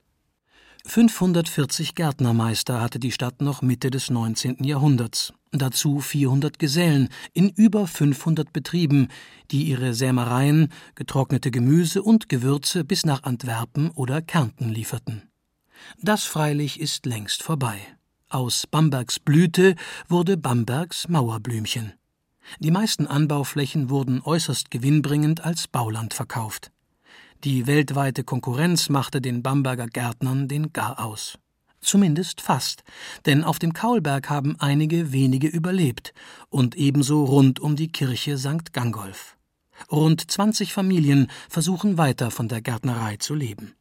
540 0.85 1.93
Gärtnermeister 1.93 2.81
hatte 2.81 2.99
die 2.99 3.11
Stadt 3.11 3.41
noch 3.41 3.61
Mitte 3.61 3.91
des 3.91 4.09
19. 4.09 4.63
Jahrhunderts, 4.63 5.33
dazu 5.51 5.99
400 5.99 6.57
Gesellen 6.57 7.09
in 7.33 7.49
über 7.49 7.85
500 7.85 8.53
Betrieben, 8.53 9.09
die 9.51 9.63
ihre 9.63 9.93
Sämereien, 9.93 10.71
getrocknete 10.95 11.51
Gemüse 11.51 12.01
und 12.01 12.29
Gewürze 12.29 12.83
bis 12.83 13.05
nach 13.05 13.23
Antwerpen 13.23 13.91
oder 13.91 14.21
Kärnten 14.21 14.69
lieferten. 14.69 15.23
Das 16.01 16.23
freilich 16.23 16.79
ist 16.79 17.05
längst 17.05 17.43
vorbei. 17.43 17.79
Aus 18.29 18.65
Bambergs 18.67 19.19
Blüte 19.19 19.75
wurde 20.07 20.37
Bambergs 20.37 21.07
Mauerblümchen. 21.07 21.93
Die 22.59 22.71
meisten 22.71 23.05
Anbauflächen 23.05 23.89
wurden 23.89 24.21
äußerst 24.21 24.71
gewinnbringend 24.71 25.43
als 25.43 25.67
Bauland 25.67 26.13
verkauft. 26.13 26.71
Die 27.45 27.67
weltweite 27.67 28.25
Konkurrenz 28.25 28.89
machte 28.89 29.21
den 29.21 29.41
Bamberger 29.41 29.87
Gärtnern 29.87 30.49
den 30.49 30.73
Garaus. 30.73 31.37
Zumindest 31.79 32.41
fast, 32.41 32.83
denn 33.25 33.45
auf 33.45 33.59
dem 33.59 33.71
Kaulberg 33.71 34.29
haben 34.29 34.57
einige 34.59 35.13
wenige 35.13 35.47
überlebt 35.47 36.13
und 36.49 36.75
ebenso 36.75 37.23
rund 37.23 37.61
um 37.61 37.77
die 37.77 37.93
Kirche 37.93 38.37
St. 38.37 38.73
Gangolf. 38.73 39.37
Rund 39.89 40.29
20 40.29 40.73
Familien 40.73 41.31
versuchen 41.47 41.97
weiter 41.97 42.29
von 42.29 42.49
der 42.49 42.59
Gärtnerei 42.61 43.15
zu 43.15 43.35
leben. 43.35 43.73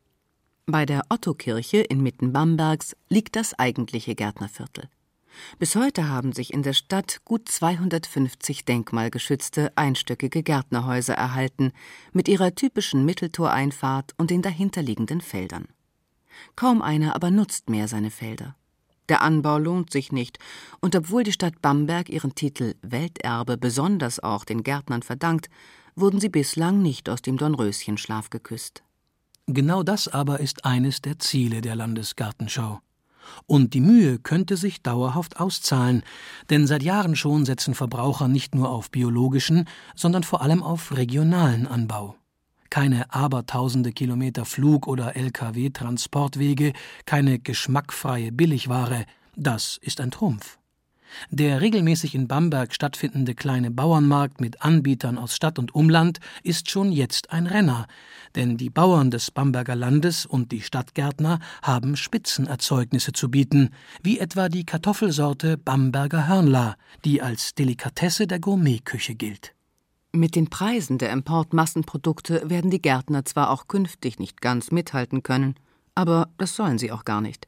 Bei 0.67 0.87
der 0.87 1.03
Ottokirche 1.09 1.79
inmitten 1.79 2.33
Bambergs 2.33 2.95
liegt 3.09 3.35
das 3.35 3.59
eigentliche 3.59 4.15
Gärtnerviertel. 4.15 4.89
Bis 5.59 5.77
heute 5.77 6.09
haben 6.09 6.33
sich 6.33 6.53
in 6.53 6.63
der 6.63 6.73
Stadt 6.73 7.21
gut 7.25 7.49
250 7.49 8.65
denkmalgeschützte 8.65 9.73
einstöckige 9.77 10.43
Gärtnerhäuser 10.43 11.15
erhalten, 11.15 11.73
mit 12.13 12.29
ihrer 12.29 12.55
typischen 12.55 13.05
Mitteltoreinfahrt 13.05 14.15
und 14.17 14.31
den 14.31 14.43
dahinterliegenden 14.43 15.21
Feldern. 15.21 15.69
Kaum 16.57 16.83
einer 16.83 17.15
aber 17.15 17.31
nutzt 17.31 17.71
mehr 17.71 17.89
seine 17.89 18.11
Felder. 18.11 18.57
Der 19.09 19.23
Anbau 19.23 19.59
lohnt 19.59 19.91
sich 19.91 20.13
nicht, 20.13 20.39
und 20.81 20.95
obwohl 20.95 21.25
die 21.25 21.33
Stadt 21.33 21.63
Bamberg 21.63 22.11
ihren 22.11 22.35
Titel 22.35 22.75
Welterbe 22.83 23.57
besonders 23.57 24.21
auch 24.21 24.45
den 24.45 24.63
Gärtnern 24.63 25.03
verdankt, 25.03 25.49
wurden 25.97 26.21
sie 26.21 26.29
bislang 26.29 26.83
nicht 26.83 27.09
aus 27.09 27.23
dem 27.23 27.39
Dornröschenschlaf 27.39 28.31
geküsst. 28.31 28.83
Genau 29.47 29.83
das 29.83 30.09
aber 30.09 30.41
ist 30.41 30.65
eines 30.67 31.01
der 31.01 31.19
Ziele 31.19 31.63
der 31.63 31.75
Landesgartenschau. 31.75 32.81
Und 33.47 33.75
die 33.75 33.81
Mühe 33.81 34.19
könnte 34.19 34.57
sich 34.57 34.83
dauerhaft 34.83 35.41
auszahlen, 35.41 36.03
denn 36.51 36.67
seit 36.67 36.83
Jahren 36.83 37.17
schon 37.17 37.45
setzen 37.45 37.75
Verbraucher 37.75 38.29
nicht 38.29 38.55
nur 38.55 38.71
auf 38.71 38.91
biologischen, 38.91 39.69
sondern 39.95 40.23
vor 40.23 40.43
allem 40.43 40.63
auf 40.63 40.97
regionalen 40.97 41.67
Anbau. 41.67 42.17
Keine 42.71 43.13
abertausende 43.15 43.93
Kilometer 43.93 44.45
Flug- 44.45 44.87
oder 44.87 45.17
Lkw-Transportwege, 45.17 46.75
keine 47.07 47.39
geschmackfreie 47.39 48.31
Billigware, 48.31 49.07
das 49.37 49.79
ist 49.81 50.01
ein 50.01 50.11
Trumpf. 50.11 50.58
Der 51.31 51.61
regelmäßig 51.61 52.15
in 52.15 52.29
Bamberg 52.29 52.75
stattfindende 52.75 53.35
kleine 53.35 53.71
Bauernmarkt 53.71 54.41
mit 54.41 54.63
Anbietern 54.63 55.19
aus 55.19 55.35
Stadt 55.35 55.59
und 55.59 55.75
Umland 55.75 56.21
ist 56.43 56.71
schon 56.71 56.93
jetzt 56.93 57.31
ein 57.31 57.47
Renner, 57.47 57.87
denn 58.35 58.57
die 58.57 58.71
Bauern 58.71 59.11
des 59.11 59.31
Bamberger 59.31 59.75
Landes 59.75 60.27
und 60.27 60.53
die 60.53 60.61
Stadtgärtner 60.61 61.41
haben 61.63 61.97
Spitzenerzeugnisse 61.97 63.13
zu 63.13 63.31
bieten, 63.31 63.71
wie 64.03 64.19
etwa 64.19 64.49
die 64.49 64.65
Kartoffelsorte 64.65 65.57
Bamberger 65.57 66.29
Hörnla, 66.29 66.77
die 67.05 67.23
als 67.23 67.55
Delikatesse 67.55 68.27
der 68.27 68.39
Gourmetküche 68.39 69.15
gilt. 69.15 69.55
Mit 70.13 70.37
den 70.37 70.49
Preisen 70.49 70.99
der 70.99 71.13
Importmassenprodukte 71.13 72.49
werden 72.49 72.71
die 72.71 72.81
Gärtner 72.81 73.25
zwar 73.25 73.51
auch 73.51 73.69
künftig 73.69 74.19
nicht 74.19 74.41
ganz 74.41 74.71
mithalten 74.71 75.23
können, 75.23 75.55
aber 75.95 76.29
das 76.39 76.57
sollen 76.57 76.79
sie 76.79 76.93
auch 76.93 77.05
gar 77.05 77.21
nicht. 77.21 77.47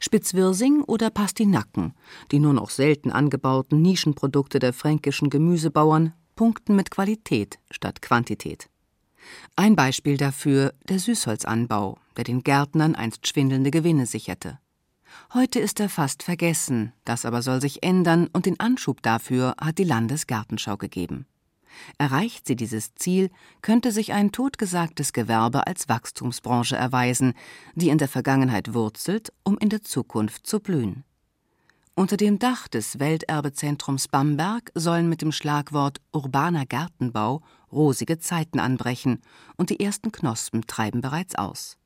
Spitzwirsing 0.00 0.82
oder 0.82 1.10
Pastinaken, 1.10 1.94
die 2.30 2.38
nur 2.38 2.52
noch 2.52 2.70
selten 2.70 3.10
angebauten 3.10 3.82
Nischenprodukte 3.82 4.58
der 4.58 4.72
fränkischen 4.72 5.30
Gemüsebauern, 5.30 6.12
punkten 6.36 6.76
mit 6.76 6.90
Qualität 6.90 7.58
statt 7.70 8.02
Quantität. 8.02 8.68
Ein 9.56 9.76
Beispiel 9.76 10.16
dafür 10.16 10.74
der 10.88 10.98
Süßholzanbau, 10.98 11.98
der 12.16 12.24
den 12.24 12.42
Gärtnern 12.42 12.94
einst 12.94 13.26
schwindelnde 13.26 13.70
Gewinne 13.70 14.06
sicherte. 14.06 14.58
Heute 15.32 15.60
ist 15.60 15.80
er 15.80 15.88
fast 15.88 16.22
vergessen, 16.22 16.92
das 17.04 17.24
aber 17.24 17.42
soll 17.42 17.60
sich 17.60 17.82
ändern 17.82 18.28
und 18.32 18.46
den 18.46 18.58
Anschub 18.60 19.02
dafür 19.02 19.54
hat 19.60 19.78
die 19.78 19.84
Landesgartenschau 19.84 20.76
gegeben. 20.76 21.26
Erreicht 21.98 22.46
sie 22.46 22.56
dieses 22.56 22.94
Ziel, 22.94 23.30
könnte 23.62 23.92
sich 23.92 24.12
ein 24.12 24.32
totgesagtes 24.32 25.12
Gewerbe 25.12 25.66
als 25.66 25.88
Wachstumsbranche 25.88 26.76
erweisen, 26.76 27.34
die 27.74 27.88
in 27.88 27.98
der 27.98 28.08
Vergangenheit 28.08 28.74
wurzelt, 28.74 29.32
um 29.42 29.58
in 29.58 29.68
der 29.68 29.82
Zukunft 29.82 30.46
zu 30.46 30.60
blühen. 30.60 31.04
Unter 31.96 32.16
dem 32.16 32.40
Dach 32.40 32.66
des 32.66 32.98
Welterbezentrums 32.98 34.08
Bamberg 34.08 34.72
sollen 34.74 35.08
mit 35.08 35.22
dem 35.22 35.30
Schlagwort 35.30 36.00
urbaner 36.12 36.66
Gartenbau 36.66 37.42
rosige 37.70 38.18
Zeiten 38.18 38.58
anbrechen, 38.58 39.22
und 39.56 39.70
die 39.70 39.78
ersten 39.78 40.10
Knospen 40.10 40.66
treiben 40.66 41.00
bereits 41.00 41.36
aus. 41.36 41.76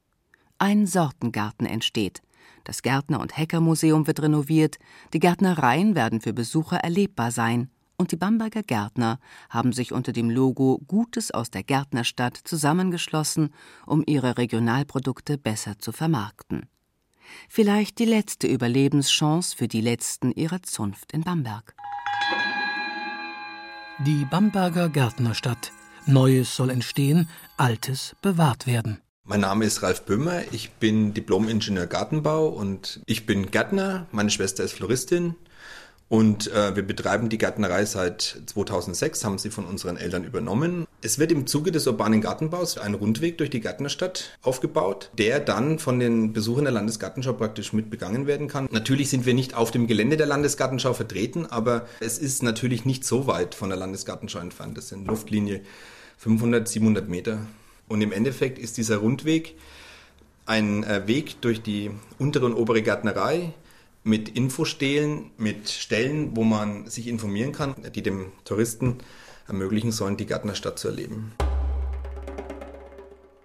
Ein 0.57 0.87
Sortengarten 0.87 1.67
entsteht. 1.67 2.23
Das 2.65 2.83
Gärtner- 2.83 3.21
und 3.21 3.37
Heckermuseum 3.37 4.07
wird 4.07 4.23
renoviert, 4.23 4.79
die 5.13 5.21
Gärtnereien 5.21 5.95
werden 5.95 6.21
für 6.21 6.33
Besucher 6.33 6.79
erlebbar 6.79 7.31
sein 7.31 7.71
und 7.99 8.13
die 8.13 8.17
Bamberger 8.17 8.63
Gärtner 8.63 9.19
haben 9.51 9.73
sich 9.73 9.93
unter 9.93 10.13
dem 10.13 10.31
Logo 10.31 10.81
Gutes 10.87 11.31
aus 11.33 11.51
der 11.51 11.65
Gärtnerstadt 11.65 12.37
zusammengeschlossen, 12.37 13.51
um 13.87 14.03
ihre 14.07 14.39
Regionalprodukte 14.39 15.37
besser 15.37 15.79
zu 15.79 15.93
vermarkten. 15.93 16.67
Vielleicht 17.49 17.99
die 17.99 18.07
letzte 18.07 18.47
Überlebenschance 18.47 19.55
für 19.55 19.69
die 19.69 19.83
Letzten 19.83 20.33
ihrer 20.33 20.63
Zunft 20.63 21.13
in 21.13 21.23
Bamberg. 21.23 21.75
Die 24.07 24.25
Bamberger 24.31 24.89
Gärtnerstadt. 24.89 25.73
Neues 26.07 26.57
soll 26.57 26.71
entstehen, 26.71 27.29
Altes 27.59 28.17
bewahrt 28.23 28.67
werden. 28.67 29.03
Mein 29.25 29.41
Name 29.41 29.67
ist 29.67 29.83
Ralf 29.83 30.07
Böhmer, 30.07 30.41
ich 30.53 30.71
bin 30.71 31.13
Diplom-Ingenieur 31.13 31.87
Gartenbau 31.87 32.49
und 32.49 33.03
ich 33.05 33.27
bin 33.27 33.51
Gärtner. 33.51 34.07
Meine 34.11 34.31
Schwester 34.31 34.65
ist 34.65 34.73
Floristin 34.73 35.35
und 36.09 36.51
äh, 36.53 36.75
wir 36.75 36.83
betreiben 36.83 37.29
die 37.29 37.37
Gärtnerei 37.37 37.85
seit 37.85 38.41
2006, 38.47 39.25
haben 39.25 39.37
sie 39.37 39.51
von 39.51 39.67
unseren 39.67 39.99
Eltern 39.99 40.25
übernommen. 40.25 40.87
Es 41.03 41.19
wird 41.19 41.31
im 41.31 41.47
Zuge 41.47 41.71
des 41.71 41.87
urbanen 41.87 42.23
Gartenbaus 42.23 42.79
ein 42.79 42.95
Rundweg 42.95 43.37
durch 43.37 43.51
die 43.51 43.61
Gärtnerstadt 43.61 44.39
aufgebaut, 44.41 45.11
der 45.19 45.39
dann 45.39 45.79
von 45.79 46.01
den 46.01 46.33
Besuchern 46.33 46.65
der 46.65 46.73
Landesgartenschau 46.73 47.35
praktisch 47.35 47.75
mit 47.75 47.91
begangen 47.91 48.27
werden 48.27 48.49
kann. 48.49 48.69
Natürlich 48.73 49.11
sind 49.11 49.27
wir 49.27 49.35
nicht 49.35 49.55
auf 49.55 49.71
dem 49.71 49.87
Gelände 49.87 50.17
der 50.17 50.27
Landesgartenschau 50.27 50.95
vertreten, 50.95 51.45
aber 51.45 51.87
es 52.01 52.19
ist 52.19 52.43
natürlich 52.43 52.87
nicht 52.87 53.05
so 53.05 53.27
weit 53.27 53.55
von 53.55 53.69
der 53.69 53.79
Landesgartenschau 53.79 54.39
entfernt. 54.39 54.79
Das 54.79 54.89
sind 54.89 55.07
Luftlinie 55.07 55.61
500, 56.17 56.67
700 56.67 57.09
Meter. 57.09 57.39
Und 57.87 58.01
im 58.01 58.13
Endeffekt 58.13 58.59
ist 58.59 58.79
dieser 58.79 58.97
Rundweg 58.97 59.57
ein 60.47 60.85
äh, 60.85 61.07
Weg 61.07 61.43
durch 61.43 61.61
die 61.61 61.91
untere 62.19 62.47
und 62.47 62.55
obere 62.55 62.81
Gärtnerei, 62.81 63.53
mit 64.05 64.29
Infostelen, 64.29 65.31
mit 65.37 65.69
Stellen, 65.69 66.37
wo 66.37 66.45
man 66.45 66.89
sich 66.89 67.09
informieren 67.09 67.53
kann, 67.53 67.75
die 67.95 68.03
dem 68.03 68.33
Touristen 68.45 68.99
ermöglichen 69.47 69.93
sollen, 69.93 70.17
die 70.17 70.27
Gärtnerstadt 70.27 70.79
zu 70.79 70.89
erleben. 70.89 71.33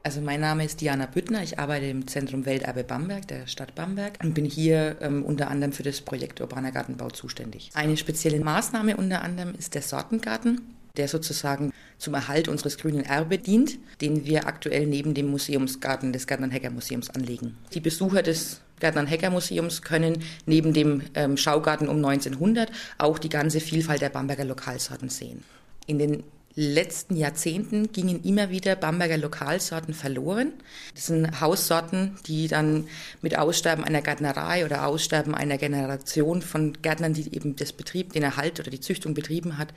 Also 0.06 0.20
mein 0.20 0.42
Name 0.42 0.66
ist 0.66 0.82
Diana 0.82 1.06
Büttner, 1.06 1.44
ich 1.44 1.60
arbeite 1.60 1.86
im 1.86 2.08
Zentrum 2.08 2.46
Welterbe 2.46 2.84
Bamberg, 2.84 3.26
der 3.30 3.48
Stadt 3.48 3.74
Bamberg 3.74 4.20
und 4.22 4.34
bin 4.34 4.44
hier 4.44 4.98
ähm, 5.00 5.24
unter 5.24 5.50
anderem 5.50 5.72
für 5.72 5.84
das 5.84 6.02
Projekt 6.02 6.42
Urbaner 6.42 6.74
Gartenbau 6.74 7.10
zuständig. 7.10 7.70
Eine 7.74 7.96
spezielle 7.96 8.42
Maßnahme 8.42 8.98
unter 8.98 9.22
anderem 9.22 9.56
ist 9.56 9.76
der 9.76 9.82
Sortengarten, 9.82 10.60
der 10.98 11.08
sozusagen 11.08 11.72
zum 11.98 12.16
Erhalt 12.16 12.50
unseres 12.50 12.78
grünen 12.78 13.06
Erbe 13.06 13.38
dient, 13.38 13.80
den 14.02 14.26
wir 14.26 14.46
aktuell 14.46 14.88
neben 14.88 15.14
dem 15.14 15.32
Museumsgarten 15.32 16.12
des 16.12 16.28
Gärtner-Hecker-Museums 16.28 17.10
anlegen. 17.10 17.58
Die 17.74 17.80
Besucher 17.80 18.24
des 18.24 18.60
Gärtner-Hecker-Museums 18.80 19.82
können 19.82 20.24
neben 20.46 20.74
dem 20.74 21.04
ähm, 21.16 21.38
Schaugarten 21.38 21.88
um 21.88 21.98
1900 21.98 22.72
auch 22.98 23.20
die 23.20 23.30
ganze 23.30 23.60
Vielfalt 23.60 24.02
der 24.02 24.10
Bamberger 24.10 24.46
Lokalsorten 24.46 25.10
sehen. 25.10 25.44
In 25.88 26.00
den 26.00 26.24
letzten 26.56 27.16
Jahrzehnten 27.16 27.92
gingen 27.92 28.24
immer 28.24 28.50
wieder 28.50 28.76
Bamberger 28.76 29.18
Lokalsorten 29.18 29.94
verloren. 29.94 30.54
Das 30.94 31.08
sind 31.08 31.42
Haussorten, 31.42 32.18
die 32.28 32.48
dann 32.48 32.88
mit 33.22 33.38
Aussterben 33.38 33.84
einer 33.84 34.02
Gärtnerei 34.02 34.66
oder 34.66 34.86
Aussterben 34.86 35.34
einer 35.34 35.58
Generation 35.58 36.42
von 36.42 36.74
Gärtnern, 36.82 37.14
die 37.14 37.34
eben 37.36 37.56
das 37.56 37.74
Betrieb, 37.74 38.14
den 38.14 38.24
Erhalt 38.24 38.60
oder 38.60 38.70
die 38.70 38.80
Züchtung 38.80 39.14
betrieben 39.14 39.58
hat, 39.58 39.74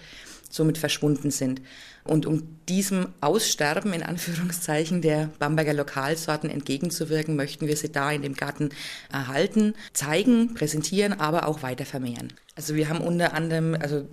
somit 0.50 0.78
verschwunden 0.78 1.30
sind. 1.30 1.62
Und 2.04 2.26
um 2.26 2.42
diesem 2.68 3.08
Aussterben 3.20 3.92
in 3.92 4.02
Anführungszeichen 4.02 5.00
der 5.00 5.30
Bamberger 5.38 5.74
Lokalsorten 5.74 6.50
entgegenzuwirken, 6.50 7.36
möchten 7.36 7.66
wir 7.66 7.76
sie 7.76 7.90
da 7.90 8.12
in 8.12 8.22
dem 8.22 8.34
Garten 8.34 8.70
erhalten, 9.10 9.74
zeigen, 9.92 10.54
präsentieren, 10.54 11.18
aber 11.20 11.48
auch 11.48 11.62
weiter 11.62 11.86
vermehren. 11.86 12.32
Also 12.54 12.74
wir 12.74 12.88
haben 12.88 13.00
unter 13.00 13.32
anderem 13.32 13.74
also 13.74 14.06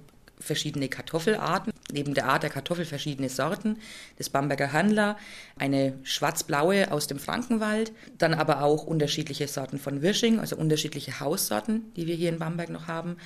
verschiedene 0.43 0.89
Kartoffelarten, 0.89 1.73
neben 1.91 2.13
der 2.13 2.25
Art 2.25 2.43
der 2.43 2.49
Kartoffel 2.49 2.85
verschiedene 2.85 3.29
Sorten, 3.29 3.77
das 4.17 4.29
Bamberger 4.29 4.73
Handler, 4.73 5.17
eine 5.57 5.93
schwarzblaue 6.03 6.91
aus 6.91 7.07
dem 7.07 7.19
Frankenwald, 7.19 7.93
dann 8.17 8.33
aber 8.33 8.63
auch 8.63 8.83
unterschiedliche 8.83 9.47
Sorten 9.47 9.79
von 9.79 10.01
Wirsching, 10.01 10.39
also 10.39 10.55
unterschiedliche 10.55 11.19
Haussorten, 11.19 11.93
die 11.95 12.07
wir 12.07 12.15
hier 12.15 12.29
in 12.29 12.39
Bamberg 12.39 12.69
noch 12.69 12.87
haben, 12.87 13.17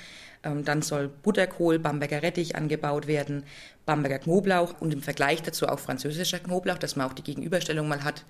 ähm, 0.43 0.63
dann 0.63 0.81
soll 0.81 1.07
Butterkohl, 1.07 1.79
Bamberger 1.79 2.21
Rettich 2.21 2.55
angebaut 2.55 3.07
werden, 3.07 3.43
Bamberger 3.85 4.19
Knoblauch 4.19 4.79
und 4.79 4.93
im 4.93 5.01
Vergleich 5.01 5.41
dazu 5.41 5.67
auch 5.67 5.79
französischer 5.79 6.39
Knoblauch, 6.39 6.77
dass 6.77 6.95
man 6.95 7.07
auch 7.07 7.13
die 7.13 7.23
Gegenüberstellung 7.23 7.87
mal 7.87 8.03
hat, 8.03 8.23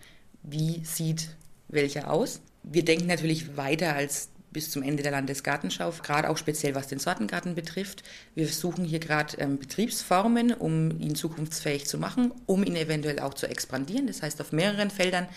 wie 0.44 0.84
sieht 0.86 1.30
welcher 1.68 2.12
aus. 2.12 2.42
Wir 2.64 2.86
denken 2.86 3.08
natürlich 3.08 3.58
weiter 3.58 3.96
als 3.96 4.30
bis 4.58 4.72
zum 4.72 4.82
Ende 4.82 5.04
der 5.04 5.12
Landesgartenschau, 5.12 5.94
gerade 6.02 6.32
auch 6.32 6.38
speziell 6.38 6.74
was 6.74 6.88
den 6.88 6.98
Sortengarten 6.98 7.54
betrifft. 7.54 8.02
Wir 8.34 8.48
suchen 8.48 8.86
hier 8.86 8.98
gerade 8.98 9.38
ähm, 9.38 9.60
Betriebsformen, 9.60 10.52
um 10.52 11.00
ihn 11.00 11.14
zukunftsfähig 11.14 11.86
zu 11.86 12.00
machen, 12.00 12.32
um 12.48 12.64
ihn 12.64 12.76
eventuell 12.76 13.20
auch 13.20 13.36
zu 13.36 13.48
expandieren, 13.48 14.08
das 14.08 14.24
heißt 14.24 14.42
auf 14.42 14.52
mehreren 14.52 14.90
Feldern 14.90 15.28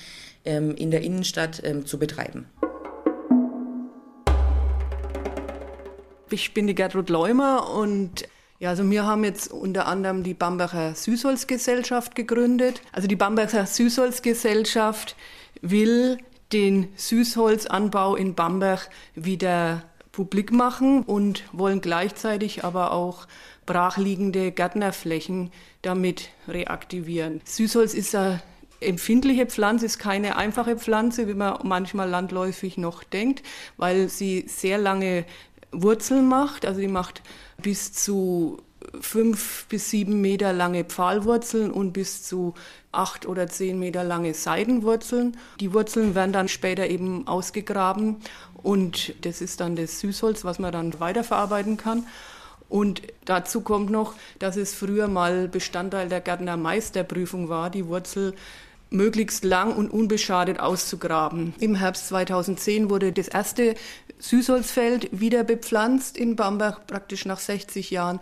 ähm, 0.47 0.75
in 0.75 0.91
der 0.91 1.03
Innenstadt 1.03 1.61
ähm, 1.65 1.85
zu 1.85 1.99
betreiben. 1.99 2.47
Ich 6.31 6.55
bin 6.55 6.67
die 6.67 6.75
Gertrud 6.75 7.11
Leumer 7.11 7.75
und 7.75 8.27
Ja, 8.59 8.71
also 8.71 8.91
wir 8.91 9.05
haben 9.05 9.25
jetzt 9.25 9.51
unter 9.51 9.87
anderem 9.87 10.23
die 10.23 10.33
Bamberger 10.33 10.95
Süßholzgesellschaft 10.95 12.15
gegründet. 12.15 12.81
Also 12.91 13.07
die 13.07 13.17
Bamberger 13.17 13.67
Süßholzgesellschaft 13.67 15.15
will 15.61 16.17
den 16.53 16.89
Süßholzanbau 16.97 18.17
in 18.17 18.35
Bamberg 18.35 18.91
wieder 19.15 19.85
publik 20.13 20.53
machen 20.53 21.03
und 21.03 21.45
wollen 21.53 21.81
gleichzeitig 21.81 22.65
aber 22.65 22.93
auch 22.93 23.27
brachliegende 23.67 24.51
Gärtnerflächen 24.51 25.53
damit 25.83 26.31
reaktivieren. 26.49 27.41
Süßholz 27.45 27.95
ist 27.95 28.15
eine 28.15 28.43
empfindliche 28.81 29.47
Pflanze, 29.47 29.87
ist 29.87 29.99
keine 29.99 30.37
einfache 30.37 30.77
Pflanze, 30.77 31.29
wie 31.29 31.35
man 31.35 31.59
manchmal 31.63 32.09
landläufig 32.09 32.79
noch 32.79 33.05
denkt, 33.05 33.43
weil 33.77 34.09
sie 34.09 34.45
sehr 34.49 34.79
lange 34.79 35.25
Wurzeln 35.71 36.27
macht. 36.27 36.67
Also 36.67 36.81
die 36.81 36.89
macht 36.89 37.23
bis 37.59 37.93
zu 37.93 38.63
fünf 39.01 39.67
bis 39.69 39.91
sieben 39.91 40.21
Meter 40.21 40.53
lange 40.53 40.85
Pfahlwurzeln 40.85 41.71
und 41.71 41.93
bis 41.93 42.23
zu 42.23 42.55
acht 42.93 43.27
oder 43.27 43.47
zehn 43.47 43.79
Meter 43.79 44.05
lange 44.05 44.35
Seidenwurzeln. 44.35 45.37
Die 45.61 45.73
Wurzeln 45.73 46.15
werden 46.15 46.33
dann 46.33 46.49
später 46.49 46.87
eben 46.89 47.27
ausgegraben 47.27 48.17
und 48.55 49.15
das 49.25 49.41
ist 49.41 49.61
dann 49.61 49.77
das 49.77 50.01
Süßholz, 50.01 50.45
was 50.45 50.59
man 50.59 50.73
dann 50.73 50.99
weiterverarbeiten 50.99 51.77
kann. 51.77 52.07
Und 52.69 53.03
dazu 53.25 53.63
kommt 53.63 53.91
noch, 53.91 54.15
dass 54.39 54.57
es 54.57 54.75
früher 54.75 55.09
mal 55.09 55.49
Bestandteil 55.49 56.09
der 56.09 56.21
Gärtnermeisterprüfung 56.21 57.49
war, 57.49 57.69
die 57.69 57.87
Wurzel 57.87 58.35
möglichst 58.91 59.45
lang 59.45 59.75
und 59.75 59.91
unbeschadet 59.91 60.61
auszugraben. 60.61 61.55
Im 61.61 61.75
Herbst 61.77 62.09
2010 62.09 62.91
wurde 62.91 63.13
das 63.13 63.29
erste 63.29 63.75
Süßholzfeld 64.19 65.09
wieder 65.13 65.45
bepflanzt 65.45 66.17
in 66.17 66.37
Bamberg, 66.37 66.87
praktisch 66.87 67.25
nach 67.25 67.39
60 67.39 67.91
Jahren 67.91 68.21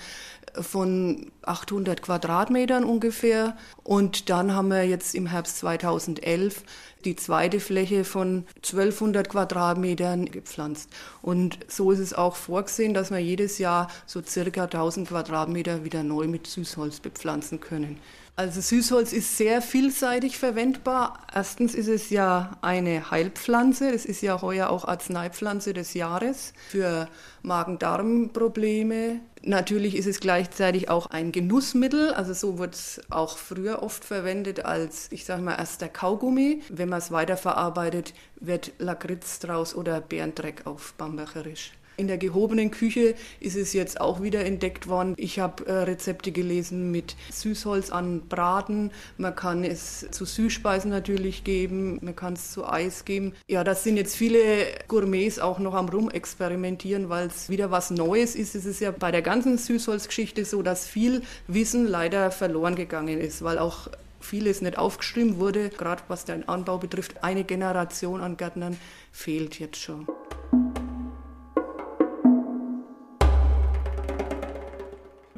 von 0.54 1.30
800 1.42 2.02
Quadratmetern 2.02 2.84
ungefähr. 2.84 3.56
Und 3.82 4.30
dann 4.30 4.54
haben 4.54 4.68
wir 4.68 4.84
jetzt 4.84 5.14
im 5.14 5.26
Herbst 5.26 5.58
2011 5.58 6.62
die 7.04 7.16
zweite 7.16 7.60
Fläche 7.60 8.04
von 8.04 8.44
1200 8.56 9.28
Quadratmetern 9.28 10.26
gepflanzt. 10.26 10.90
Und 11.22 11.58
so 11.68 11.90
ist 11.92 12.00
es 12.00 12.14
auch 12.14 12.36
vorgesehen, 12.36 12.94
dass 12.94 13.10
wir 13.10 13.18
jedes 13.18 13.58
Jahr 13.58 13.88
so 14.06 14.22
circa 14.22 14.64
1000 14.64 15.08
Quadratmeter 15.08 15.84
wieder 15.84 16.02
neu 16.02 16.26
mit 16.26 16.46
Süßholz 16.46 17.00
bepflanzen 17.00 17.60
können. 17.60 17.98
Also 18.38 18.60
Süßholz 18.60 19.12
ist 19.12 19.36
sehr 19.36 19.60
vielseitig 19.60 20.38
verwendbar. 20.38 21.26
Erstens 21.34 21.74
ist 21.74 21.88
es 21.88 22.08
ja 22.08 22.56
eine 22.62 23.10
Heilpflanze. 23.10 23.90
Das 23.90 24.04
ist 24.04 24.22
ja 24.22 24.40
heuer 24.42 24.70
auch 24.70 24.84
Arzneipflanze 24.84 25.72
des 25.74 25.92
Jahres 25.94 26.52
für 26.68 27.08
Magen-Darm-Probleme. 27.42 29.18
Natürlich 29.42 29.96
ist 29.96 30.06
es 30.06 30.20
gleichzeitig 30.20 30.88
auch 30.88 31.06
ein 31.06 31.32
Genussmittel. 31.32 32.12
Also 32.12 32.32
so 32.32 32.60
wird 32.60 32.76
es 32.76 33.00
auch 33.10 33.38
früher 33.38 33.82
oft 33.82 34.04
verwendet 34.04 34.64
als, 34.64 35.08
ich 35.10 35.24
sage 35.24 35.42
mal, 35.42 35.56
erster 35.56 35.88
Kaugummi. 35.88 36.62
Wenn 36.68 36.90
man 36.90 37.00
es 37.00 37.10
weiterverarbeitet, 37.10 38.14
wird 38.38 38.70
Lakritz 38.78 39.40
draus 39.40 39.74
oder 39.74 40.00
Bärendreck 40.00 40.64
auf 40.64 40.94
Bambergerisch. 40.96 41.72
In 41.98 42.06
der 42.06 42.16
gehobenen 42.16 42.70
Küche 42.70 43.16
ist 43.40 43.56
es 43.56 43.72
jetzt 43.72 44.00
auch 44.00 44.22
wieder 44.22 44.44
entdeckt 44.44 44.86
worden. 44.86 45.14
Ich 45.16 45.40
habe 45.40 45.66
äh, 45.66 45.72
Rezepte 45.72 46.30
gelesen 46.30 46.92
mit 46.92 47.16
Süßholz 47.32 47.90
an 47.90 48.22
Braten. 48.28 48.92
Man 49.16 49.34
kann 49.34 49.64
es 49.64 50.06
zu 50.12 50.24
Süßspeisen 50.24 50.92
natürlich 50.92 51.42
geben. 51.42 51.98
Man 52.00 52.14
kann 52.14 52.34
es 52.34 52.52
zu 52.52 52.68
Eis 52.68 53.04
geben. 53.04 53.34
Ja, 53.48 53.64
das 53.64 53.82
sind 53.82 53.96
jetzt 53.96 54.14
viele 54.14 54.38
Gourmets 54.86 55.40
auch 55.40 55.58
noch 55.58 55.74
am 55.74 55.88
Rumexperimentieren, 55.88 57.08
weil 57.08 57.26
es 57.26 57.48
wieder 57.48 57.72
was 57.72 57.90
Neues 57.90 58.36
ist. 58.36 58.54
Es 58.54 58.64
ist 58.64 58.78
ja 58.78 58.92
bei 58.92 59.10
der 59.10 59.22
ganzen 59.22 59.58
Süßholzgeschichte 59.58 60.44
so, 60.44 60.62
dass 60.62 60.86
viel 60.86 61.22
Wissen 61.48 61.84
leider 61.84 62.30
verloren 62.30 62.76
gegangen 62.76 63.18
ist, 63.18 63.42
weil 63.42 63.58
auch 63.58 63.88
vieles 64.20 64.62
nicht 64.62 64.78
aufgeschrieben 64.78 65.40
wurde. 65.40 65.70
Gerade 65.70 66.02
was 66.06 66.24
den 66.24 66.48
Anbau 66.48 66.78
betrifft, 66.78 67.24
eine 67.24 67.42
Generation 67.42 68.20
an 68.20 68.36
Gärtnern 68.36 68.76
fehlt 69.10 69.58
jetzt 69.58 69.78
schon. 69.78 70.06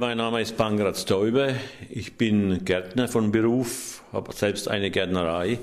Mein 0.00 0.16
Name 0.16 0.40
ist 0.40 0.56
Pangratz 0.56 1.04
Täube. 1.04 1.56
Ich 1.90 2.14
bin 2.14 2.64
Gärtner 2.64 3.06
von 3.06 3.32
Beruf, 3.32 4.02
habe 4.14 4.32
selbst 4.32 4.66
eine 4.66 4.90
Gärtnerei 4.90 5.58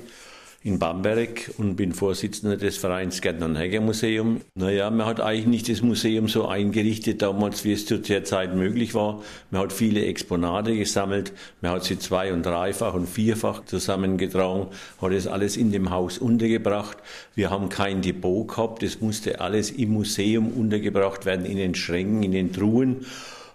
in 0.61 0.77
Bamberg 0.77 1.49
und 1.57 1.75
bin 1.75 1.91
Vorsitzender 1.91 2.55
des 2.55 2.77
Vereins 2.77 3.21
Gärtner- 3.21 3.47
und 3.47 3.55
Heckermuseum. 3.55 4.41
Naja, 4.53 4.91
man 4.91 5.07
hat 5.07 5.21
eigentlich 5.21 5.47
nicht 5.47 5.69
das 5.69 5.81
Museum 5.81 6.27
so 6.27 6.47
eingerichtet 6.47 7.23
damals, 7.23 7.65
wie 7.65 7.71
es 7.71 7.87
zu 7.87 7.97
der 7.97 8.25
Zeit 8.25 8.53
möglich 8.53 8.93
war. 8.93 9.23
Man 9.49 9.61
hat 9.61 9.73
viele 9.73 10.05
Exponate 10.05 10.77
gesammelt, 10.77 11.33
man 11.61 11.71
hat 11.71 11.85
sie 11.85 11.97
zwei- 11.97 12.31
und 12.31 12.45
dreifach 12.45 12.93
und 12.93 13.09
vierfach 13.09 13.65
zusammengetragen, 13.65 14.67
hat 15.01 15.13
es 15.13 15.25
alles 15.25 15.57
in 15.57 15.71
dem 15.71 15.89
Haus 15.89 16.19
untergebracht. 16.19 16.97
Wir 17.33 17.49
haben 17.49 17.69
kein 17.69 18.03
Depot 18.03 18.47
gehabt, 18.47 18.83
das 18.83 19.01
musste 19.01 19.41
alles 19.41 19.71
im 19.71 19.93
Museum 19.93 20.51
untergebracht 20.51 21.25
werden, 21.25 21.47
in 21.47 21.57
den 21.57 21.73
Schränken, 21.73 22.21
in 22.21 22.33
den 22.33 22.53
Truhen. 22.53 23.03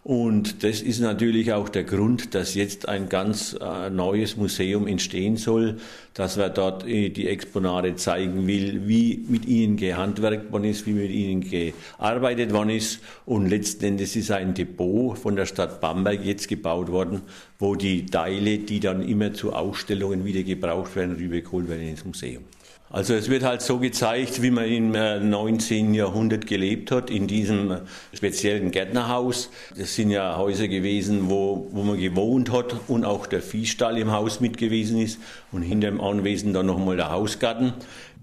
Und 0.05 0.65
das 0.65 0.83
ist 0.83 0.99
natürlich 0.99 1.53
auch 1.53 1.69
der 1.69 1.85
Grund, 1.85 2.35
dass 2.35 2.57
jetzt 2.57 2.89
ein 2.89 3.09
ganz 3.09 3.57
äh, 3.61 3.89
neues 3.89 4.37
Museum 4.37 4.89
entstehen 4.89 5.37
soll, 5.37 5.77
dass 6.15 6.37
wir 6.37 6.49
dort 6.49 6.85
äh, 6.85 7.11
die 7.11 7.29
Exponate 7.29 7.95
zeigen 7.95 8.49
will, 8.49 8.89
wie 8.89 9.25
mit 9.29 9.47
ihnen 9.47 9.77
gehandwerkt 9.77 10.51
worden 10.51 10.65
ist, 10.65 10.87
wie 10.87 10.95
mit 10.95 11.11
ihnen 11.13 11.41
gearbeitet 11.41 12.53
worden 12.53 12.71
ist. 12.71 12.99
Und 13.27 13.49
letzten 13.49 13.85
Endes 13.85 14.17
ist 14.17 14.33
ein 14.33 14.55
Depot 14.55 15.17
von 15.17 15.37
der 15.37 15.47
Stadt 15.47 15.81
Bamberg 15.81 16.25
jetzt 16.25 16.49
gebaut 16.49 16.91
worden, 16.91 17.23
wo 17.63 17.77
die 17.77 18.07
Teile, 18.07 18.59
die 18.59 18.81
dann 18.81 19.09
immer 19.09 19.35
zu 19.35 19.53
Ausstellungen 19.53 20.25
wieder 20.25 20.43
gebraucht 20.43 20.97
werden, 20.97 21.15
rübergeholt 21.15 21.69
werden 21.69 21.87
ins 21.87 22.05
Museum. 22.05 22.43
Also 22.91 23.15
es 23.15 23.31
wird 23.31 23.45
halt 23.45 23.63
so 23.63 23.79
gezeigt, 23.79 24.43
wie 24.43 24.51
man 24.51 24.65
im 24.65 24.91
19. 24.91 25.95
Äh, 25.95 25.99
Jahrhundert 25.99 26.49
gelebt 26.49 26.91
hat, 26.91 27.09
in 27.09 27.29
diesem 27.29 27.71
äh, 27.71 27.79
speziellen 28.13 28.73
Gärtnerhaus. 28.73 29.49
Das 29.79 29.95
sind 29.95 30.11
ja 30.11 30.37
Häuser 30.37 30.67
gewesen, 30.67 31.31
wo, 31.31 31.69
wo 31.71 31.85
man 31.85 31.99
gewohnt 31.99 32.51
hat 32.51 32.75
und 32.89 33.05
auch 33.05 33.27
der 33.27 33.41
Viehstall 33.41 33.97
im 33.97 34.11
Haus 34.11 34.41
mit 34.41 34.59
gewesen 34.59 35.01
ist 35.01 35.21
und 35.53 35.63
hinter 35.63 35.87
dem 35.87 36.01
Anwesen 36.01 36.53
dann 36.53 36.67
nochmal 36.67 36.97
der 36.97 37.13
Hausgarten. 37.13 37.75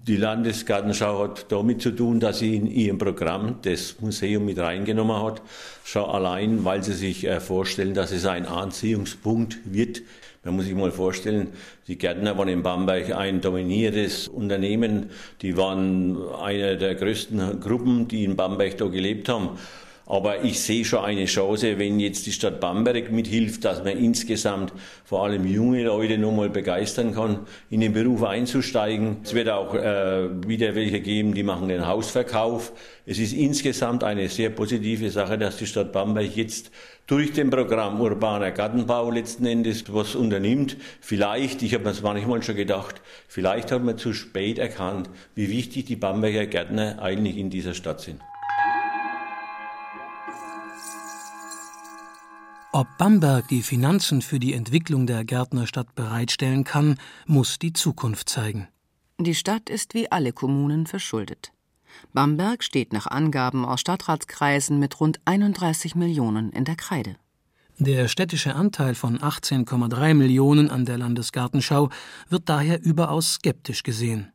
Die 0.06 0.16
Landesgartenschau 0.16 1.24
hat 1.24 1.52
damit 1.52 1.82
zu 1.82 1.90
tun, 1.90 2.20
dass 2.20 2.38
sie 2.38 2.56
in 2.56 2.66
ihrem 2.66 2.98
Programm 2.98 3.56
das 3.62 3.96
Museum 4.00 4.44
mit 4.46 4.58
reingenommen 4.58 5.22
hat. 5.22 5.42
Schon 5.84 6.04
allein, 6.04 6.64
weil 6.64 6.82
sie 6.82 6.94
sich 6.94 7.26
äh, 7.26 7.40
vorstellen, 7.40 7.94
dass 7.94 8.10
es 8.10 8.24
ein 8.26 8.46
Anziehungspunkt 8.46 9.58
wird 9.64 10.02
man 10.42 10.56
muss 10.56 10.64
sich 10.64 10.74
mal 10.74 10.90
vorstellen, 10.90 11.48
die 11.86 11.98
Gärtner 11.98 12.38
waren 12.38 12.48
in 12.48 12.62
Bamberg 12.62 13.14
ein 13.14 13.42
dominiertes 13.42 14.26
Unternehmen. 14.26 15.10
Die 15.42 15.54
waren 15.58 16.16
eine 16.32 16.78
der 16.78 16.94
größten 16.94 17.60
Gruppen, 17.60 18.08
die 18.08 18.24
in 18.24 18.36
Bamberg 18.36 18.78
da 18.78 18.86
gelebt 18.86 19.28
haben. 19.28 19.50
Aber 20.10 20.42
ich 20.42 20.58
sehe 20.60 20.84
schon 20.84 21.04
eine 21.04 21.26
Chance, 21.26 21.78
wenn 21.78 22.00
jetzt 22.00 22.26
die 22.26 22.32
Stadt 22.32 22.58
Bamberg 22.58 23.12
mithilft, 23.12 23.64
dass 23.64 23.84
man 23.84 23.96
insgesamt 23.96 24.72
vor 25.04 25.22
allem 25.22 25.46
junge 25.46 25.84
Leute 25.84 26.18
nochmal 26.18 26.50
begeistern 26.50 27.14
kann, 27.14 27.46
in 27.70 27.78
den 27.78 27.92
Beruf 27.92 28.24
einzusteigen. 28.24 29.18
Es 29.22 29.34
wird 29.34 29.48
auch 29.50 29.72
äh, 29.72 30.48
wieder 30.48 30.74
welche 30.74 31.00
geben, 31.00 31.32
die 31.32 31.44
machen 31.44 31.68
den 31.68 31.86
Hausverkauf. 31.86 32.72
Es 33.06 33.20
ist 33.20 33.32
insgesamt 33.32 34.02
eine 34.02 34.28
sehr 34.28 34.50
positive 34.50 35.10
Sache, 35.10 35.38
dass 35.38 35.58
die 35.58 35.66
Stadt 35.66 35.92
Bamberg 35.92 36.34
jetzt 36.34 36.72
durch 37.06 37.32
den 37.32 37.48
Programm 37.50 38.00
Urbaner 38.00 38.50
Gartenbau 38.50 39.12
letzten 39.12 39.46
Endes 39.46 39.84
was 39.94 40.16
unternimmt. 40.16 40.76
Vielleicht, 41.00 41.62
ich 41.62 41.72
habe 41.72 41.84
mir 41.84 41.90
das 41.90 42.02
manchmal 42.02 42.42
schon 42.42 42.56
gedacht, 42.56 43.00
vielleicht 43.28 43.70
hat 43.70 43.84
man 43.84 43.96
zu 43.96 44.12
spät 44.12 44.58
erkannt, 44.58 45.08
wie 45.36 45.50
wichtig 45.50 45.84
die 45.84 45.94
Bamberger 45.94 46.46
Gärtner 46.46 47.00
eigentlich 47.00 47.36
in 47.36 47.48
dieser 47.48 47.74
Stadt 47.74 48.00
sind. 48.00 48.20
Ob 52.72 52.86
Bamberg 52.98 53.48
die 53.48 53.62
Finanzen 53.62 54.22
für 54.22 54.38
die 54.38 54.54
Entwicklung 54.54 55.04
der 55.08 55.24
Gärtnerstadt 55.24 55.96
bereitstellen 55.96 56.62
kann, 56.62 57.00
muss 57.26 57.58
die 57.58 57.72
Zukunft 57.72 58.28
zeigen. 58.28 58.68
Die 59.18 59.34
Stadt 59.34 59.68
ist 59.68 59.92
wie 59.92 60.10
alle 60.12 60.32
Kommunen 60.32 60.86
verschuldet. 60.86 61.50
Bamberg 62.12 62.62
steht 62.62 62.92
nach 62.92 63.08
Angaben 63.08 63.64
aus 63.64 63.80
Stadtratskreisen 63.80 64.78
mit 64.78 65.00
rund 65.00 65.18
31 65.24 65.96
Millionen 65.96 66.52
in 66.52 66.64
der 66.64 66.76
Kreide. 66.76 67.16
Der 67.78 68.06
städtische 68.06 68.54
Anteil 68.54 68.94
von 68.94 69.18
18,3 69.18 70.14
Millionen 70.14 70.70
an 70.70 70.84
der 70.84 70.98
Landesgartenschau 70.98 71.90
wird 72.28 72.48
daher 72.48 72.80
überaus 72.80 73.34
skeptisch 73.34 73.82
gesehen. 73.82 74.32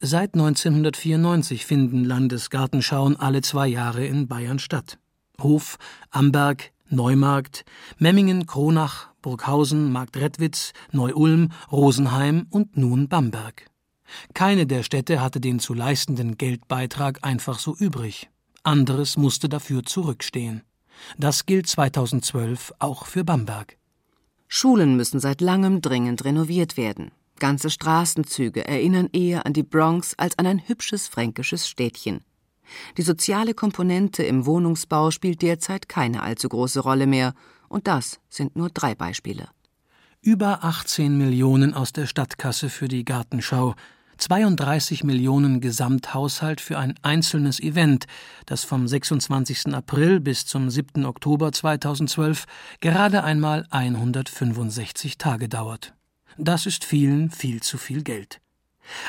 Seit 0.00 0.34
1994 0.34 1.64
finden 1.64 2.04
Landesgartenschauen 2.04 3.14
alle 3.16 3.42
zwei 3.42 3.68
Jahre 3.68 4.04
in 4.04 4.26
Bayern 4.26 4.58
statt. 4.58 4.98
Hof, 5.40 5.78
Amberg, 6.10 6.73
Neumarkt, 6.94 7.64
Memmingen, 7.98 8.46
Kronach, 8.46 9.08
Burghausen, 9.22 9.92
Marktredwitz, 9.92 10.72
Neu-Ulm, 10.92 11.50
Rosenheim 11.70 12.46
und 12.50 12.76
nun 12.76 13.08
Bamberg. 13.08 13.66
Keine 14.34 14.66
der 14.66 14.82
Städte 14.82 15.20
hatte 15.20 15.40
den 15.40 15.58
zu 15.60 15.74
leistenden 15.74 16.36
Geldbeitrag 16.36 17.18
einfach 17.22 17.58
so 17.58 17.74
übrig. 17.74 18.28
Anderes 18.62 19.16
musste 19.16 19.48
dafür 19.48 19.82
zurückstehen. 19.84 20.62
Das 21.18 21.46
gilt 21.46 21.66
2012 21.66 22.72
auch 22.78 23.06
für 23.06 23.24
Bamberg. 23.24 23.76
Schulen 24.48 24.96
müssen 24.96 25.20
seit 25.20 25.40
langem 25.40 25.80
dringend 25.80 26.24
renoviert 26.24 26.76
werden. 26.76 27.10
Ganze 27.40 27.70
Straßenzüge 27.70 28.66
erinnern 28.66 29.08
eher 29.12 29.44
an 29.44 29.52
die 29.52 29.64
Bronx 29.64 30.14
als 30.16 30.38
an 30.38 30.46
ein 30.46 30.68
hübsches 30.68 31.08
fränkisches 31.08 31.68
Städtchen. 31.68 32.24
Die 32.96 33.02
soziale 33.02 33.54
Komponente 33.54 34.22
im 34.22 34.46
Wohnungsbau 34.46 35.10
spielt 35.10 35.42
derzeit 35.42 35.88
keine 35.88 36.22
allzu 36.22 36.48
große 36.48 36.80
Rolle 36.80 37.06
mehr, 37.06 37.34
und 37.68 37.86
das 37.86 38.20
sind 38.28 38.56
nur 38.56 38.70
drei 38.70 38.94
Beispiele. 38.94 39.48
Über 40.20 40.64
18 40.64 41.18
Millionen 41.18 41.74
aus 41.74 41.92
der 41.92 42.06
Stadtkasse 42.06 42.70
für 42.70 42.88
die 42.88 43.04
Gartenschau, 43.04 43.74
32 44.18 45.04
Millionen 45.04 45.60
Gesamthaushalt 45.60 46.60
für 46.60 46.78
ein 46.78 46.94
einzelnes 47.02 47.60
Event, 47.60 48.06
das 48.46 48.64
vom 48.64 48.86
26. 48.86 49.74
April 49.74 50.20
bis 50.20 50.46
zum 50.46 50.70
7. 50.70 51.04
Oktober 51.04 51.52
2012 51.52 52.44
gerade 52.80 53.24
einmal 53.24 53.66
165 53.70 55.18
Tage 55.18 55.48
dauert. 55.48 55.94
Das 56.38 56.66
ist 56.66 56.84
vielen 56.84 57.30
viel 57.30 57.62
zu 57.62 57.78
viel 57.78 58.02
Geld. 58.02 58.40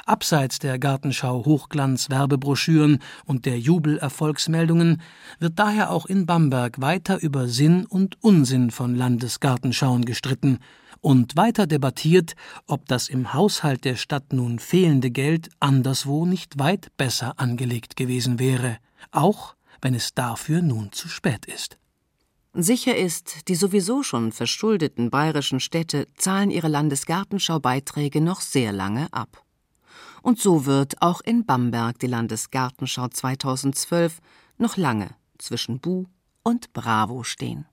Abseits 0.05 0.59
der 0.59 0.79
Gartenschau 0.79 1.45
Hochglanz-Werbebroschüren 1.45 2.99
und 3.25 3.45
der 3.45 3.59
Jubelerfolgsmeldungen 3.59 5.01
wird 5.39 5.59
daher 5.59 5.91
auch 5.91 6.05
in 6.05 6.25
Bamberg 6.25 6.81
weiter 6.81 7.21
über 7.21 7.47
Sinn 7.47 7.85
und 7.85 8.17
Unsinn 8.21 8.71
von 8.71 8.95
Landesgartenschauen 8.95 10.05
gestritten 10.05 10.59
und 11.01 11.35
weiter 11.37 11.67
debattiert, 11.67 12.35
ob 12.65 12.87
das 12.87 13.09
im 13.09 13.33
Haushalt 13.33 13.85
der 13.85 13.95
Stadt 13.95 14.33
nun 14.33 14.59
fehlende 14.59 15.11
Geld 15.11 15.49
anderswo 15.59 16.25
nicht 16.25 16.57
weit 16.57 16.95
besser 16.97 17.39
angelegt 17.39 17.95
gewesen 17.95 18.39
wäre, 18.39 18.77
auch 19.11 19.55
wenn 19.81 19.93
es 19.93 20.13
dafür 20.13 20.61
nun 20.61 20.91
zu 20.91 21.07
spät 21.07 21.45
ist. 21.45 21.77
Sicher 22.57 22.95
ist, 22.95 23.49
die 23.49 23.55
sowieso 23.55 24.01
schon 24.01 24.31
verschuldeten 24.31 25.09
bayerischen 25.09 25.59
Städte 25.59 26.07
zahlen 26.17 26.49
ihre 26.49 26.69
Landesgartenschaubeiträge 26.69 28.21
noch 28.21 28.39
sehr 28.39 28.71
lange 28.71 29.11
ab. 29.11 29.44
Und 30.25 30.39
so 30.39 30.65
wird 30.65 31.03
auch 31.03 31.21
in 31.21 31.45
Bamberg 31.45 31.99
die 31.99 32.07
Landesgartenschau 32.07 33.09
2012 33.09 34.21
noch 34.57 34.75
lange 34.75 35.11
zwischen 35.37 35.79
Bu 35.79 36.05
und 36.41 36.73
Bravo 36.73 37.21
stehen. 37.21 37.67